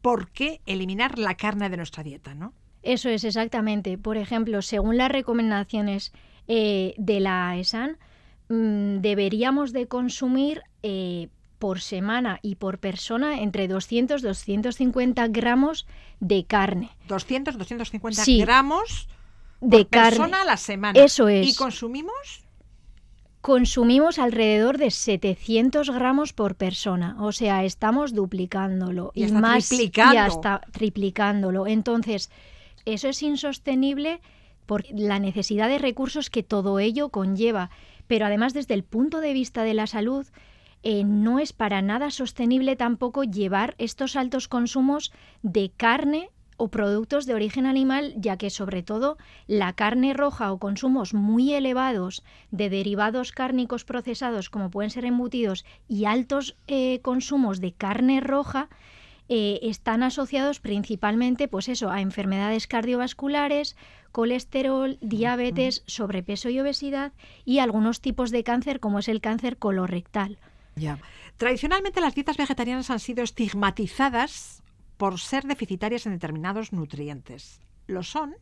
por 0.02 0.30
qué 0.32 0.62
eliminar 0.66 1.18
la 1.20 1.36
carne 1.36 1.70
de 1.70 1.78
nuestra 1.78 2.04
dieta, 2.04 2.34
¿no? 2.34 2.54
Eso 2.84 3.10
es 3.10 3.24
exactamente. 3.24 3.98
Por 3.98 4.18
ejemplo, 4.18 4.62
según 4.62 4.98
las 4.98 5.12
recomendaciones 5.12 6.14
eh, 6.48 6.94
de 6.98 7.20
la 7.20 7.58
ESAN, 7.58 7.98
mm, 8.48 9.00
deberíamos 9.02 9.74
de 9.74 9.88
consumir 9.88 10.62
eh, 10.84 11.28
por 11.60 11.82
semana 11.82 12.40
y 12.42 12.56
por 12.56 12.80
persona 12.80 13.42
entre 13.42 13.68
200 13.68 14.22
250 14.22 15.28
gramos 15.28 15.86
de 16.22 16.46
carne. 16.46 16.90
200, 17.10 17.58
250 17.58 18.24
Sí. 18.24 18.40
gramos 18.40 19.10
De 19.60 19.80
por 19.80 19.90
carne. 19.90 20.10
persona 20.12 20.42
a 20.42 20.46
la 20.46 20.56
semana. 20.58 20.98
Eso 21.04 21.28
es. 21.28 21.50
¿Y 21.50 21.56
consumimos? 21.56 22.46
Consumimos 23.50 24.20
alrededor 24.20 24.78
de 24.78 24.92
700 24.92 25.90
gramos 25.90 26.34
por 26.34 26.54
persona, 26.54 27.16
o 27.20 27.32
sea, 27.32 27.64
estamos 27.64 28.14
duplicándolo 28.14 29.12
Y 29.16 29.24
hasta 29.24 29.40
más 29.40 29.68
triplicando. 29.68 30.14
y 30.14 30.18
hasta 30.18 30.62
triplicándolo. 30.72 31.66
Entonces, 31.66 32.30
eso 32.86 33.08
es 33.08 33.24
insostenible 33.24 34.22
por 34.68 34.84
la 34.92 35.18
necesidad 35.18 35.68
de 35.68 35.80
recursos 35.80 36.30
que 36.30 36.44
todo 36.44 36.78
ello 36.78 37.10
conlleva, 37.10 37.72
pero 38.06 38.28
además 38.28 38.54
desde 38.54 38.76
el 38.76 38.84
punto 38.84 39.20
de 39.20 39.34
vista 39.34 39.64
de 39.64 39.74
la 39.74 39.88
salud 39.88 40.28
eh, 40.84 41.04
no 41.04 41.40
es 41.40 41.52
para 41.52 41.82
nada 41.82 42.12
sostenible 42.12 42.76
tampoco 42.76 43.24
llevar 43.24 43.74
estos 43.80 44.16
altos 44.16 44.48
consumos 44.48 45.12
de 45.42 45.72
carne 45.76 46.30
o 46.60 46.67
productos 46.67 47.26
de 47.26 47.34
origen 47.34 47.65
animal, 47.65 48.13
ya 48.17 48.38
que 48.38 48.50
sobre 48.50 48.84
todo 48.84 49.17
la 49.48 49.74
carne 49.74 50.13
roja 50.13 50.52
o 50.52 50.60
consumos 50.60 51.13
muy 51.13 51.54
elevados 51.54 52.22
de 52.52 52.69
derivados 52.69 53.32
cárnicos 53.32 53.86
procesados 53.86 54.50
como 54.50 54.69
pueden 54.69 54.91
ser 54.91 55.06
embutidos 55.06 55.65
y 55.88 56.06
altos 56.06 56.58
eh, 56.67 57.00
consumos 57.02 57.62
de 57.62 57.72
carne 57.72 58.19
roja 58.19 58.69
eh, 59.30 59.60
están 59.63 60.04
asociados 60.04 60.60
principalmente 60.60 61.48
pues 61.48 61.69
eso, 61.69 61.91
a 61.91 62.02
enfermedades 62.02 62.67
cardiovasculares, 62.67 63.78
colesterol, 64.12 64.98
diabetes, 65.02 65.84
sobrepeso 65.88 66.50
y 66.50 66.60
obesidad 66.60 67.13
y 67.45 67.60
algunos 67.60 68.02
tipos 68.02 68.32
de 68.32 68.43
cáncer 68.43 68.82
como 68.82 69.00
es 69.00 69.08
el 69.08 69.22
cáncer 69.22 69.58
colorectal. 69.58 70.39
Ya. 70.76 71.00
Tradicionalmente 71.38 72.02
las 72.02 72.15
dietas 72.15 72.38
vegetarianas 72.38 72.89
han 72.89 73.00
sido 73.00 73.24
estigmatizadas 73.24 74.59
por 75.00 75.18
ser 75.18 75.46
deficitarias 75.46 76.06
en 76.06 76.12
determinados 76.12 76.74
nutrientes. 76.74 77.62
¿Lo 77.88 78.04
son? 78.04 78.36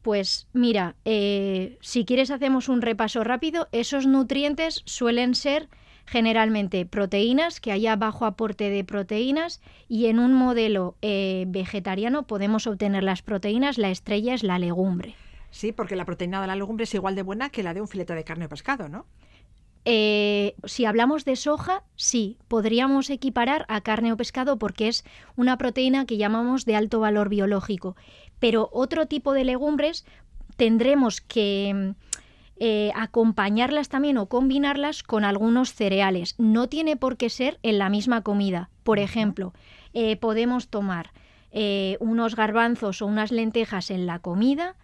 Pues 0.00 0.48
mira, 0.54 0.96
eh, 1.04 1.76
si 1.82 2.06
quieres 2.06 2.30
hacemos 2.30 2.70
un 2.70 2.80
repaso 2.80 3.24
rápido. 3.24 3.68
Esos 3.70 4.06
nutrientes 4.06 4.80
suelen 4.86 5.34
ser 5.34 5.68
generalmente 6.06 6.86
proteínas, 6.86 7.60
que 7.60 7.72
haya 7.72 7.94
bajo 7.96 8.24
aporte 8.24 8.70
de 8.70 8.84
proteínas, 8.84 9.60
y 9.86 10.06
en 10.06 10.18
un 10.18 10.32
modelo 10.32 10.96
eh, 11.02 11.44
vegetariano 11.48 12.26
podemos 12.26 12.66
obtener 12.66 13.04
las 13.04 13.20
proteínas, 13.20 13.76
la 13.76 13.90
estrella 13.90 14.32
es 14.32 14.42
la 14.42 14.58
legumbre. 14.58 15.14
Sí, 15.50 15.72
porque 15.72 15.94
la 15.94 16.06
proteína 16.06 16.40
de 16.40 16.46
la 16.46 16.56
legumbre 16.56 16.84
es 16.84 16.94
igual 16.94 17.14
de 17.14 17.22
buena 17.22 17.50
que 17.50 17.62
la 17.62 17.74
de 17.74 17.82
un 17.82 17.88
filete 17.88 18.14
de 18.14 18.24
carne 18.24 18.46
o 18.46 18.48
pescado, 18.48 18.88
¿no? 18.88 19.04
Eh, 19.84 20.54
si 20.64 20.84
hablamos 20.84 21.24
de 21.24 21.36
soja, 21.36 21.82
sí, 21.96 22.36
podríamos 22.48 23.08
equiparar 23.08 23.64
a 23.68 23.80
carne 23.80 24.12
o 24.12 24.16
pescado 24.16 24.58
porque 24.58 24.88
es 24.88 25.04
una 25.36 25.56
proteína 25.56 26.04
que 26.04 26.18
llamamos 26.18 26.64
de 26.64 26.76
alto 26.76 27.00
valor 27.00 27.28
biológico. 27.28 27.96
Pero 28.38 28.68
otro 28.72 29.06
tipo 29.06 29.32
de 29.32 29.44
legumbres 29.44 30.04
tendremos 30.56 31.20
que 31.22 31.94
eh, 32.58 32.92
acompañarlas 32.94 33.88
también 33.88 34.18
o 34.18 34.26
combinarlas 34.26 35.02
con 35.02 35.24
algunos 35.24 35.72
cereales. 35.72 36.34
No 36.38 36.68
tiene 36.68 36.96
por 36.96 37.16
qué 37.16 37.30
ser 37.30 37.58
en 37.62 37.78
la 37.78 37.88
misma 37.88 38.22
comida. 38.22 38.68
Por 38.82 38.98
ejemplo, 38.98 39.54
eh, 39.94 40.16
podemos 40.16 40.68
tomar 40.68 41.12
unos 41.98 42.36
garbanzos 42.36 43.02
o 43.02 43.06
unas 43.06 43.32
lentejas 43.32 43.90
en 43.90 44.06
la 44.06 44.20
comida 44.20 44.76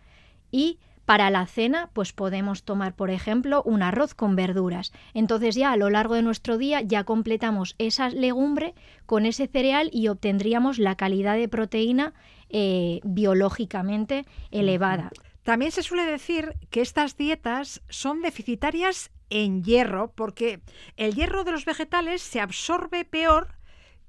y 0.51 0.81
para 1.07 1.31
la 1.31 1.47
cena, 1.47 1.89
pues 1.93 2.13
podemos 2.13 2.65
tomar, 2.65 2.95
por 2.95 3.11
ejemplo, 3.11 3.63
un 3.63 3.83
arroz 3.83 4.15
con 4.15 4.35
verduras. 4.37 4.93
Entonces 5.15 5.55
ya 5.55 5.71
a 5.73 5.77
lo 5.77 5.89
largo 5.89 6.15
de 6.15 6.23
nuestro 6.23 6.59
día 6.59 6.83
ya 6.83 7.05
completamos 7.05 7.77
esa 7.79 8.11
legumbre 8.11 8.75
con 9.07 9.25
ese 9.25 9.47
cereal 9.47 9.89
y 9.93 10.09
obtendríamos 10.09 10.79
la 10.79 10.97
calidad 10.97 11.37
de 11.37 11.49
proteína 11.49 12.13
eh, 12.51 13.01
biológicamente 13.05 14.27
elevada. 14.51 15.11
También 15.45 15.71
se 15.71 15.85
suele 15.85 16.05
decir 16.05 16.57
que 16.71 16.81
estas 16.81 17.17
dietas 17.17 17.83
son 17.89 18.21
deficitarias 18.21 19.13
en 19.31 19.63
hierro 19.63 20.13
porque 20.13 20.61
el 20.97 21.15
hierro 21.15 21.45
de 21.45 21.53
los 21.53 21.65
vegetales 21.65 22.21
se 22.21 22.41
absorbe 22.41 23.05
peor 23.05 23.55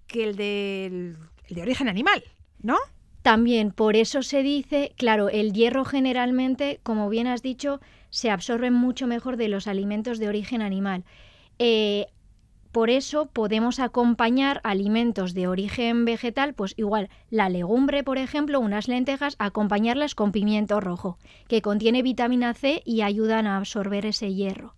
que 0.08 0.24
el, 0.24 0.40
el 0.40 1.56
de 1.56 1.62
origen 1.62 1.90
animal, 1.90 2.24
¿no? 2.60 2.78
También 3.28 3.72
por 3.72 3.98
eso 3.98 4.22
se 4.24 4.42
dice, 4.42 4.94
claro, 4.96 5.28
el 5.28 5.52
hierro 5.52 5.84
generalmente, 5.84 6.80
como 6.82 7.10
bien 7.10 7.28
has 7.28 7.42
dicho, 7.42 7.82
se 8.10 8.32
absorbe 8.32 8.72
mucho 8.72 9.06
mejor 9.06 9.36
de 9.36 9.50
los 9.50 9.68
alimentos 9.68 10.18
de 10.18 10.30
origen 10.30 10.62
animal. 10.62 11.04
Eh, 11.60 12.06
por 12.72 12.90
eso 12.90 13.26
podemos 13.26 13.82
acompañar 13.82 14.62
alimentos 14.64 15.34
de 15.34 15.50
origen 15.50 16.06
vegetal, 16.06 16.54
pues 16.54 16.74
igual 16.78 17.10
la 17.30 17.50
legumbre, 17.50 18.02
por 18.02 18.18
ejemplo, 18.18 18.62
unas 18.62 18.88
lentejas, 18.88 19.36
acompañarlas 19.40 20.16
con 20.16 20.32
pimiento 20.32 20.80
rojo, 20.80 21.18
que 21.50 21.62
contiene 21.62 22.04
vitamina 22.04 22.54
C 22.54 22.82
y 22.86 23.02
ayudan 23.02 23.46
a 23.46 23.58
absorber 23.58 24.06
ese 24.06 24.34
hierro. 24.34 24.74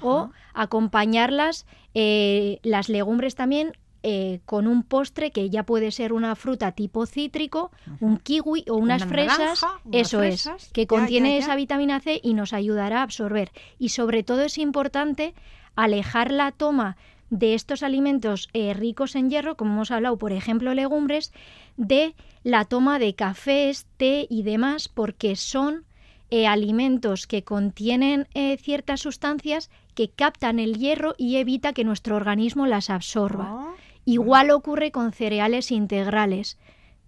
O 0.00 0.30
acompañarlas, 0.54 1.66
eh, 1.94 2.58
las 2.64 2.88
legumbres 2.88 3.36
también, 3.36 3.74
eh, 4.02 4.40
con 4.44 4.66
un 4.66 4.82
postre 4.82 5.30
que 5.30 5.50
ya 5.50 5.64
puede 5.64 5.90
ser 5.90 6.12
una 6.12 6.34
fruta 6.34 6.72
tipo 6.72 7.06
cítrico, 7.06 7.70
un 8.00 8.18
kiwi 8.18 8.64
o 8.68 8.74
unas 8.74 9.02
Una 9.02 9.10
fresas, 9.10 9.38
naranja, 9.38 9.80
unas 9.84 10.00
eso 10.00 10.18
fresas, 10.18 10.64
es, 10.64 10.72
que 10.72 10.82
ya, 10.82 10.86
contiene 10.88 11.30
ya, 11.30 11.38
ya. 11.38 11.44
esa 11.44 11.56
vitamina 11.56 12.00
C 12.00 12.20
y 12.22 12.34
nos 12.34 12.52
ayudará 12.52 13.00
a 13.00 13.02
absorber. 13.02 13.52
Y 13.78 13.90
sobre 13.90 14.22
todo 14.22 14.42
es 14.42 14.58
importante 14.58 15.34
alejar 15.76 16.30
la 16.30 16.52
toma 16.52 16.96
de 17.30 17.54
estos 17.54 17.82
alimentos 17.82 18.50
eh, 18.52 18.74
ricos 18.74 19.16
en 19.16 19.30
hierro, 19.30 19.56
como 19.56 19.72
hemos 19.72 19.90
hablado, 19.90 20.18
por 20.18 20.32
ejemplo, 20.32 20.74
legumbres, 20.74 21.32
de 21.78 22.14
la 22.44 22.66
toma 22.66 22.98
de 22.98 23.14
cafés, 23.14 23.86
té 23.96 24.26
y 24.28 24.42
demás, 24.42 24.88
porque 24.88 25.34
son 25.34 25.84
eh, 26.30 26.46
alimentos 26.46 27.26
que 27.26 27.42
contienen 27.42 28.28
eh, 28.34 28.58
ciertas 28.58 29.00
sustancias 29.00 29.70
que 29.94 30.08
captan 30.08 30.58
el 30.58 30.76
hierro 30.78 31.14
y 31.16 31.36
evita 31.36 31.72
que 31.72 31.84
nuestro 31.84 32.16
organismo 32.16 32.66
las 32.66 32.90
absorba. 32.90 33.54
Oh, 33.54 33.74
Igual 34.04 34.50
ocurre 34.50 34.90
con 34.90 35.12
cereales 35.12 35.70
integrales. 35.70 36.58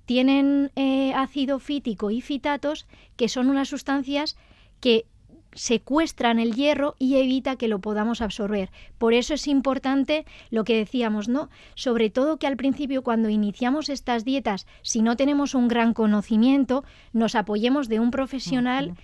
Tienen 0.07 0.71
eh, 0.77 1.13
ácido 1.15 1.59
fítico 1.59 2.11
y 2.11 2.21
fitatos, 2.21 2.87
que 3.17 3.29
son 3.29 3.51
unas 3.51 3.69
sustancias 3.69 4.37
que 4.81 5.07
secuestran 5.55 6.39
el 6.39 6.55
hierro 6.55 6.97
y 6.99 7.17
evita 7.17 7.57
que 7.57 7.69
lo 7.69 7.79
podamos 7.79 8.21
absorber. 8.21 8.71
Por 8.99 9.15
eso 9.15 9.35
es 9.35 9.47
importante 9.47 10.27
lo 10.51 10.65
que 10.65 10.77
decíamos, 10.77 11.29
¿no? 11.29 11.49
Sobre 11.75 12.11
todo 12.11 12.39
que 12.39 12.47
al 12.47 12.57
principio 12.57 13.03
cuando 13.03 13.29
iniciamos 13.29 13.89
estas 13.89 14.25
dietas, 14.25 14.67
si 14.83 15.03
no 15.03 15.17
tenemos 15.17 15.55
un 15.55 15.69
gran 15.69 15.95
conocimiento, 15.95 16.85
nos 17.13 17.35
apoyemos 17.35 17.89
de 17.89 18.01
un 18.01 18.11
profesional 18.11 18.95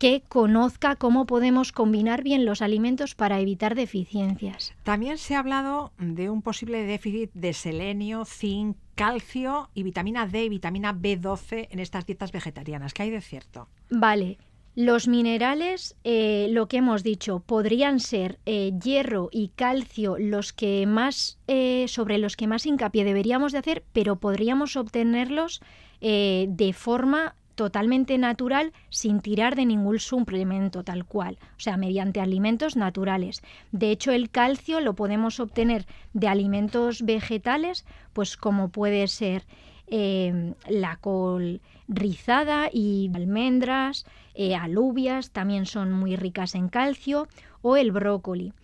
que 0.00 0.22
conozca 0.26 0.96
cómo 0.96 1.26
podemos 1.26 1.72
combinar 1.72 2.22
bien 2.22 2.46
los 2.46 2.62
alimentos 2.62 3.14
para 3.14 3.38
evitar 3.38 3.74
deficiencias. 3.74 4.72
También 4.82 5.18
se 5.18 5.34
ha 5.34 5.40
hablado 5.40 5.92
de 5.98 6.30
un 6.30 6.40
posible 6.40 6.84
déficit 6.84 7.30
de 7.34 7.52
selenio, 7.52 8.24
zinc, 8.24 8.78
calcio 8.94 9.68
y 9.74 9.82
vitamina 9.82 10.26
D 10.26 10.44
y 10.44 10.48
vitamina 10.48 10.94
B12 10.94 11.68
en 11.70 11.80
estas 11.80 12.06
dietas 12.06 12.32
vegetarianas. 12.32 12.94
¿Qué 12.94 13.02
hay 13.02 13.10
de 13.10 13.20
cierto? 13.20 13.68
Vale. 13.90 14.38
Los 14.74 15.06
minerales, 15.06 15.96
eh, 16.04 16.48
lo 16.50 16.66
que 16.66 16.78
hemos 16.78 17.02
dicho, 17.02 17.40
podrían 17.40 18.00
ser 18.00 18.38
eh, 18.46 18.72
hierro 18.82 19.28
y 19.30 19.48
calcio 19.48 20.16
los 20.18 20.54
que 20.54 20.86
más, 20.86 21.38
eh, 21.46 21.84
sobre 21.88 22.16
los 22.16 22.36
que 22.36 22.46
más 22.46 22.64
hincapié 22.64 23.04
deberíamos 23.04 23.52
de 23.52 23.58
hacer, 23.58 23.84
pero 23.92 24.16
podríamos 24.16 24.76
obtenerlos 24.76 25.60
de 26.02 26.72
forma 26.74 27.34
totalmente 27.60 28.16
natural 28.16 28.72
sin 28.88 29.20
tirar 29.20 29.54
de 29.54 29.66
ningún 29.66 29.98
suplemento 29.98 30.82
tal 30.82 31.04
cual, 31.04 31.36
o 31.58 31.60
sea, 31.60 31.76
mediante 31.76 32.18
alimentos 32.18 32.74
naturales. 32.74 33.42
De 33.70 33.90
hecho, 33.90 34.12
el 34.12 34.30
calcio 34.30 34.80
lo 34.80 34.94
podemos 34.94 35.40
obtener 35.40 35.84
de 36.14 36.28
alimentos 36.28 37.02
vegetales, 37.02 37.84
pues 38.14 38.38
como 38.38 38.70
puede 38.70 39.06
ser 39.08 39.44
eh, 39.88 40.54
la 40.70 40.96
col 40.96 41.60
rizada 41.86 42.70
y 42.72 43.10
almendras, 43.12 44.06
eh, 44.32 44.54
alubias, 44.54 45.30
también 45.30 45.66
son 45.66 45.92
muy 45.92 46.16
ricas 46.16 46.54
en 46.54 46.70
calcio, 46.70 47.28
o 47.60 47.76
el 47.76 47.92
brócoli. 47.92 48.54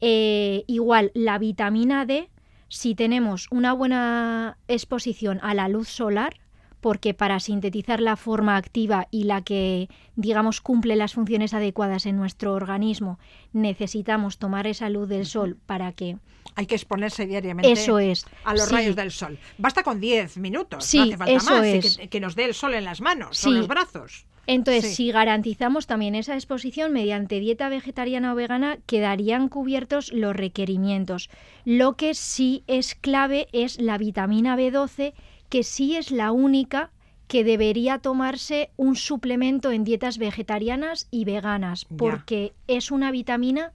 Eh, 0.00 0.62
igual, 0.68 1.10
la 1.12 1.38
vitamina 1.38 2.06
D, 2.06 2.28
si 2.68 2.94
tenemos 2.94 3.48
una 3.50 3.72
buena 3.72 4.58
exposición 4.68 5.40
a 5.42 5.54
la 5.54 5.66
luz 5.66 5.88
solar, 5.88 6.36
porque 6.80 7.14
para 7.14 7.40
sintetizar 7.40 8.00
la 8.00 8.16
forma 8.16 8.56
activa 8.56 9.08
y 9.10 9.24
la 9.24 9.42
que, 9.42 9.88
digamos, 10.16 10.60
cumple 10.60 10.96
las 10.96 11.14
funciones 11.14 11.54
adecuadas 11.54 12.06
en 12.06 12.16
nuestro 12.16 12.54
organismo, 12.54 13.18
necesitamos 13.52 14.38
tomar 14.38 14.66
esa 14.66 14.88
luz 14.88 15.08
del 15.08 15.26
sol 15.26 15.56
para 15.66 15.92
que... 15.92 16.16
Hay 16.54 16.66
que 16.66 16.74
exponerse 16.74 17.26
diariamente 17.26 17.70
Eso 17.70 17.98
es. 17.98 18.26
a 18.44 18.52
los 18.54 18.64
sí. 18.68 18.74
rayos 18.74 18.96
del 18.96 19.10
sol. 19.12 19.38
Basta 19.58 19.82
con 19.82 20.00
10 20.00 20.38
minutos, 20.38 20.84
Sí, 20.84 20.98
no 20.98 21.04
hace 21.04 21.16
falta 21.16 21.32
eso 21.32 21.50
más, 21.50 21.64
es. 21.64 21.96
que, 21.98 22.08
que 22.08 22.20
nos 22.20 22.34
dé 22.34 22.44
el 22.46 22.54
sol 22.54 22.74
en 22.74 22.84
las 22.84 23.00
manos 23.00 23.44
o 23.44 23.48
en 23.48 23.56
los 23.58 23.68
brazos. 23.68 24.26
Entonces, 24.46 24.86
Sí. 24.86 24.94
si 24.94 25.12
garantizamos 25.12 25.86
también 25.86 26.14
esa 26.14 26.34
exposición 26.34 26.90
mediante 26.90 27.38
dieta 27.38 27.68
vegetariana 27.68 28.32
o 28.32 28.34
vegana, 28.34 28.78
quedarían 28.86 29.50
cubiertos 29.50 30.10
los 30.10 30.34
requerimientos. 30.34 31.28
Lo 31.66 31.96
que 31.96 32.14
sí 32.14 32.64
es 32.66 32.94
clave 32.94 33.48
es 33.52 33.78
la 33.78 33.98
vitamina 33.98 34.56
B12, 34.56 35.12
que 35.48 35.62
sí 35.62 35.96
es 35.96 36.10
la 36.10 36.32
única 36.32 36.90
que 37.26 37.44
debería 37.44 37.98
tomarse 37.98 38.70
un 38.76 38.96
suplemento 38.96 39.70
en 39.70 39.84
dietas 39.84 40.18
vegetarianas 40.18 41.08
y 41.10 41.24
veganas, 41.24 41.86
Ya. 41.90 41.96
porque 41.96 42.52
es 42.66 42.90
una 42.90 43.10
vitamina 43.10 43.72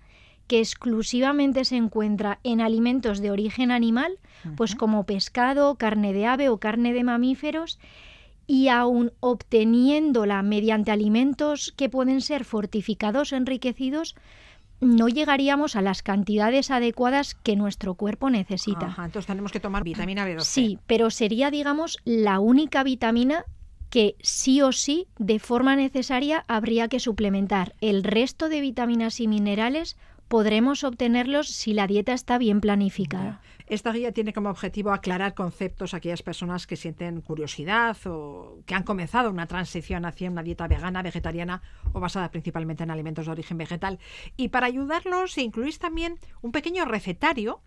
que 0.47 0.59
exclusivamente 0.59 1.63
se 1.63 1.77
encuentra 1.77 2.39
en 2.43 2.61
alimentos 2.61 3.19
de 3.19 3.31
origen 3.31 3.71
animal, 3.71 4.17
pues 4.57 4.75
como 4.75 5.05
pescado, 5.05 5.75
carne 5.75 6.11
de 6.13 6.25
ave 6.25 6.49
o 6.49 6.57
carne 6.57 6.93
de 6.93 7.03
mamíferos, 7.03 7.79
y 8.45 8.67
aun 8.67 9.13
obteniéndola 9.21 10.41
mediante 10.43 10.91
alimentos 10.91 11.73
que 11.77 11.89
pueden 11.89 12.19
ser 12.19 12.43
fortificados 12.43 13.31
o 13.31 13.37
enriquecidos, 13.37 14.15
no 14.83 15.07
llegaríamos 15.07 15.75
a 15.75 15.81
las 15.81 16.03
cantidades 16.03 16.71
adecuadas 16.71 17.35
que 17.35 17.55
nuestro 17.55 17.95
cuerpo 17.95 18.29
necesita. 18.29 18.87
Ajá, 18.87 19.05
entonces 19.05 19.27
tenemos 19.27 19.51
que 19.51 19.59
tomar 19.59 19.83
vitamina 19.83 20.27
B12. 20.27 20.41
Sí, 20.41 20.79
pero 20.87 21.09
sería, 21.09 21.51
digamos, 21.51 21.97
la 22.05 22.39
única 22.39 22.83
vitamina 22.83 23.45
que 23.89 24.15
sí 24.21 24.61
o 24.61 24.71
sí, 24.71 25.07
de 25.19 25.37
forma 25.37 25.75
necesaria, 25.75 26.45
habría 26.47 26.87
que 26.87 26.99
suplementar. 26.99 27.75
El 27.79 28.03
resto 28.03 28.49
de 28.49 28.59
vitaminas 28.59 29.19
y 29.19 29.27
minerales 29.27 29.97
podremos 30.27 30.83
obtenerlos 30.83 31.47
si 31.49 31.73
la 31.73 31.85
dieta 31.85 32.13
está 32.13 32.39
bien 32.39 32.59
planificada. 32.59 33.39
Esta 33.67 33.91
guía 33.91 34.11
tiene 34.11 34.33
como 34.33 34.49
objetivo 34.49 34.91
aclarar 34.91 35.33
conceptos 35.33 35.93
a 35.93 35.97
aquellas 35.97 36.21
personas 36.21 36.67
que 36.67 36.75
sienten 36.75 37.21
curiosidad 37.21 37.95
o 38.05 38.59
que 38.65 38.75
han 38.75 38.83
comenzado 38.83 39.29
una 39.29 39.47
transición 39.47 40.05
hacia 40.05 40.29
una 40.29 40.43
dieta 40.43 40.67
vegana, 40.67 41.01
vegetariana 41.01 41.61
o 41.93 41.99
basada 41.99 42.31
principalmente 42.31 42.83
en 42.83 42.91
alimentos 42.91 43.25
de 43.25 43.31
origen 43.31 43.57
vegetal. 43.57 43.99
Y 44.37 44.49
para 44.49 44.67
ayudarlos 44.67 45.37
incluís 45.37 45.79
también 45.79 46.19
un 46.41 46.51
pequeño 46.51 46.85
recetario, 46.85 47.61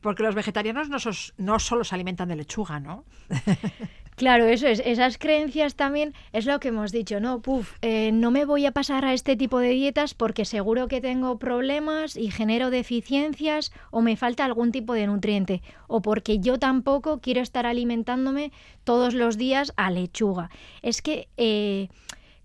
porque 0.00 0.22
los 0.22 0.34
vegetarianos 0.34 0.88
no, 0.88 0.98
no 1.38 1.58
solo 1.58 1.84
se 1.84 1.94
alimentan 1.94 2.28
de 2.28 2.36
lechuga, 2.36 2.80
¿no? 2.80 3.04
Claro, 4.16 4.44
eso 4.46 4.68
es. 4.68 4.80
Esas 4.84 5.18
creencias 5.18 5.74
también 5.74 6.14
es 6.32 6.46
lo 6.46 6.60
que 6.60 6.68
hemos 6.68 6.92
dicho, 6.92 7.18
¿no? 7.18 7.40
Puf, 7.42 7.72
eh, 7.82 8.12
no 8.12 8.30
me 8.30 8.44
voy 8.44 8.64
a 8.64 8.70
pasar 8.70 9.04
a 9.04 9.12
este 9.12 9.34
tipo 9.34 9.58
de 9.58 9.70
dietas 9.70 10.14
porque 10.14 10.44
seguro 10.44 10.86
que 10.86 11.00
tengo 11.00 11.36
problemas 11.38 12.16
y 12.16 12.30
genero 12.30 12.70
deficiencias 12.70 13.72
o 13.90 14.02
me 14.02 14.16
falta 14.16 14.44
algún 14.44 14.70
tipo 14.70 14.94
de 14.94 15.08
nutriente 15.08 15.62
o 15.88 16.00
porque 16.00 16.38
yo 16.38 16.60
tampoco 16.60 17.18
quiero 17.20 17.40
estar 17.40 17.66
alimentándome 17.66 18.52
todos 18.84 19.14
los 19.14 19.36
días 19.36 19.72
a 19.76 19.90
lechuga. 19.90 20.50
Es 20.82 21.02
que... 21.02 21.28
eh, 21.36 21.88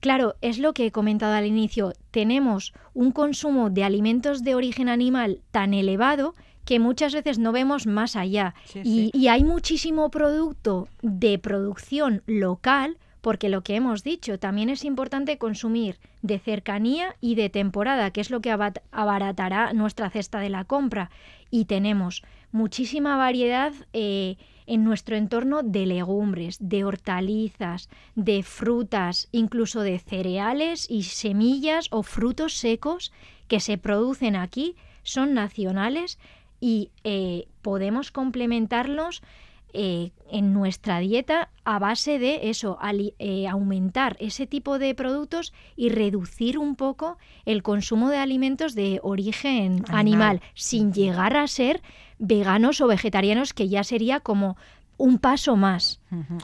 Claro, 0.01 0.35
es 0.39 0.59
lo 0.59 0.73
que 0.73 0.85
he 0.85 0.91
comentado 0.93 1.33
al 1.33 1.45
inicio. 1.45 1.91
Tenemos 2.11 2.71
un 2.93 3.11
consumo 3.11 3.69
de 3.69 3.83
alimentos 3.83 4.43
de 4.45 4.55
origen 4.55 4.87
animal 4.87 5.41
tan 5.51 5.73
elevado 5.73 6.35
que 6.69 6.79
muchas 6.79 7.15
veces 7.15 7.39
no 7.39 7.51
vemos 7.51 7.87
más 7.87 8.15
allá. 8.15 8.53
Sí, 8.65 8.81
y, 8.81 8.83
sí. 8.83 9.11
y 9.11 9.27
hay 9.27 9.43
muchísimo 9.43 10.11
producto 10.11 10.87
de 11.01 11.39
producción 11.39 12.21
local, 12.27 12.99
porque 13.21 13.49
lo 13.49 13.63
que 13.63 13.75
hemos 13.75 14.03
dicho, 14.03 14.37
también 14.37 14.69
es 14.69 14.85
importante 14.85 15.39
consumir 15.39 15.97
de 16.21 16.37
cercanía 16.37 17.15
y 17.21 17.33
de 17.33 17.49
temporada, 17.49 18.11
que 18.11 18.21
es 18.21 18.29
lo 18.29 18.41
que 18.41 18.55
abaratará 18.91 19.73
nuestra 19.73 20.11
cesta 20.11 20.41
de 20.41 20.49
la 20.49 20.63
compra. 20.63 21.09
Y 21.49 21.65
tenemos 21.65 22.21
muchísima 22.51 23.17
variedad 23.17 23.73
eh, 23.93 24.37
en 24.67 24.83
nuestro 24.83 25.15
entorno 25.15 25.63
de 25.63 25.87
legumbres, 25.87 26.57
de 26.61 26.83
hortalizas, 26.83 27.89
de 28.13 28.43
frutas, 28.43 29.27
incluso 29.31 29.81
de 29.81 29.97
cereales 29.97 30.85
y 30.87 31.01
semillas 31.01 31.87
o 31.89 32.03
frutos 32.03 32.53
secos 32.53 33.11
que 33.47 33.59
se 33.59 33.79
producen 33.79 34.35
aquí, 34.35 34.75
son 35.01 35.33
nacionales 35.33 36.19
y 36.59 36.91
eh, 37.03 37.47
podemos 37.61 38.11
complementarlos 38.11 39.21
eh, 39.71 40.11
en 40.31 40.51
nuestra 40.51 40.99
dieta 40.99 41.49
a 41.63 41.77
base 41.77 42.17
de 42.17 42.49
eso, 42.49 42.79
eh, 43.19 43.47
aumentar 43.47 44.17
ese 44.19 44.47
tipo 44.47 44.79
de 44.79 44.95
productos 44.95 45.53
y 45.75 45.89
reducir 45.89 46.57
un 46.57 46.75
poco 46.75 47.19
el 47.45 47.61
consumo 47.61 48.09
de 48.09 48.17
alimentos 48.17 48.73
de 48.73 48.99
origen 49.03 49.83
Animal. 49.87 49.95
animal, 49.95 50.41
sin 50.55 50.91
llegar 50.91 51.37
a 51.37 51.45
ser 51.47 51.83
veganos 52.17 52.81
o 52.81 52.87
vegetarianos, 52.87 53.53
que 53.53 53.69
ya 53.69 53.83
sería 53.83 54.19
como 54.21 54.57
un 54.97 55.19
paso 55.19 55.55
más. 55.55 56.01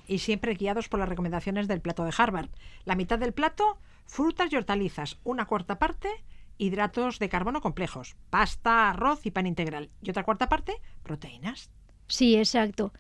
Y 0.08 0.20
siempre 0.20 0.54
guiados 0.54 0.88
por 0.88 1.00
las 1.00 1.10
recomendaciones 1.10 1.68
del 1.68 1.82
plato 1.82 2.06
de 2.06 2.14
Harvard. 2.16 2.50
La 2.86 2.96
mitad 2.96 3.18
del 3.18 3.34
plato, 3.34 3.78
frutas 4.06 4.52
y 4.52 4.56
hortalizas. 4.56 5.18
Una 5.24 5.46
cuarta 5.46 5.80
parte, 5.80 6.10
hidratos 6.58 7.20
de 7.20 7.30
carbono 7.30 7.62
complejos. 7.62 8.16
Pasta, 8.30 8.90
arroz 8.90 9.26
y 9.26 9.32
pan 9.32 9.48
integral. 9.48 9.90
Y 10.02 10.10
otra 10.10 10.24
cuarta 10.24 10.50
parte, 10.50 10.82
proteínas. 11.04 11.70
Sí, 12.08 12.36
exacto. 12.36 12.94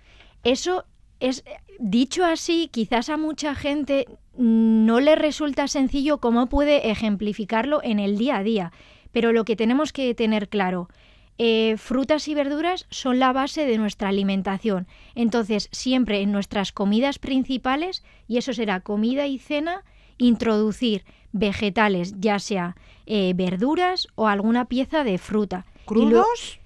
Eso 0.44 0.86
es 1.20 1.44
dicho 1.80 2.26
así, 2.26 2.70
quizás 2.72 3.10
a 3.10 3.18
mucha 3.18 3.56
gente 3.56 4.08
no 4.38 5.00
le 5.00 5.16
resulta 5.16 5.68
sencillo 5.68 6.20
cómo 6.20 6.48
puede 6.48 6.92
ejemplificarlo 6.92 7.82
en 7.84 8.00
el 8.00 8.18
día 8.18 8.38
a 8.38 8.44
día. 8.44 8.72
Pero 9.12 9.32
lo 9.32 9.46
que 9.46 9.56
tenemos 9.56 9.94
que 9.94 10.14
tener 10.14 10.50
claro, 10.50 10.90
eh, 11.38 11.76
frutas 11.78 12.28
y 12.28 12.36
verduras 12.36 12.86
son 12.90 13.20
la 13.20 13.34
base 13.34 13.66
de 13.66 13.78
nuestra 13.78 14.10
alimentación. 14.10 14.88
Entonces, 15.16 15.70
siempre 15.72 16.22
en 16.22 16.32
nuestras 16.32 16.72
comidas 16.72 17.20
principales, 17.20 18.04
y 18.28 18.38
eso 18.38 18.54
será 18.54 18.82
comida 18.82 19.28
y 19.28 19.40
cena, 19.40 19.84
introducir 20.18 21.06
vegetales, 21.36 22.16
ya 22.18 22.40
sea 22.40 22.78
eh, 23.06 23.34
verduras 23.36 24.08
o 24.16 24.28
alguna 24.28 24.66
pieza 24.66 25.04
de 25.04 25.18
fruta. 25.18 25.66
¿Crudos 25.86 26.60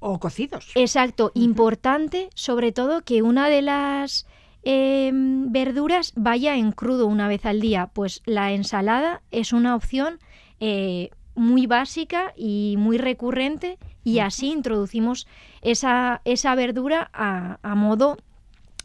o 0.00 0.18
cocidos? 0.18 0.72
Exacto, 0.74 1.30
importante 1.34 2.30
sobre 2.34 2.72
todo 2.72 3.02
que 3.02 3.20
una 3.22 3.48
de 3.48 3.60
las 3.60 4.26
eh, 4.62 5.10
verduras 5.12 6.12
vaya 6.16 6.56
en 6.56 6.72
crudo 6.72 7.06
una 7.06 7.28
vez 7.28 7.44
al 7.44 7.60
día, 7.60 7.90
pues 7.92 8.22
la 8.24 8.52
ensalada 8.52 9.20
es 9.30 9.52
una 9.52 9.76
opción 9.76 10.18
eh, 10.60 11.10
muy 11.34 11.66
básica 11.66 12.32
y 12.36 12.76
muy 12.78 12.96
recurrente 12.96 13.78
y 14.02 14.20
así 14.20 14.50
introducimos 14.50 15.26
esa, 15.60 16.22
esa 16.24 16.54
verdura 16.54 17.10
a, 17.12 17.58
a 17.62 17.74
modo 17.74 18.16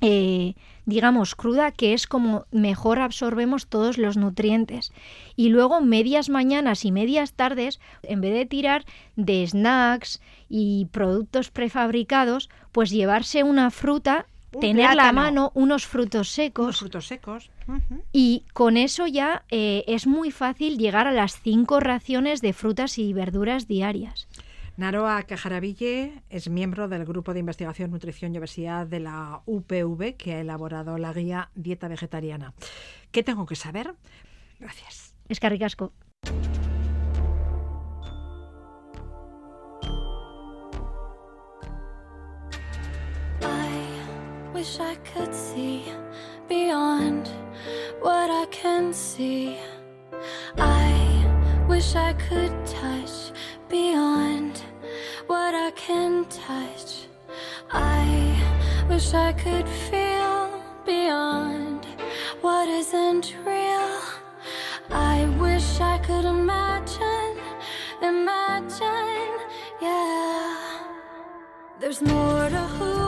eh, 0.02 0.56
digamos, 0.86 1.36
cruda, 1.36 1.72
que 1.72 1.94
es 1.94 2.08
como 2.08 2.46
mejor 2.52 3.00
absorbemos 3.00 3.68
todos 3.68 3.98
los 3.98 4.18
nutrientes. 4.18 4.92
Y 5.36 5.50
luego 5.50 5.82
medias 5.82 6.30
mañanas 6.30 6.86
y 6.86 6.92
medias 6.92 7.34
tardes, 7.34 7.80
en 8.04 8.22
vez 8.22 8.34
de 8.34 8.46
tirar 8.46 8.86
de 9.16 9.46
snacks 9.48 10.22
y 10.50 10.86
productos 10.92 11.50
prefabricados, 11.52 12.50
pues 12.72 12.90
llevarse 12.90 13.44
una 13.44 13.72
fruta, 13.72 14.26
Un 14.52 14.62
tener 14.62 14.86
la 14.90 14.94
plátano. 14.94 15.22
mano 15.22 15.52
unos 15.56 15.86
frutos 15.88 16.30
secos. 16.30 16.66
Unos 16.66 16.80
frutos 16.80 17.08
secos. 17.08 17.50
Ujú. 17.68 18.04
Y 18.12 18.44
con 18.54 18.76
eso 18.76 19.08
ya 19.08 19.44
eh, 19.50 19.84
es 19.88 20.06
muy 20.06 20.32
fácil 20.32 20.78
llegar 20.78 21.08
a 21.08 21.12
las 21.12 21.40
cinco 21.42 21.80
raciones 21.80 22.42
de 22.42 22.52
frutas 22.54 22.98
y 22.98 23.14
verduras 23.14 23.68
diarias. 23.68 24.28
Naroa 24.76 25.22
Cajaraville 25.24 26.24
es 26.30 26.50
miembro 26.50 26.88
del 26.88 27.06
Grupo 27.06 27.34
de 27.34 27.40
Investigación, 27.40 27.92
Nutrición 27.92 28.34
y 28.34 28.40
Obesidad 28.40 28.88
de 28.88 29.00
la 29.00 29.44
UPV 29.46 30.16
que 30.18 30.34
ha 30.34 30.42
elaborado 30.42 30.98
la 30.98 31.14
guía 31.14 31.52
Dieta 31.54 31.88
Vegetariana. 31.88 32.56
¿Qué 33.12 33.22
tengo 33.22 33.46
que 33.46 33.56
saber? 33.56 33.94
Gracias. 34.60 35.16
Es 35.30 35.40
que 35.40 35.50
ricasco. 35.50 35.94
I 43.42 44.56
wish 44.56 44.80
I 44.80 44.96
could 45.14 45.34
see 45.34 45.84
beyond 46.50 47.30
what 48.02 48.32
I 48.32 48.48
can 48.48 48.92
see. 48.92 49.56
I 50.58 51.03
wish 51.74 51.96
I 51.96 52.14
could 52.14 52.54
touch 52.68 53.32
beyond 53.68 54.62
what 55.26 55.56
I 55.56 55.72
can 55.72 56.24
touch. 56.26 57.08
I 57.72 58.06
wish 58.88 59.16
I 59.16 59.34
could 59.34 59.68
feel 59.90 60.62
beyond 60.86 61.88
what 62.42 62.70
isn't 62.70 63.36
real. 63.44 63.96
I 64.92 65.26
wish 65.40 65.82
I 65.82 65.98
could 65.98 66.26
imagine, 66.26 67.38
imagine, 68.04 69.32
yeah. 69.82 70.56
There's 71.80 72.04
more 72.04 72.50
to 72.56 72.64
who 72.76 73.03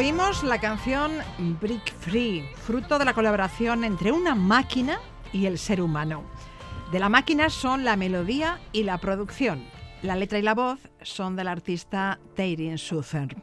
Oímos 0.00 0.44
la 0.44 0.58
canción 0.58 1.12
Brick 1.60 1.92
Free, 1.92 2.42
fruto 2.62 2.98
de 2.98 3.04
la 3.04 3.12
colaboración 3.12 3.84
entre 3.84 4.12
una 4.12 4.34
máquina 4.34 4.98
y 5.30 5.44
el 5.44 5.58
ser 5.58 5.82
humano. 5.82 6.24
De 6.90 6.98
la 6.98 7.10
máquina 7.10 7.50
son 7.50 7.84
la 7.84 7.96
melodía 7.96 8.60
y 8.72 8.84
la 8.84 8.96
producción. 8.96 9.62
La 10.00 10.16
letra 10.16 10.38
y 10.38 10.42
la 10.42 10.54
voz 10.54 10.80
son 11.02 11.36
del 11.36 11.48
artista 11.48 12.18
Teirin 12.34 12.78
Suther. 12.78 13.36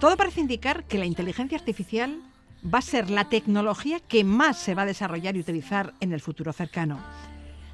Todo 0.00 0.16
parece 0.16 0.40
indicar 0.40 0.82
que 0.88 0.98
la 0.98 1.06
inteligencia 1.06 1.56
artificial 1.56 2.20
va 2.66 2.78
a 2.78 2.82
ser 2.82 3.08
la 3.08 3.28
tecnología 3.28 4.00
que 4.00 4.24
más 4.24 4.58
se 4.58 4.74
va 4.74 4.82
a 4.82 4.86
desarrollar 4.86 5.36
y 5.36 5.40
utilizar 5.40 5.94
en 6.00 6.12
el 6.12 6.20
futuro 6.20 6.52
cercano. 6.52 6.98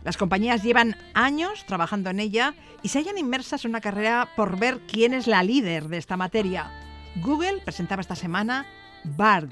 Las 0.04 0.18
compañías 0.18 0.62
llevan 0.62 0.96
años 1.14 1.64
trabajando 1.66 2.10
en 2.10 2.20
ella 2.20 2.52
y 2.82 2.90
se 2.90 2.98
hallan 2.98 3.16
inmersas 3.16 3.64
en 3.64 3.70
una 3.70 3.80
carrera 3.80 4.28
por 4.36 4.58
ver 4.58 4.80
quién 4.80 5.14
es 5.14 5.26
la 5.26 5.42
líder 5.42 5.88
de 5.88 5.96
esta 5.96 6.18
materia. 6.18 6.87
Google 7.16 7.60
presentaba 7.64 8.00
esta 8.00 8.14
semana 8.14 8.66
Bard, 9.04 9.50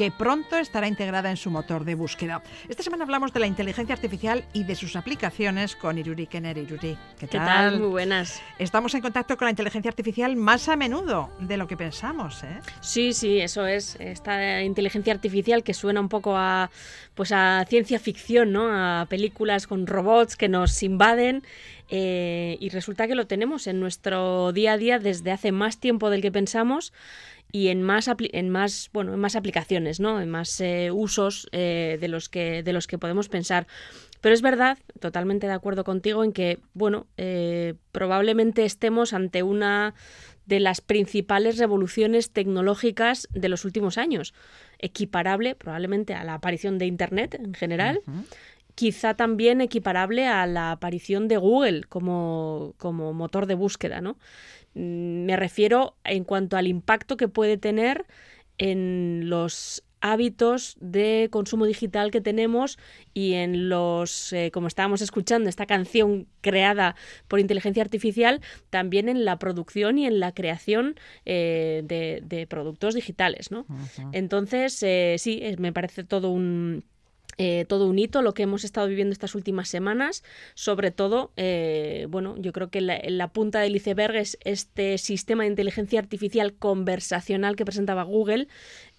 que 0.00 0.10
pronto 0.10 0.56
estará 0.56 0.88
integrada 0.88 1.28
en 1.28 1.36
su 1.36 1.50
motor 1.50 1.84
de 1.84 1.94
búsqueda. 1.94 2.42
Esta 2.70 2.82
semana 2.82 3.04
hablamos 3.04 3.34
de 3.34 3.40
la 3.40 3.46
inteligencia 3.46 3.94
artificial 3.94 4.46
y 4.54 4.64
de 4.64 4.74
sus 4.74 4.96
aplicaciones 4.96 5.76
con 5.76 5.98
Iruri 5.98 6.26
Kenner. 6.26 6.56
Iruri, 6.56 6.96
¿qué 7.18 7.26
tal? 7.26 7.78
Muy 7.78 7.88
buenas. 7.88 8.40
Estamos 8.58 8.94
en 8.94 9.02
contacto 9.02 9.36
con 9.36 9.44
la 9.44 9.50
inteligencia 9.50 9.90
artificial 9.90 10.36
más 10.36 10.70
a 10.70 10.76
menudo 10.76 11.28
de 11.38 11.58
lo 11.58 11.66
que 11.66 11.76
pensamos, 11.76 12.42
¿eh? 12.44 12.60
Sí, 12.80 13.12
sí, 13.12 13.40
eso 13.40 13.66
es. 13.66 13.96
Esta 14.00 14.62
inteligencia 14.62 15.12
artificial 15.12 15.62
que 15.62 15.74
suena 15.74 16.00
un 16.00 16.08
poco 16.08 16.34
a, 16.34 16.70
pues 17.14 17.30
a 17.30 17.62
ciencia 17.68 17.98
ficción, 17.98 18.52
¿no? 18.52 18.70
A 18.72 19.04
películas 19.04 19.66
con 19.66 19.86
robots 19.86 20.34
que 20.34 20.48
nos 20.48 20.82
invaden. 20.82 21.42
eh, 21.90 22.56
y 22.60 22.68
resulta 22.70 23.06
que 23.06 23.16
lo 23.16 23.26
tenemos 23.26 23.66
en 23.66 23.80
nuestro 23.80 24.52
día 24.52 24.74
a 24.74 24.76
día 24.78 24.98
desde 24.98 25.32
hace 25.32 25.50
más 25.52 25.78
tiempo 25.78 26.08
del 26.08 26.22
que 26.22 26.30
pensamos 26.30 26.92
y 27.52 27.68
en 27.68 27.82
más 27.82 28.10
en 28.18 28.50
más 28.50 28.90
bueno 28.92 29.14
en 29.14 29.20
más 29.20 29.36
aplicaciones 29.36 30.00
no 30.00 30.20
en 30.20 30.30
más 30.30 30.60
eh, 30.60 30.90
usos 30.92 31.48
eh, 31.52 31.98
de 32.00 32.08
los 32.08 32.28
que 32.28 32.62
de 32.62 32.72
los 32.72 32.86
que 32.86 32.98
podemos 32.98 33.28
pensar. 33.28 33.66
Pero 34.20 34.34
es 34.34 34.42
verdad 34.42 34.78
totalmente 35.00 35.46
de 35.46 35.54
acuerdo 35.54 35.84
contigo 35.84 36.24
en 36.24 36.32
que 36.32 36.58
bueno 36.74 37.06
eh, 37.16 37.74
probablemente 37.92 38.64
estemos 38.64 39.12
ante 39.12 39.42
una 39.42 39.94
de 40.46 40.60
las 40.60 40.80
principales 40.80 41.58
revoluciones 41.58 42.30
tecnológicas 42.30 43.28
de 43.32 43.48
los 43.48 43.64
últimos 43.64 43.98
años 43.98 44.34
equiparable 44.78 45.54
probablemente 45.54 46.14
a 46.14 46.24
la 46.24 46.34
aparición 46.34 46.78
de 46.78 46.86
internet 46.86 47.34
en 47.34 47.54
general 47.54 48.00
quizá 48.80 49.12
también 49.12 49.60
equiparable 49.60 50.26
a 50.26 50.46
la 50.46 50.72
aparición 50.72 51.28
de 51.28 51.36
Google 51.36 51.82
como, 51.82 52.72
como 52.78 53.12
motor 53.12 53.44
de 53.44 53.54
búsqueda, 53.54 54.00
¿no? 54.00 54.16
Mm, 54.74 55.24
Me 55.26 55.36
refiero 55.36 55.96
en 56.04 56.24
cuanto 56.24 56.56
al 56.56 56.66
impacto 56.66 57.16
que 57.16 57.28
puede 57.28 57.56
tener 57.56 58.06
en 58.58 59.28
los 59.28 59.82
hábitos 60.02 60.76
de 60.80 61.28
consumo 61.30 61.66
digital 61.66 62.10
que 62.10 62.22
tenemos 62.22 62.78
y 63.12 63.34
en 63.34 63.68
los, 63.68 64.32
eh, 64.32 64.50
como 64.50 64.66
estábamos 64.66 65.02
escuchando, 65.02 65.48
esta 65.50 65.66
canción 65.66 66.26
creada 66.40 66.96
por 67.28 67.38
inteligencia 67.38 67.82
artificial, 67.82 68.40
también 68.70 69.10
en 69.10 69.26
la 69.26 69.38
producción 69.38 69.98
y 69.98 70.06
en 70.06 70.18
la 70.18 70.32
creación 70.32 70.96
eh, 71.26 71.82
de, 71.84 72.22
de 72.24 72.46
productos 72.46 72.94
digitales, 72.94 73.50
¿no? 73.50 73.66
Entonces, 74.12 74.82
eh, 74.82 75.16
sí, 75.18 75.40
eh, 75.42 75.56
me 75.58 75.72
parece 75.72 76.02
todo 76.02 76.30
un, 76.30 76.84
eh, 77.42 77.64
todo 77.66 77.86
un 77.86 77.98
hito 77.98 78.20
lo 78.20 78.34
que 78.34 78.42
hemos 78.42 78.64
estado 78.64 78.86
viviendo 78.86 79.14
estas 79.14 79.34
últimas 79.34 79.70
semanas. 79.70 80.22
Sobre 80.52 80.90
todo, 80.90 81.32
eh, 81.38 82.06
bueno, 82.10 82.36
yo 82.36 82.52
creo 82.52 82.68
que 82.68 82.82
la, 82.82 83.00
la 83.02 83.28
punta 83.28 83.60
del 83.60 83.74
iceberg 83.74 84.14
es 84.16 84.36
este 84.44 84.98
sistema 84.98 85.44
de 85.44 85.48
inteligencia 85.48 86.00
artificial 86.00 86.52
conversacional 86.52 87.56
que 87.56 87.64
presentaba 87.64 88.02
Google, 88.02 88.48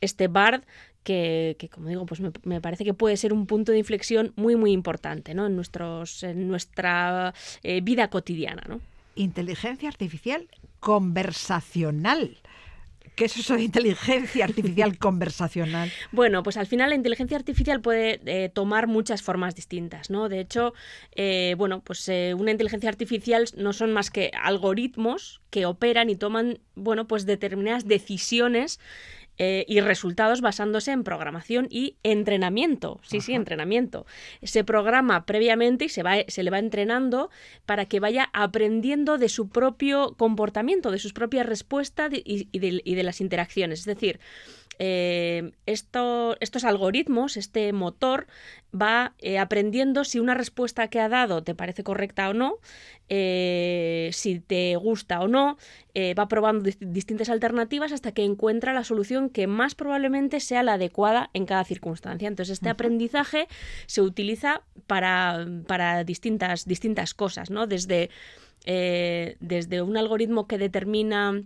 este 0.01 0.27
BARD, 0.27 0.63
que, 1.03 1.69
como 1.71 1.87
digo, 1.89 2.07
pues 2.07 2.19
me, 2.19 2.31
me 2.41 2.61
parece 2.61 2.83
que 2.83 2.95
puede 2.95 3.15
ser 3.15 3.31
un 3.31 3.45
punto 3.45 3.71
de 3.73 3.77
inflexión 3.77 4.33
muy, 4.35 4.55
muy 4.55 4.71
importante 4.71 5.35
¿no? 5.35 5.45
en, 5.45 5.55
nuestros, 5.55 6.23
en 6.23 6.47
nuestra 6.47 7.35
eh, 7.61 7.81
vida 7.81 8.09
cotidiana. 8.09 8.63
¿no? 8.67 8.81
Inteligencia 9.13 9.87
artificial 9.87 10.47
conversacional. 10.79 12.37
¿Qué 13.15 13.25
es 13.25 13.37
eso 13.37 13.55
de 13.55 13.63
inteligencia 13.63 14.45
artificial 14.45 14.97
conversacional? 14.99 15.91
Bueno, 16.11 16.43
pues 16.43 16.57
al 16.57 16.67
final 16.67 16.89
la 16.89 16.95
inteligencia 16.95 17.37
artificial 17.37 17.81
puede 17.81 18.21
eh, 18.25 18.49
tomar 18.49 18.87
muchas 18.87 19.21
formas 19.21 19.55
distintas, 19.55 20.09
¿no? 20.09 20.29
De 20.29 20.39
hecho, 20.39 20.73
eh, 21.15 21.55
bueno, 21.57 21.81
pues 21.81 22.07
eh, 22.09 22.33
una 22.33 22.51
inteligencia 22.51 22.89
artificial 22.89 23.45
no 23.57 23.73
son 23.73 23.91
más 23.91 24.09
que 24.09 24.31
algoritmos 24.41 25.41
que 25.49 25.65
operan 25.65 26.09
y 26.09 26.15
toman, 26.15 26.59
bueno, 26.75 27.07
pues 27.07 27.25
determinadas 27.25 27.85
decisiones 27.85 28.79
eh, 29.43 29.65
y 29.67 29.81
resultados 29.81 30.39
basándose 30.39 30.91
en 30.91 31.03
programación 31.03 31.65
y 31.71 31.95
entrenamiento. 32.03 32.99
Sí, 33.01 33.21
sí, 33.21 33.33
entrenamiento. 33.33 34.05
Se 34.43 34.63
programa 34.63 35.25
previamente 35.25 35.85
y 35.85 35.89
se, 35.89 36.03
va, 36.03 36.17
se 36.27 36.43
le 36.43 36.51
va 36.51 36.59
entrenando 36.59 37.31
para 37.65 37.85
que 37.85 37.99
vaya 37.99 38.29
aprendiendo 38.33 39.17
de 39.17 39.29
su 39.29 39.49
propio 39.49 40.13
comportamiento, 40.15 40.91
de 40.91 40.99
sus 40.99 41.13
propias 41.13 41.47
respuestas 41.47 42.13
y, 42.13 42.49
y 42.51 42.59
de, 42.59 42.83
y 42.85 42.93
de 42.93 43.01
las 43.01 43.19
interacciones. 43.19 43.79
Es 43.79 43.85
decir, 43.85 44.19
eh, 44.79 45.51
esto, 45.65 46.35
estos 46.39 46.63
algoritmos, 46.63 47.37
este 47.37 47.71
motor, 47.73 48.27
va 48.73 49.13
eh, 49.19 49.37
aprendiendo 49.37 50.03
si 50.03 50.19
una 50.19 50.33
respuesta 50.33 50.87
que 50.87 50.99
ha 50.99 51.09
dado 51.09 51.43
te 51.43 51.53
parece 51.53 51.83
correcta 51.83 52.29
o 52.29 52.33
no, 52.33 52.55
eh, 53.09 54.09
si 54.13 54.39
te 54.39 54.75
gusta 54.77 55.19
o 55.19 55.27
no, 55.27 55.57
va 56.17 56.27
probando 56.27 56.65
dist- 56.65 56.79
distintas 56.79 57.29
alternativas 57.29 57.91
hasta 57.91 58.13
que 58.13 58.23
encuentra 58.23 58.73
la 58.73 58.85
solución 58.85 59.29
que 59.29 59.45
más 59.45 59.75
probablemente 59.75 60.39
sea 60.39 60.63
la 60.63 60.73
adecuada 60.73 61.29
en 61.33 61.45
cada 61.45 61.65
circunstancia. 61.65 62.29
Entonces, 62.29 62.53
este 62.53 62.69
aprendizaje 62.69 63.47
se 63.87 64.01
utiliza 64.01 64.61
para, 64.87 65.45
para 65.67 66.05
distintas, 66.05 66.65
distintas 66.65 67.13
cosas, 67.13 67.49
¿no? 67.49 67.67
Desde, 67.67 68.09
desde 68.65 69.81
un 69.81 69.97
algoritmo 69.97 70.47
que 70.47 70.57
determina 70.57 71.43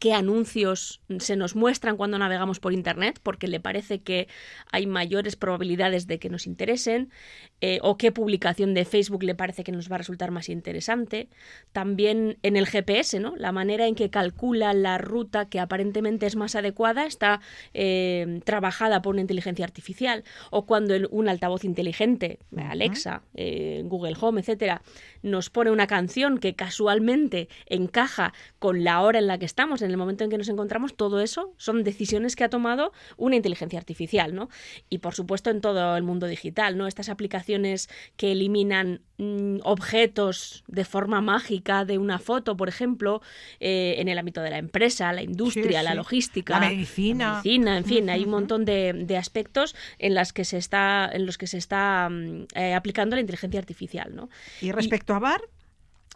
qué 0.00 0.12
anuncios 0.14 1.00
se 1.18 1.36
nos 1.36 1.54
muestran 1.54 1.96
cuando 1.96 2.18
navegamos 2.18 2.58
por 2.58 2.72
Internet, 2.72 3.20
porque 3.22 3.46
le 3.46 3.60
parece 3.60 4.00
que 4.00 4.26
hay 4.72 4.86
mayores 4.86 5.36
probabilidades 5.36 6.06
de 6.08 6.18
que 6.18 6.30
nos 6.30 6.46
interesen, 6.46 7.10
eh, 7.60 7.78
o 7.82 7.98
qué 7.98 8.10
publicación 8.10 8.72
de 8.74 8.86
Facebook 8.86 9.22
le 9.22 9.34
parece 9.34 9.62
que 9.62 9.72
nos 9.72 9.90
va 9.90 9.96
a 9.96 9.98
resultar 9.98 10.30
más 10.30 10.48
interesante. 10.48 11.28
También 11.72 12.38
en 12.42 12.56
el 12.56 12.66
GPS, 12.66 13.20
¿no? 13.20 13.36
La 13.36 13.52
manera 13.52 13.86
en 13.86 13.94
que 13.94 14.08
calcula 14.10 14.72
la 14.72 14.96
ruta 14.98 15.48
que 15.50 15.60
aparentemente 15.60 16.26
es 16.26 16.34
más 16.34 16.54
adecuada 16.54 17.04
está 17.04 17.40
eh, 17.74 18.40
trabajada 18.44 19.02
por 19.02 19.12
una 19.14 19.20
inteligencia 19.20 19.64
artificial. 19.66 20.24
O 20.50 20.64
cuando 20.64 20.94
el- 20.94 21.08
un 21.10 21.28
altavoz 21.28 21.64
inteligente, 21.64 22.38
Alexa, 22.56 23.22
eh, 23.34 23.82
Google 23.84 24.16
Home, 24.18 24.40
etcétera, 24.40 24.80
nos 25.22 25.50
pone 25.50 25.70
una 25.70 25.86
canción 25.86 26.38
que 26.38 26.54
casualmente 26.54 27.48
encaja 27.66 28.32
con 28.58 28.82
la 28.84 29.02
hora 29.02 29.18
en 29.18 29.26
la 29.26 29.36
que 29.38 29.44
estamos, 29.44 29.82
en 29.82 29.89
el 29.90 29.96
momento 29.98 30.24
en 30.24 30.30
que 30.30 30.38
nos 30.38 30.48
encontramos, 30.48 30.94
todo 30.96 31.20
eso 31.20 31.52
son 31.56 31.84
decisiones 31.84 32.36
que 32.36 32.44
ha 32.44 32.48
tomado 32.50 32.92
una 33.16 33.36
inteligencia 33.36 33.78
artificial, 33.78 34.34
¿no? 34.34 34.48
Y 34.88 34.98
por 34.98 35.14
supuesto 35.14 35.50
en 35.50 35.60
todo 35.60 35.96
el 35.96 36.02
mundo 36.02 36.26
digital, 36.26 36.76
¿no? 36.78 36.86
Estas 36.86 37.08
aplicaciones 37.08 37.88
que 38.16 38.32
eliminan 38.32 39.02
mm, 39.18 39.58
objetos 39.64 40.64
de 40.68 40.84
forma 40.84 41.20
mágica 41.20 41.84
de 41.84 41.98
una 41.98 42.18
foto, 42.18 42.56
por 42.56 42.68
ejemplo, 42.68 43.20
eh, 43.60 43.96
en 43.98 44.08
el 44.08 44.18
ámbito 44.18 44.40
de 44.42 44.50
la 44.50 44.58
empresa, 44.58 45.12
la 45.12 45.22
industria, 45.22 45.80
Sí, 45.80 45.84
la 45.84 45.90
sí. 45.90 45.96
logística, 45.96 46.60
La 46.60 46.68
medicina. 46.68 47.32
medicina, 47.42 47.76
en 47.78 47.84
fin, 47.84 48.10
hay 48.10 48.24
un 48.24 48.30
montón 48.30 48.64
de, 48.64 48.92
de 48.94 49.16
aspectos 49.16 49.74
en 49.98 50.14
las 50.14 50.32
que 50.32 50.44
se 50.44 50.56
está, 50.58 51.10
en 51.12 51.26
los 51.26 51.38
que 51.38 51.46
se 51.46 51.58
está 51.58 52.08
mm, 52.10 52.46
eh, 52.54 52.74
aplicando 52.74 53.16
la 53.16 53.20
inteligencia 53.20 53.58
artificial, 53.60 54.14
¿no? 54.14 54.28
Y 54.60 54.72
respecto 54.72 55.14
a 55.14 55.18
Bar, 55.18 55.40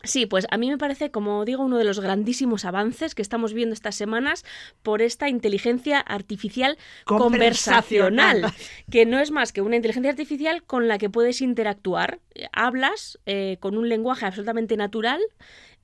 Sí, 0.05 0.27
pues 0.27 0.47
a 0.51 0.57
mí 0.59 0.71
me 0.71 0.79
parece, 0.79 1.11
como 1.11 1.45
digo, 1.45 1.65
uno 1.65 1.79
de 1.79 1.85
los 1.85 2.01
grandísimos 2.01 2.65
avances 2.65 3.15
que 3.15 3.23
estamos 3.23 3.53
viendo 3.53 3.73
estas 3.73 3.95
semanas 3.97 4.45
por 4.83 5.03
esta 5.03 5.29
inteligencia 5.29 5.99
artificial 6.01 6.77
Conversacional. 7.05 8.41
conversacional, 8.43 8.55
que 8.91 9.07
no 9.07 9.19
es 9.19 9.31
más 9.31 9.53
que 9.53 9.63
una 9.63 9.77
inteligencia 9.77 10.11
artificial 10.11 10.63
con 10.63 10.89
la 10.89 10.99
que 10.99 11.11
puedes 11.11 11.41
interactuar. 11.41 12.21
Eh, 12.35 12.47
Hablas 12.53 13.19
eh, 13.27 13.57
con 13.61 13.77
un 13.77 13.89
lenguaje 13.89 14.27
absolutamente 14.27 14.77
natural. 14.77 15.21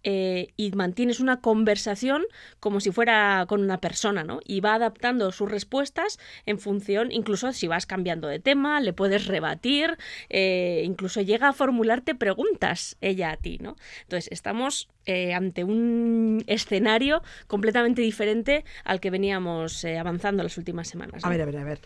Eh, 0.02 0.48
y 0.56 0.72
mantienes 0.72 1.20
una 1.20 1.40
conversación 1.40 2.24
como 2.58 2.80
si 2.80 2.90
fuera 2.90 3.44
con 3.48 3.60
una 3.60 3.80
persona, 3.80 4.24
¿no? 4.24 4.40
Y 4.44 4.60
va 4.60 4.74
adaptando 4.74 5.30
sus 5.32 5.50
respuestas 5.50 6.18
en 6.46 6.58
función, 6.58 7.12
incluso 7.12 7.52
si 7.52 7.66
vas 7.66 7.86
cambiando 7.86 8.28
de 8.28 8.38
tema, 8.38 8.80
le 8.80 8.92
puedes 8.92 9.26
rebatir, 9.26 9.98
eh, 10.28 10.82
incluso 10.84 11.20
llega 11.20 11.48
a 11.48 11.52
formularte 11.52 12.14
preguntas 12.14 12.96
ella 13.00 13.30
a 13.30 13.36
ti, 13.36 13.58
¿no? 13.60 13.76
Entonces, 14.02 14.28
estamos 14.32 14.88
eh, 15.06 15.34
ante 15.34 15.64
un 15.64 16.44
escenario 16.46 17.22
completamente 17.46 18.02
diferente 18.02 18.64
al 18.84 19.00
que 19.00 19.10
veníamos 19.10 19.84
avanzando 19.84 20.42
las 20.42 20.56
últimas 20.58 20.88
semanas. 20.88 21.24
a 21.24 21.28
ver, 21.28 21.42
a 21.42 21.44
ver, 21.44 21.56
a 21.56 21.64
ver. 21.64 21.80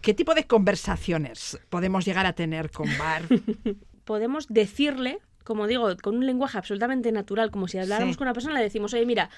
¿Qué 0.00 0.14
tipo 0.14 0.34
de 0.34 0.44
conversaciones 0.44 1.58
podemos 1.70 2.04
llegar 2.04 2.24
a 2.26 2.32
tener 2.32 2.70
con 2.70 2.88
Bar? 2.98 3.22
Podemos 4.04 4.46
decirle, 4.48 5.18
como 5.48 5.66
digo, 5.66 5.96
con 6.00 6.16
un 6.16 6.26
lenguaje 6.26 6.56
absolutamente 6.58 7.10
natural, 7.10 7.50
como 7.50 7.66
si 7.66 7.78
habláramos 7.78 8.14
Sí. 8.14 8.18
con 8.18 8.26
una 8.28 8.34
persona, 8.34 8.54
le 8.54 8.62
decimos, 8.62 8.94
oye, 8.94 9.04
mira, 9.06 9.30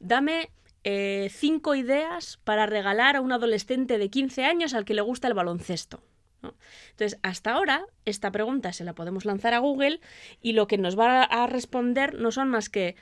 dame 0.00 0.50
eh, 0.82 1.28
cinco 1.30 1.74
ideas 1.76 2.38
para 2.44 2.66
regalar 2.66 3.14
a 3.16 3.20
un 3.20 3.30
adolescente 3.32 3.98
de 3.98 4.08
15 4.10 4.44
años 4.44 4.74
al 4.74 4.84
que 4.84 4.94
le 4.94 5.02
gusta 5.02 5.28
el 5.28 5.34
baloncesto. 5.34 6.02
¿no? 6.40 6.54
Entonces, 6.90 7.18
hasta 7.22 7.52
ahora, 7.52 7.84
esta 8.04 8.30
pregunta 8.30 8.72
se 8.72 8.84
la 8.84 8.94
podemos 8.94 9.24
lanzar 9.24 9.54
a 9.54 9.58
Google 9.58 10.00
y 10.40 10.52
lo 10.52 10.66
que 10.66 10.78
nos 10.78 10.98
va 10.98 11.22
a 11.24 11.46
responder 11.46 12.14
no 12.14 12.30
son 12.30 12.48
más 12.48 12.68
que 12.68 12.94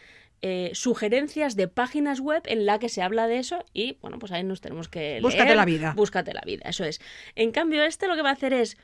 eh, 0.42 0.70
sugerencias 0.74 1.54
de 1.56 1.68
páginas 1.68 2.20
web 2.20 2.42
en 2.46 2.66
la 2.66 2.78
que 2.78 2.88
se 2.88 3.02
habla 3.02 3.26
de 3.26 3.38
eso 3.38 3.64
y, 3.72 3.98
bueno, 4.00 4.18
pues 4.18 4.32
ahí 4.32 4.42
nos 4.44 4.60
tenemos 4.60 4.88
que 4.88 5.18
Búscate 5.22 5.44
leer. 5.44 5.56
la 5.56 5.64
vida. 5.64 5.92
Búscate 5.94 6.32
la 6.34 6.42
vida, 6.46 6.68
eso 6.68 6.84
es. 6.84 7.00
En 7.36 7.52
cambio, 7.52 7.84
este 7.84 8.06
lo 8.08 8.16
que 8.16 8.22
va 8.22 8.30
a 8.30 8.34
hacer 8.34 8.52
es 8.52 8.76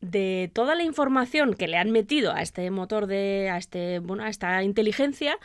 de 0.00 0.50
toda 0.54 0.74
la 0.74 0.82
información 0.82 1.54
que 1.54 1.68
le 1.68 1.76
han 1.76 1.90
metido 1.90 2.32
a 2.32 2.40
este 2.42 2.70
motor 2.70 3.06
de 3.06 3.50
a 3.52 3.58
este 3.58 3.98
bueno 3.98 4.24
a 4.24 4.28
esta 4.28 4.62
inteligencia 4.62 5.36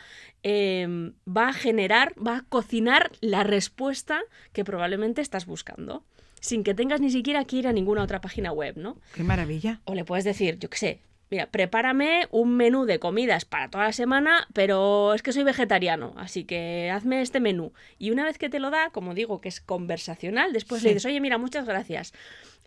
eh, 0.42 1.12
va 1.28 1.48
a 1.48 1.52
generar 1.52 2.14
va 2.24 2.38
a 2.38 2.42
cocinar 2.48 3.10
la 3.20 3.44
respuesta 3.44 4.20
que 4.52 4.64
probablemente 4.64 5.20
estás 5.20 5.44
buscando 5.46 6.04
sin 6.40 6.64
que 6.64 6.74
tengas 6.74 7.00
ni 7.00 7.10
siquiera 7.10 7.44
que 7.44 7.56
ir 7.56 7.66
a 7.68 7.72
ninguna 7.72 8.02
otra 8.02 8.20
página 8.20 8.50
web 8.52 8.76
no 8.76 8.96
¡Qué 9.14 9.22
maravilla! 9.24 9.80
o 9.84 9.94
le 9.94 10.04
puedes 10.04 10.24
decir 10.24 10.58
yo 10.58 10.70
qué 10.70 10.78
sé 10.78 11.00
Mira, 11.28 11.46
prepárame 11.50 12.28
un 12.30 12.56
menú 12.56 12.84
de 12.84 13.00
comidas 13.00 13.44
para 13.44 13.68
toda 13.68 13.82
la 13.86 13.92
semana, 13.92 14.46
pero 14.52 15.12
es 15.12 15.22
que 15.24 15.32
soy 15.32 15.42
vegetariano, 15.42 16.14
así 16.16 16.44
que 16.44 16.88
hazme 16.88 17.20
este 17.20 17.40
menú. 17.40 17.72
Y 17.98 18.12
una 18.12 18.22
vez 18.22 18.38
que 18.38 18.48
te 18.48 18.60
lo 18.60 18.70
da, 18.70 18.90
como 18.90 19.12
digo, 19.12 19.40
que 19.40 19.48
es 19.48 19.60
conversacional, 19.60 20.52
después 20.52 20.82
Sí. 20.82 20.86
le 20.86 20.94
dices, 20.94 21.06
oye, 21.06 21.20
mira, 21.20 21.36
muchas 21.36 21.66
gracias. 21.66 22.12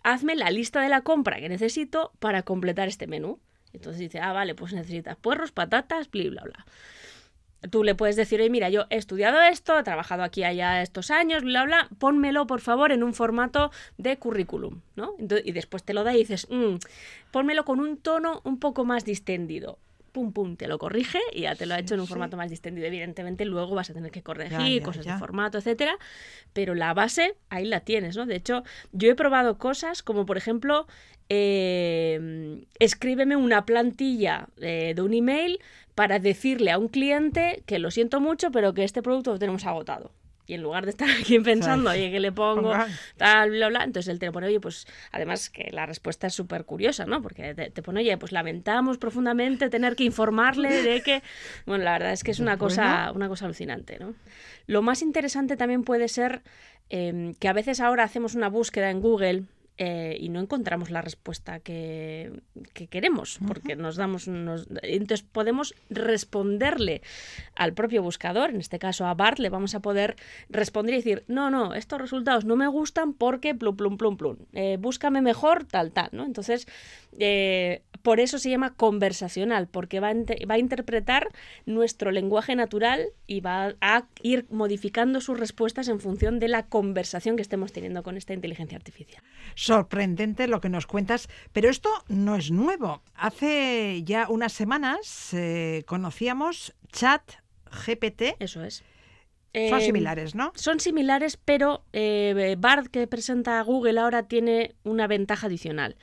Hazme 0.03 0.35
la 0.35 0.51
lista 0.51 0.81
de 0.81 0.89
la 0.89 1.01
compra 1.01 1.39
que 1.39 1.49
necesito 1.49 2.11
para 2.19 2.43
completar 2.43 2.87
este 2.87 3.07
menú. 3.07 3.39
Entonces 3.73 3.99
dice, 3.99 4.19
ah, 4.19 4.33
vale, 4.33 4.55
pues 4.55 4.73
necesitas 4.73 5.15
puerros, 5.17 5.51
patatas, 5.51 6.09
bla, 6.09 6.29
bla, 6.29 6.43
bla. 6.43 6.65
Tú 7.69 7.83
le 7.83 7.93
puedes 7.93 8.15
decir, 8.15 8.39
oye, 8.39 8.49
mira, 8.49 8.69
yo 8.69 8.85
he 8.89 8.95
estudiado 8.95 9.41
esto, 9.41 9.77
he 9.77 9.83
trabajado 9.83 10.23
aquí 10.23 10.43
allá 10.45 10.81
estos 10.81 11.11
años, 11.11 11.43
bla, 11.43 11.65
bla, 11.65 11.89
pónmelo, 11.99 12.47
por 12.47 12.61
favor, 12.61 12.93
en 12.93 13.03
un 13.03 13.13
formato 13.13 13.71
de 13.97 14.17
currículum, 14.17 14.79
¿no? 14.95 15.13
Y 15.43 15.51
después 15.51 15.83
te 15.83 15.93
lo 15.93 16.05
da 16.05 16.13
y 16.13 16.19
dices, 16.19 16.47
"Mm, 16.49 16.75
pónmelo 17.31 17.65
con 17.65 17.81
un 17.81 17.97
tono 17.97 18.41
un 18.45 18.59
poco 18.59 18.85
más 18.85 19.03
distendido. 19.03 19.77
Pum, 20.11 20.33
pum, 20.33 20.55
te 20.55 20.67
lo 20.67 20.77
corrige 20.77 21.19
y 21.33 21.41
ya 21.41 21.55
te 21.55 21.65
lo 21.65 21.73
ha 21.75 21.79
hecho 21.79 21.93
en 21.93 21.99
un 22.01 22.05
sí. 22.07 22.09
formato 22.09 22.35
más 22.37 22.49
distendido. 22.49 22.87
Evidentemente, 22.87 23.45
luego 23.45 23.75
vas 23.75 23.89
a 23.89 23.93
tener 23.93 24.11
que 24.11 24.23
corregir 24.23 24.57
Ya, 24.57 24.67
ya, 24.79 24.83
cosas 24.83 25.05
ya. 25.05 25.13
de 25.13 25.19
formato, 25.19 25.57
etcétera, 25.57 25.97
pero 26.53 26.75
la 26.75 26.93
base 26.93 27.35
ahí 27.49 27.65
la 27.65 27.81
tienes, 27.81 28.17
¿no? 28.17 28.25
De 28.25 28.35
hecho, 28.35 28.63
yo 28.91 29.09
he 29.09 29.15
probado 29.15 29.57
cosas 29.57 30.03
como, 30.03 30.25
por 30.25 30.37
ejemplo, 30.37 30.87
eh, 31.29 32.65
escríbeme 32.79 33.35
una 33.35 33.65
plantilla 33.65 34.47
eh, 34.61 34.93
de 34.95 35.01
un 35.01 35.13
email 35.13 35.59
para 35.95 36.19
decirle 36.19 36.71
a 36.71 36.77
un 36.77 36.87
cliente 36.87 37.63
que 37.65 37.77
lo 37.79 37.91
siento 37.91 38.19
mucho, 38.19 38.51
pero 38.51 38.73
que 38.73 38.83
este 38.83 39.01
producto 39.01 39.33
lo 39.33 39.39
tenemos 39.39 39.65
agotado. 39.65 40.11
Y 40.49 40.55
en 40.55 40.63
lugar 40.63 40.83
de 40.85 40.89
estar 40.89 41.07
aquí 41.21 41.39
pensando, 41.39 41.91
oye, 41.91 42.09
¿qué 42.09 42.19
le 42.19 42.31
pongo? 42.31 42.73
Tal, 43.17 43.51
bla, 43.51 43.67
bla. 43.67 43.83
Entonces 43.83 44.11
él 44.11 44.17
te 44.17 44.31
pone, 44.31 44.47
oye, 44.47 44.59
pues 44.59 44.87
además 45.11 45.51
que 45.51 45.69
la 45.71 45.85
respuesta 45.85 46.25
es 46.25 46.33
súper 46.33 46.65
curiosa, 46.65 47.05
¿no? 47.05 47.21
Porque 47.21 47.53
te, 47.53 47.69
te 47.69 47.83
pone, 47.83 47.99
oye, 47.99 48.17
pues 48.17 48.31
lamentamos 48.31 48.97
profundamente 48.97 49.69
tener 49.69 49.95
que 49.95 50.05
informarle 50.05 50.81
de 50.81 51.03
que. 51.03 51.21
Bueno, 51.65 51.83
la 51.83 51.91
verdad 51.93 52.13
es 52.13 52.23
que 52.23 52.31
es 52.31 52.39
una 52.39 52.57
cosa, 52.57 53.11
una 53.13 53.27
cosa 53.27 53.45
alucinante, 53.45 53.99
¿no? 53.99 54.15
Lo 54.65 54.81
más 54.81 55.03
interesante 55.03 55.55
también 55.55 55.83
puede 55.83 56.07
ser 56.07 56.41
eh, 56.89 57.35
que 57.39 57.47
a 57.47 57.53
veces 57.53 57.79
ahora 57.79 58.03
hacemos 58.03 58.33
una 58.33 58.49
búsqueda 58.49 58.89
en 58.89 59.01
Google 59.01 59.43
eh, 59.81 60.17
y 60.19 60.27
no 60.27 60.41
encontramos 60.41 60.91
la 60.91 61.01
respuesta 61.01 61.61
que, 61.61 62.33
que 62.73 62.87
queremos, 62.87 63.39
porque 63.47 63.77
nos 63.77 63.95
damos 63.95 64.27
unos... 64.27 64.67
Entonces 64.83 65.25
podemos 65.25 65.73
responderle 65.89 67.01
al 67.55 67.73
propio 67.73 68.03
buscador, 68.03 68.49
en 68.49 68.57
este 68.57 68.77
caso 68.77 69.05
a 69.05 69.13
Bart, 69.13 69.39
le 69.39 69.47
vamos 69.47 69.75
a 69.75 69.79
poder 69.79 70.17
responder 70.49 70.95
y 70.95 70.97
decir, 70.97 71.23
no, 71.27 71.49
no, 71.49 71.73
estos 71.75 72.01
resultados 72.01 72.43
no 72.43 72.57
me 72.57 72.67
gustan 72.67 73.13
porque 73.13 73.55
plum, 73.55 73.77
plum, 73.77 73.97
plum, 73.97 74.17
plum, 74.17 74.35
eh, 74.51 74.75
búscame 74.77 75.21
mejor, 75.21 75.63
tal, 75.63 75.93
tal, 75.93 76.09
¿no? 76.11 76.25
Entonces, 76.25 76.67
eh, 77.17 77.81
por 78.01 78.19
eso 78.19 78.37
se 78.37 78.49
llama 78.49 78.73
conversacional, 78.73 79.67
porque 79.67 80.01
va 80.01 80.09
a, 80.09 80.13
va 80.13 80.55
a 80.55 80.59
interpretar 80.59 81.29
nuestro 81.65 82.11
lenguaje 82.11 82.53
natural 82.53 83.07
y 83.27 83.39
va 83.39 83.75
a 83.79 84.07
ir 84.23 84.45
modificando 84.49 85.21
sus 85.21 85.39
respuestas 85.39 85.87
en 85.87 86.01
función 86.01 86.39
de 86.39 86.49
la 86.49 86.65
conversación 86.65 87.37
que 87.37 87.41
estemos 87.41 87.71
teniendo 87.71 88.03
con 88.03 88.17
esta 88.17 88.33
inteligencia 88.33 88.77
artificial. 88.77 89.23
Sorprendente 89.69 90.47
lo 90.47 90.61
que 90.61 90.69
nos 90.69 90.87
cuentas, 90.87 91.29
pero 91.53 91.69
esto 91.69 91.91
no 92.07 92.35
es 92.35 92.49
nuevo. 92.49 93.03
Hace 93.13 94.01
ya 94.03 94.27
unas 94.27 94.51
semanas 94.51 95.31
eh, 95.31 95.83
conocíamos 95.85 96.73
Chat 96.91 97.21
GPT. 97.85 98.35
Eso 98.39 98.63
es. 98.63 98.77
Son 98.77 98.83
Eh, 99.53 99.81
similares, 99.85 100.33
¿no? 100.33 100.51
Son 100.55 100.79
similares, 100.79 101.37
pero 101.37 101.83
eh, 101.93 102.55
Bard 102.57 102.87
que 102.87 103.05
presenta 103.05 103.61
Google 103.61 103.99
ahora 103.99 104.23
tiene 104.23 104.73
una 104.81 105.05
ventaja 105.05 105.45
adicional. 105.45 105.97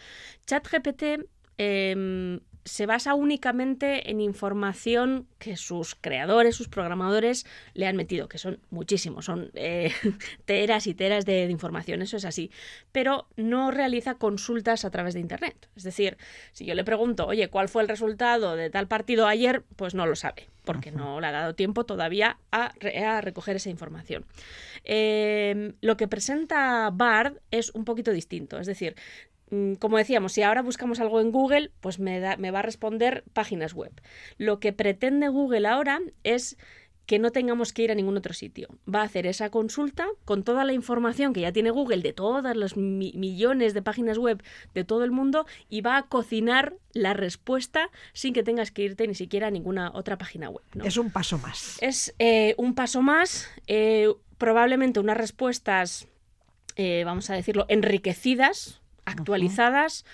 ChatGPT 0.47 1.27
eh, 1.59 2.39
se 2.67 2.85
basa 2.85 3.15
únicamente 3.15 4.11
en 4.11 4.21
información 4.21 5.27
que 5.39 5.57
sus 5.57 5.95
creadores, 5.95 6.57
sus 6.57 6.69
programadores 6.69 7.47
le 7.75 7.87
han 7.87 7.97
metido, 7.97 8.29
que 8.29 8.39
son 8.39 8.59
muchísimos, 8.71 9.25
son 9.25 9.51
eh, 9.55 9.93
teras 10.45 10.87
y 10.87 10.93
teras 10.95 11.25
de, 11.25 11.47
de 11.47 11.53
información, 11.53 12.03
eso 12.03 12.17
es 12.17 12.25
así, 12.25 12.51
pero 12.93 13.29
no 13.37 13.71
realiza 13.71 14.15
consultas 14.17 14.85
a 14.85 14.91
través 14.91 15.15
de 15.15 15.21
Internet. 15.21 15.69
Es 15.77 15.85
decir, 15.85 16.19
si 16.53 16.67
yo 16.67 16.75
le 16.75 16.85
pregunto, 16.85 17.27
oye, 17.27 17.49
¿cuál 17.49 17.69
fue 17.69 17.83
el 17.83 17.89
resultado 17.89 18.57
de 18.57 18.69
tal 18.69 18.89
partido 18.89 19.27
ayer? 19.27 19.63
Pues 19.77 19.95
no 19.95 20.05
lo 20.07 20.17
sabe, 20.17 20.49
porque 20.65 20.91
no 20.91 21.21
le 21.21 21.29
ha 21.29 21.33
dado 21.33 21.55
tiempo 21.55 21.87
todavía 21.87 22.39
a, 22.51 22.73
re- 22.81 22.99
a 23.05 23.21
recoger 23.21 23.57
esa 23.57 23.71
información. 23.71 24.27
Eh, 24.85 25.73
lo 25.81 25.97
que 25.97 26.09
presenta 26.09 26.91
Bard 26.93 27.35
es 27.51 27.71
un 27.75 27.85
poquito 27.85 28.11
distinto, 28.13 28.59
es 28.59 28.67
decir, 28.67 28.97
como 29.79 29.99
decíamos, 29.99 30.33
si 30.33 30.43
ahora 30.43 30.63
buscamos 30.63 30.99
algo 31.01 31.21
en 31.21 31.31
Google, 31.31 31.71
pues 31.81 31.99
me, 31.99 32.19
da- 32.21 32.37
me 32.37 32.51
va 32.51 32.59
a 32.61 32.63
responder 32.63 33.23
páginas 33.33 33.75
web. 33.75 33.93
Lo 34.39 34.59
que 34.61 34.73
pretende 34.73 35.29
Google 35.29 35.67
ahora 35.69 36.01
es 36.25 36.57
que 37.07 37.21
no 37.21 37.31
tengamos 37.31 37.73
que 37.73 37.83
ir 37.85 37.93
a 37.93 37.95
ningún 37.95 38.17
otro 38.17 38.35
sitio. 38.35 38.67
Va 38.93 39.03
a 39.03 39.05
hacer 39.05 39.29
esa 39.29 39.49
consulta 39.51 40.09
con 40.25 40.43
toda 40.43 40.65
la 40.65 40.73
información 40.73 41.33
que 41.33 41.43
ya 41.43 41.53
tiene 41.53 41.71
Google 41.71 41.99
de 42.03 42.13
todas 42.13 42.57
los 42.57 42.77
mi- 42.77 43.13
millones 43.15 43.75
de 43.75 43.83
páginas 43.83 44.19
web 44.19 44.43
de 44.75 44.83
todo 44.83 45.05
el 45.05 45.13
mundo 45.13 45.47
y 45.69 45.83
va 45.83 45.99
a 45.99 46.03
cocinar 46.09 46.75
la 46.93 47.15
respuesta 47.15 47.91
sin 48.13 48.35
que 48.35 48.43
tengas 48.43 48.73
que 48.73 48.83
irte 48.83 49.07
ni 49.07 49.15
siquiera 49.15 49.47
a 49.47 49.51
ninguna 49.53 49.93
otra 49.95 50.19
página 50.19 50.51
web. 50.51 50.65
¿no? 50.75 50.83
Es 50.85 50.97
un 50.97 51.13
paso 51.13 51.39
más. 51.39 51.79
Es 51.81 52.13
eh, 52.19 52.57
un 52.59 52.75
paso 52.75 53.03
más, 53.03 53.49
eh, 53.69 54.09
probablemente 54.37 54.99
unas 54.99 55.17
respuestas, 55.17 56.09
eh, 56.75 57.05
vamos 57.05 57.31
a 57.31 57.35
decirlo, 57.35 57.67
enriquecidas, 57.69 58.81
actualizadas 59.07 60.05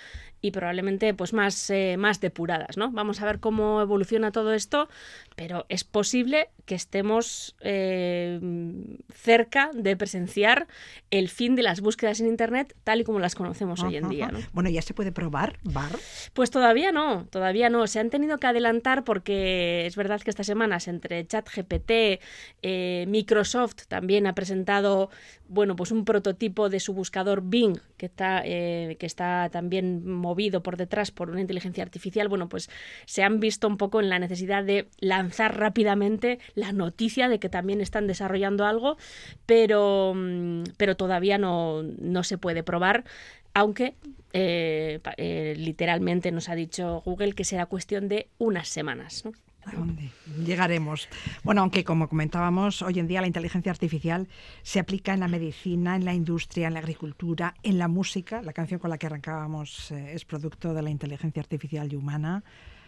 y 0.41 0.51
probablemente 0.51 1.13
pues 1.13 1.33
más, 1.33 1.69
eh, 1.69 1.95
más 1.97 2.19
depuradas, 2.19 2.77
¿no? 2.77 2.91
Vamos 2.91 3.21
a 3.21 3.25
ver 3.25 3.39
cómo 3.39 3.81
evoluciona 3.81 4.31
todo 4.31 4.53
esto, 4.53 4.89
pero 5.35 5.65
es 5.69 5.83
posible 5.83 6.49
que 6.65 6.75
estemos 6.75 7.55
eh, 7.59 8.39
cerca 9.13 9.69
de 9.73 9.97
presenciar 9.97 10.67
el 11.11 11.29
fin 11.29 11.55
de 11.55 11.63
las 11.63 11.81
búsquedas 11.81 12.19
en 12.21 12.27
Internet 12.27 12.75
tal 12.83 13.01
y 13.01 13.03
como 13.03 13.19
las 13.19 13.35
conocemos 13.35 13.83
hoy 13.83 13.97
en 13.97 14.09
día. 14.09 14.31
Bueno, 14.53 14.69
ya 14.69 14.81
se 14.81 14.93
puede 14.93 15.11
probar, 15.11 15.57
Bar. 15.63 15.91
Pues 16.33 16.51
todavía 16.51 16.91
no, 16.91 17.25
todavía 17.29 17.69
no. 17.69 17.85
Se 17.87 17.99
han 17.99 18.09
tenido 18.09 18.37
que 18.37 18.47
adelantar 18.47 19.03
porque 19.03 19.85
es 19.85 19.95
verdad 19.95 20.21
que 20.21 20.29
estas 20.29 20.47
semanas 20.47 20.87
entre 20.87 21.25
ChatGPT, 21.25 22.21
eh, 22.61 23.05
Microsoft 23.07 23.87
también 23.87 24.27
ha 24.27 24.35
presentado, 24.35 25.09
bueno, 25.47 25.75
pues 25.75 25.91
un 25.91 26.05
prototipo 26.05 26.69
de 26.69 26.79
su 26.79 26.93
buscador 26.93 27.41
Bing 27.43 27.77
que 27.97 28.05
está, 28.05 28.41
eh, 28.45 28.95
que 28.99 29.05
está 29.05 29.49
también 29.51 30.07
movido 30.07 30.63
por 30.63 30.77
detrás 30.77 31.11
por 31.11 31.29
una 31.29 31.41
inteligencia 31.41 31.83
artificial. 31.83 32.29
Bueno, 32.29 32.47
pues 32.47 32.69
se 33.05 33.23
han 33.23 33.39
visto 33.39 33.67
un 33.67 33.77
poco 33.77 33.99
en 33.99 34.09
la 34.09 34.19
necesidad 34.19 34.63
de 34.63 34.87
lanzar 35.23 35.57
rápidamente 35.57 36.39
la 36.55 36.71
noticia 36.71 37.29
de 37.29 37.39
que 37.39 37.49
también 37.49 37.81
están 37.81 38.07
desarrollando 38.07 38.65
algo, 38.65 38.97
pero, 39.45 40.13
mm, 40.15 40.63
pero 40.77 40.95
todavía 40.95 41.37
no, 41.37 41.83
no 41.83 42.23
se 42.23 42.37
puede 42.37 42.63
probar 42.63 43.03
aunque 43.55 43.95
eh, 44.33 44.99
eh, 45.17 45.53
literalmente 45.57 46.31
nos 46.31 46.49
ha 46.49 46.55
dicho 46.55 47.01
Google 47.05 47.33
que 47.33 47.43
será 47.43 47.67
cuestión 47.67 48.07
de 48.07 48.27
unas 48.39 48.67
semanas. 48.67 49.25
¿no? 49.25 49.31
¿A 49.65 49.71
dónde 49.75 50.09
llegaremos? 50.43 51.07
Bueno, 51.43 51.61
aunque 51.61 51.83
como 51.83 52.09
comentábamos, 52.09 52.81
hoy 52.81 52.99
en 52.99 53.07
día 53.07 53.21
la 53.21 53.27
inteligencia 53.27 53.71
artificial 53.71 54.27
se 54.61 54.79
aplica 54.79 55.13
en 55.13 55.21
la 55.21 55.27
medicina, 55.27 55.95
en 55.95 56.03
la 56.03 56.13
industria, 56.13 56.67
en 56.67 56.73
la 56.73 56.79
agricultura, 56.79 57.53
en 57.63 57.77
la 57.77 57.87
música. 57.87 58.41
La 58.41 58.53
canción 58.53 58.79
con 58.79 58.89
la 58.89 58.97
que 58.97 59.05
arrancábamos 59.05 59.91
eh, 59.91 60.13
es 60.13 60.25
producto 60.25 60.73
de 60.73 60.81
la 60.81 60.89
inteligencia 60.89 61.41
artificial 61.41 61.91
y 61.93 61.95
humana. 61.95 62.43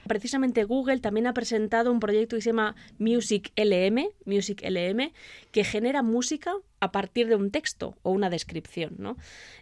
Precisamente 0.07 0.63
Google 0.63 0.99
también 0.99 1.27
ha 1.27 1.33
presentado 1.33 1.91
un 1.91 1.99
proyecto 1.99 2.35
que 2.35 2.41
se 2.41 2.49
llama 2.49 2.75
Music 2.99 3.51
LM, 3.55 4.07
Music 4.25 4.61
LM, 4.63 5.11
que 5.51 5.63
genera 5.63 6.03
música 6.03 6.53
a 6.79 6.91
partir 6.91 7.27
de 7.27 7.35
un 7.35 7.49
texto 7.49 7.95
o 8.03 8.11
una 8.11 8.29
descripción. 8.29 8.95
¿no? 8.99 9.17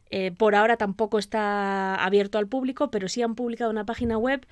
Eh, 0.09 0.31
por 0.31 0.55
ahora 0.55 0.77
tampoco 0.77 1.17
está 1.17 1.95
abierto 1.95 2.37
al 2.37 2.47
público, 2.47 2.91
pero 2.91 3.07
sí 3.07 3.21
han 3.21 3.35
publicado 3.35 3.71
una 3.71 3.85
página 3.85 4.17
web 4.17 4.45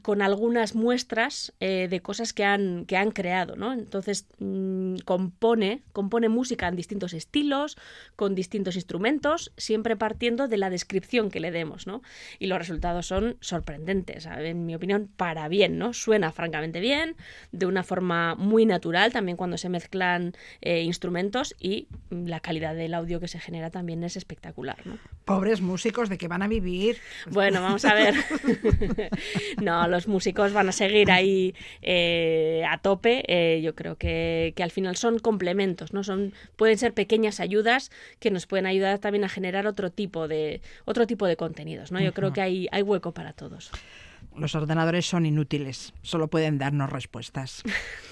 con 0.00 0.22
algunas 0.22 0.74
muestras 0.74 1.52
eh, 1.60 1.86
de 1.90 2.00
cosas 2.00 2.32
que 2.32 2.44
han, 2.44 2.86
que 2.86 2.96
han 2.96 3.10
creado, 3.10 3.56
¿no? 3.56 3.72
Entonces 3.72 4.26
mm, 4.38 4.96
compone, 5.04 5.82
compone 5.92 6.28
música 6.28 6.68
en 6.68 6.76
distintos 6.76 7.12
estilos, 7.12 7.76
con 8.16 8.34
distintos 8.34 8.76
instrumentos, 8.76 9.52
siempre 9.56 9.96
partiendo 9.96 10.48
de 10.48 10.56
la 10.56 10.70
descripción 10.70 11.30
que 11.30 11.40
le 11.40 11.50
demos, 11.50 11.86
¿no? 11.86 12.02
Y 12.38 12.46
los 12.46 12.58
resultados 12.58 13.06
son 13.06 13.36
sorprendentes, 13.40 14.26
en 14.26 14.64
mi 14.64 14.74
opinión, 14.74 15.10
para 15.16 15.48
bien, 15.48 15.78
¿no? 15.78 15.92
Suena 15.92 16.32
francamente 16.32 16.80
bien, 16.80 17.16
de 17.50 17.66
una 17.66 17.82
forma 17.82 18.34
muy 18.34 18.64
natural, 18.64 19.12
también 19.12 19.36
cuando 19.36 19.58
se 19.58 19.68
mezclan 19.68 20.32
eh, 20.62 20.82
instrumentos 20.82 21.54
y 21.60 21.88
mm, 22.10 22.26
la 22.26 22.40
calidad 22.40 22.74
del 22.74 22.94
audio 22.94 23.20
que 23.20 23.28
se 23.28 23.38
genera 23.38 23.70
también 23.70 24.02
es 24.04 24.16
espectacular, 24.16 24.86
¿no? 24.86 24.98
Pobres 25.24 25.60
músicos, 25.60 26.08
¿de 26.08 26.18
qué 26.18 26.28
van 26.28 26.42
a 26.42 26.48
vivir? 26.48 26.96
Bueno, 27.30 27.60
vamos 27.60 27.84
a 27.84 27.94
ver. 27.94 28.14
no, 29.62 29.81
los 29.88 30.08
músicos 30.08 30.52
van 30.52 30.68
a 30.68 30.72
seguir 30.72 31.10
ahí 31.10 31.54
eh, 31.82 32.64
a 32.68 32.78
tope. 32.78 33.24
Eh, 33.28 33.60
yo 33.62 33.74
creo 33.74 33.96
que, 33.96 34.52
que 34.56 34.62
al 34.62 34.70
final 34.70 34.96
son 34.96 35.18
complementos, 35.18 35.92
¿no? 35.92 36.04
Son, 36.04 36.32
pueden 36.56 36.78
ser 36.78 36.94
pequeñas 36.94 37.40
ayudas 37.40 37.90
que 38.18 38.30
nos 38.30 38.46
pueden 38.46 38.66
ayudar 38.66 38.98
también 38.98 39.24
a 39.24 39.28
generar 39.28 39.66
otro 39.66 39.90
tipo 39.90 40.28
de, 40.28 40.60
otro 40.84 41.06
tipo 41.06 41.26
de 41.26 41.36
contenidos, 41.36 41.92
¿no? 41.92 42.00
Yo 42.00 42.12
creo 42.12 42.32
que 42.32 42.40
hay, 42.40 42.68
hay 42.72 42.82
hueco 42.82 43.12
para 43.12 43.32
todos. 43.32 43.70
Los 44.36 44.54
ordenadores 44.54 45.06
son 45.06 45.26
inútiles, 45.26 45.92
solo 46.00 46.28
pueden 46.28 46.58
darnos 46.58 46.90
respuestas. 46.90 47.62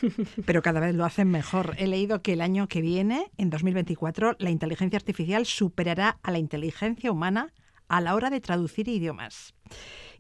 Pero 0.47 0.61
cada 0.61 0.81
vez 0.81 0.95
lo 0.95 1.05
hacen 1.05 1.31
mejor. 1.31 1.75
He 1.79 1.87
leído 1.87 2.21
que 2.21 2.35
el 2.35 2.43
año 2.43 2.68
que 2.68 2.83
viene, 2.83 3.31
en 3.39 3.49
2024, 3.49 4.37
la 4.39 4.51
inteligencia 4.51 4.99
artificial 4.99 5.47
superará 5.47 6.18
a 6.23 6.31
la 6.31 6.39
inteligencia 6.39 7.11
humana 7.11 7.53
a 7.89 8.01
la 8.01 8.14
hora 8.14 8.31
de 8.31 8.41
traducir 8.41 8.89
idiomas. 8.89 9.55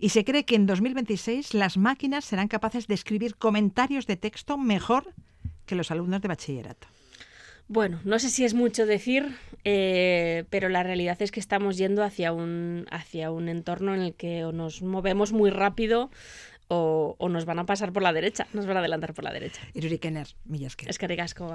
Y 0.02 0.08
se 0.08 0.24
cree 0.24 0.44
que 0.44 0.54
en 0.54 0.66
2026 0.66 1.52
las 1.52 1.76
máquinas 1.76 2.24
serán 2.24 2.48
capaces 2.48 2.86
de 2.86 2.94
escribir 2.94 3.36
comentarios 3.36 4.06
de 4.06 4.16
texto 4.16 4.56
mejor 4.56 5.12
que 5.66 5.74
los 5.74 5.90
alumnos 5.90 6.22
de 6.22 6.28
bachillerato. 6.28 6.88
Bueno, 7.68 8.00
no 8.04 8.18
sé 8.18 8.30
si 8.30 8.44
es 8.46 8.54
mucho 8.54 8.86
decir, 8.86 9.36
eh, 9.64 10.44
pero 10.48 10.70
la 10.70 10.82
realidad 10.82 11.20
es 11.20 11.30
que 11.30 11.38
estamos 11.38 11.76
yendo 11.76 12.02
hacia 12.02 12.32
un, 12.32 12.86
hacia 12.90 13.30
un 13.30 13.50
entorno 13.50 13.94
en 13.94 14.00
el 14.00 14.14
que 14.14 14.44
o 14.44 14.52
nos 14.52 14.80
movemos 14.80 15.32
muy 15.32 15.50
rápido 15.50 16.10
o, 16.68 17.14
o 17.18 17.28
nos 17.28 17.44
van 17.44 17.58
a 17.58 17.66
pasar 17.66 17.92
por 17.92 18.02
la 18.02 18.14
derecha, 18.14 18.46
nos 18.54 18.66
van 18.66 18.78
a 18.78 18.80
adelantar 18.80 19.12
por 19.12 19.22
la 19.22 19.32
derecha. 19.32 19.60
Iruri 19.74 19.98
Kenner, 19.98 20.28
mila 20.46 20.68
esker. 20.68 20.88
Es 20.88 20.98
que 20.98 21.08
ricasco. 21.08 21.46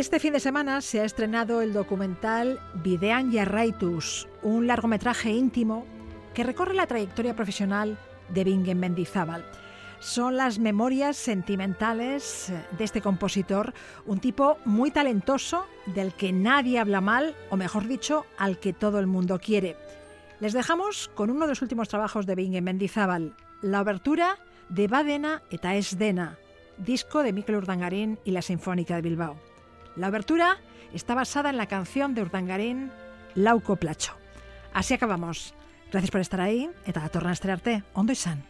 Este 0.00 0.18
fin 0.18 0.32
de 0.32 0.40
semana 0.40 0.80
se 0.80 1.02
ha 1.02 1.04
estrenado 1.04 1.60
el 1.60 1.74
documental 1.74 2.58
Videan 2.82 3.30
Jarraitus, 3.30 4.26
un 4.42 4.66
largometraje 4.66 5.30
íntimo 5.30 5.84
que 6.32 6.42
recorre 6.42 6.72
la 6.72 6.86
trayectoria 6.86 7.36
profesional 7.36 7.98
de 8.30 8.44
Bingen 8.44 8.80
Mendizábal. 8.80 9.44
Son 9.98 10.38
las 10.38 10.58
memorias 10.58 11.18
sentimentales 11.18 12.50
de 12.78 12.82
este 12.82 13.02
compositor, 13.02 13.74
un 14.06 14.20
tipo 14.20 14.56
muy 14.64 14.90
talentoso 14.90 15.66
del 15.84 16.14
que 16.14 16.32
nadie 16.32 16.78
habla 16.78 17.02
mal, 17.02 17.36
o 17.50 17.58
mejor 17.58 17.86
dicho, 17.86 18.24
al 18.38 18.58
que 18.58 18.72
todo 18.72 19.00
el 19.00 19.06
mundo 19.06 19.38
quiere. 19.38 19.76
Les 20.40 20.54
dejamos 20.54 21.10
con 21.14 21.28
uno 21.28 21.40
de 21.40 21.48
los 21.48 21.60
últimos 21.60 21.90
trabajos 21.90 22.24
de 22.24 22.36
Bingen 22.36 22.64
Mendizábal, 22.64 23.34
la 23.60 23.82
obertura 23.82 24.38
de 24.70 24.88
Badena 24.88 25.42
eta 25.50 25.72
Dena, 25.98 26.38
disco 26.78 27.22
de 27.22 27.34
Mikel 27.34 27.56
Urdangarín 27.56 28.18
y 28.24 28.30
la 28.30 28.40
Sinfónica 28.40 28.96
de 28.96 29.02
Bilbao. 29.02 29.49
La 29.96 30.08
abertura 30.08 30.58
está 30.92 31.14
basada 31.14 31.50
en 31.50 31.56
la 31.56 31.66
canción 31.66 32.14
de 32.14 32.22
Urdangarín 32.22 32.90
Lauco 33.34 33.76
Placho. 33.76 34.14
Así 34.72 34.94
acabamos. 34.94 35.54
Gracias 35.90 36.10
por 36.10 36.20
estar 36.20 36.40
ahí 36.40 36.70
eta 36.86 37.00
datorren 37.00 37.30
asterarte, 37.30 37.82
ondo 37.94 38.12
izan. 38.12 38.44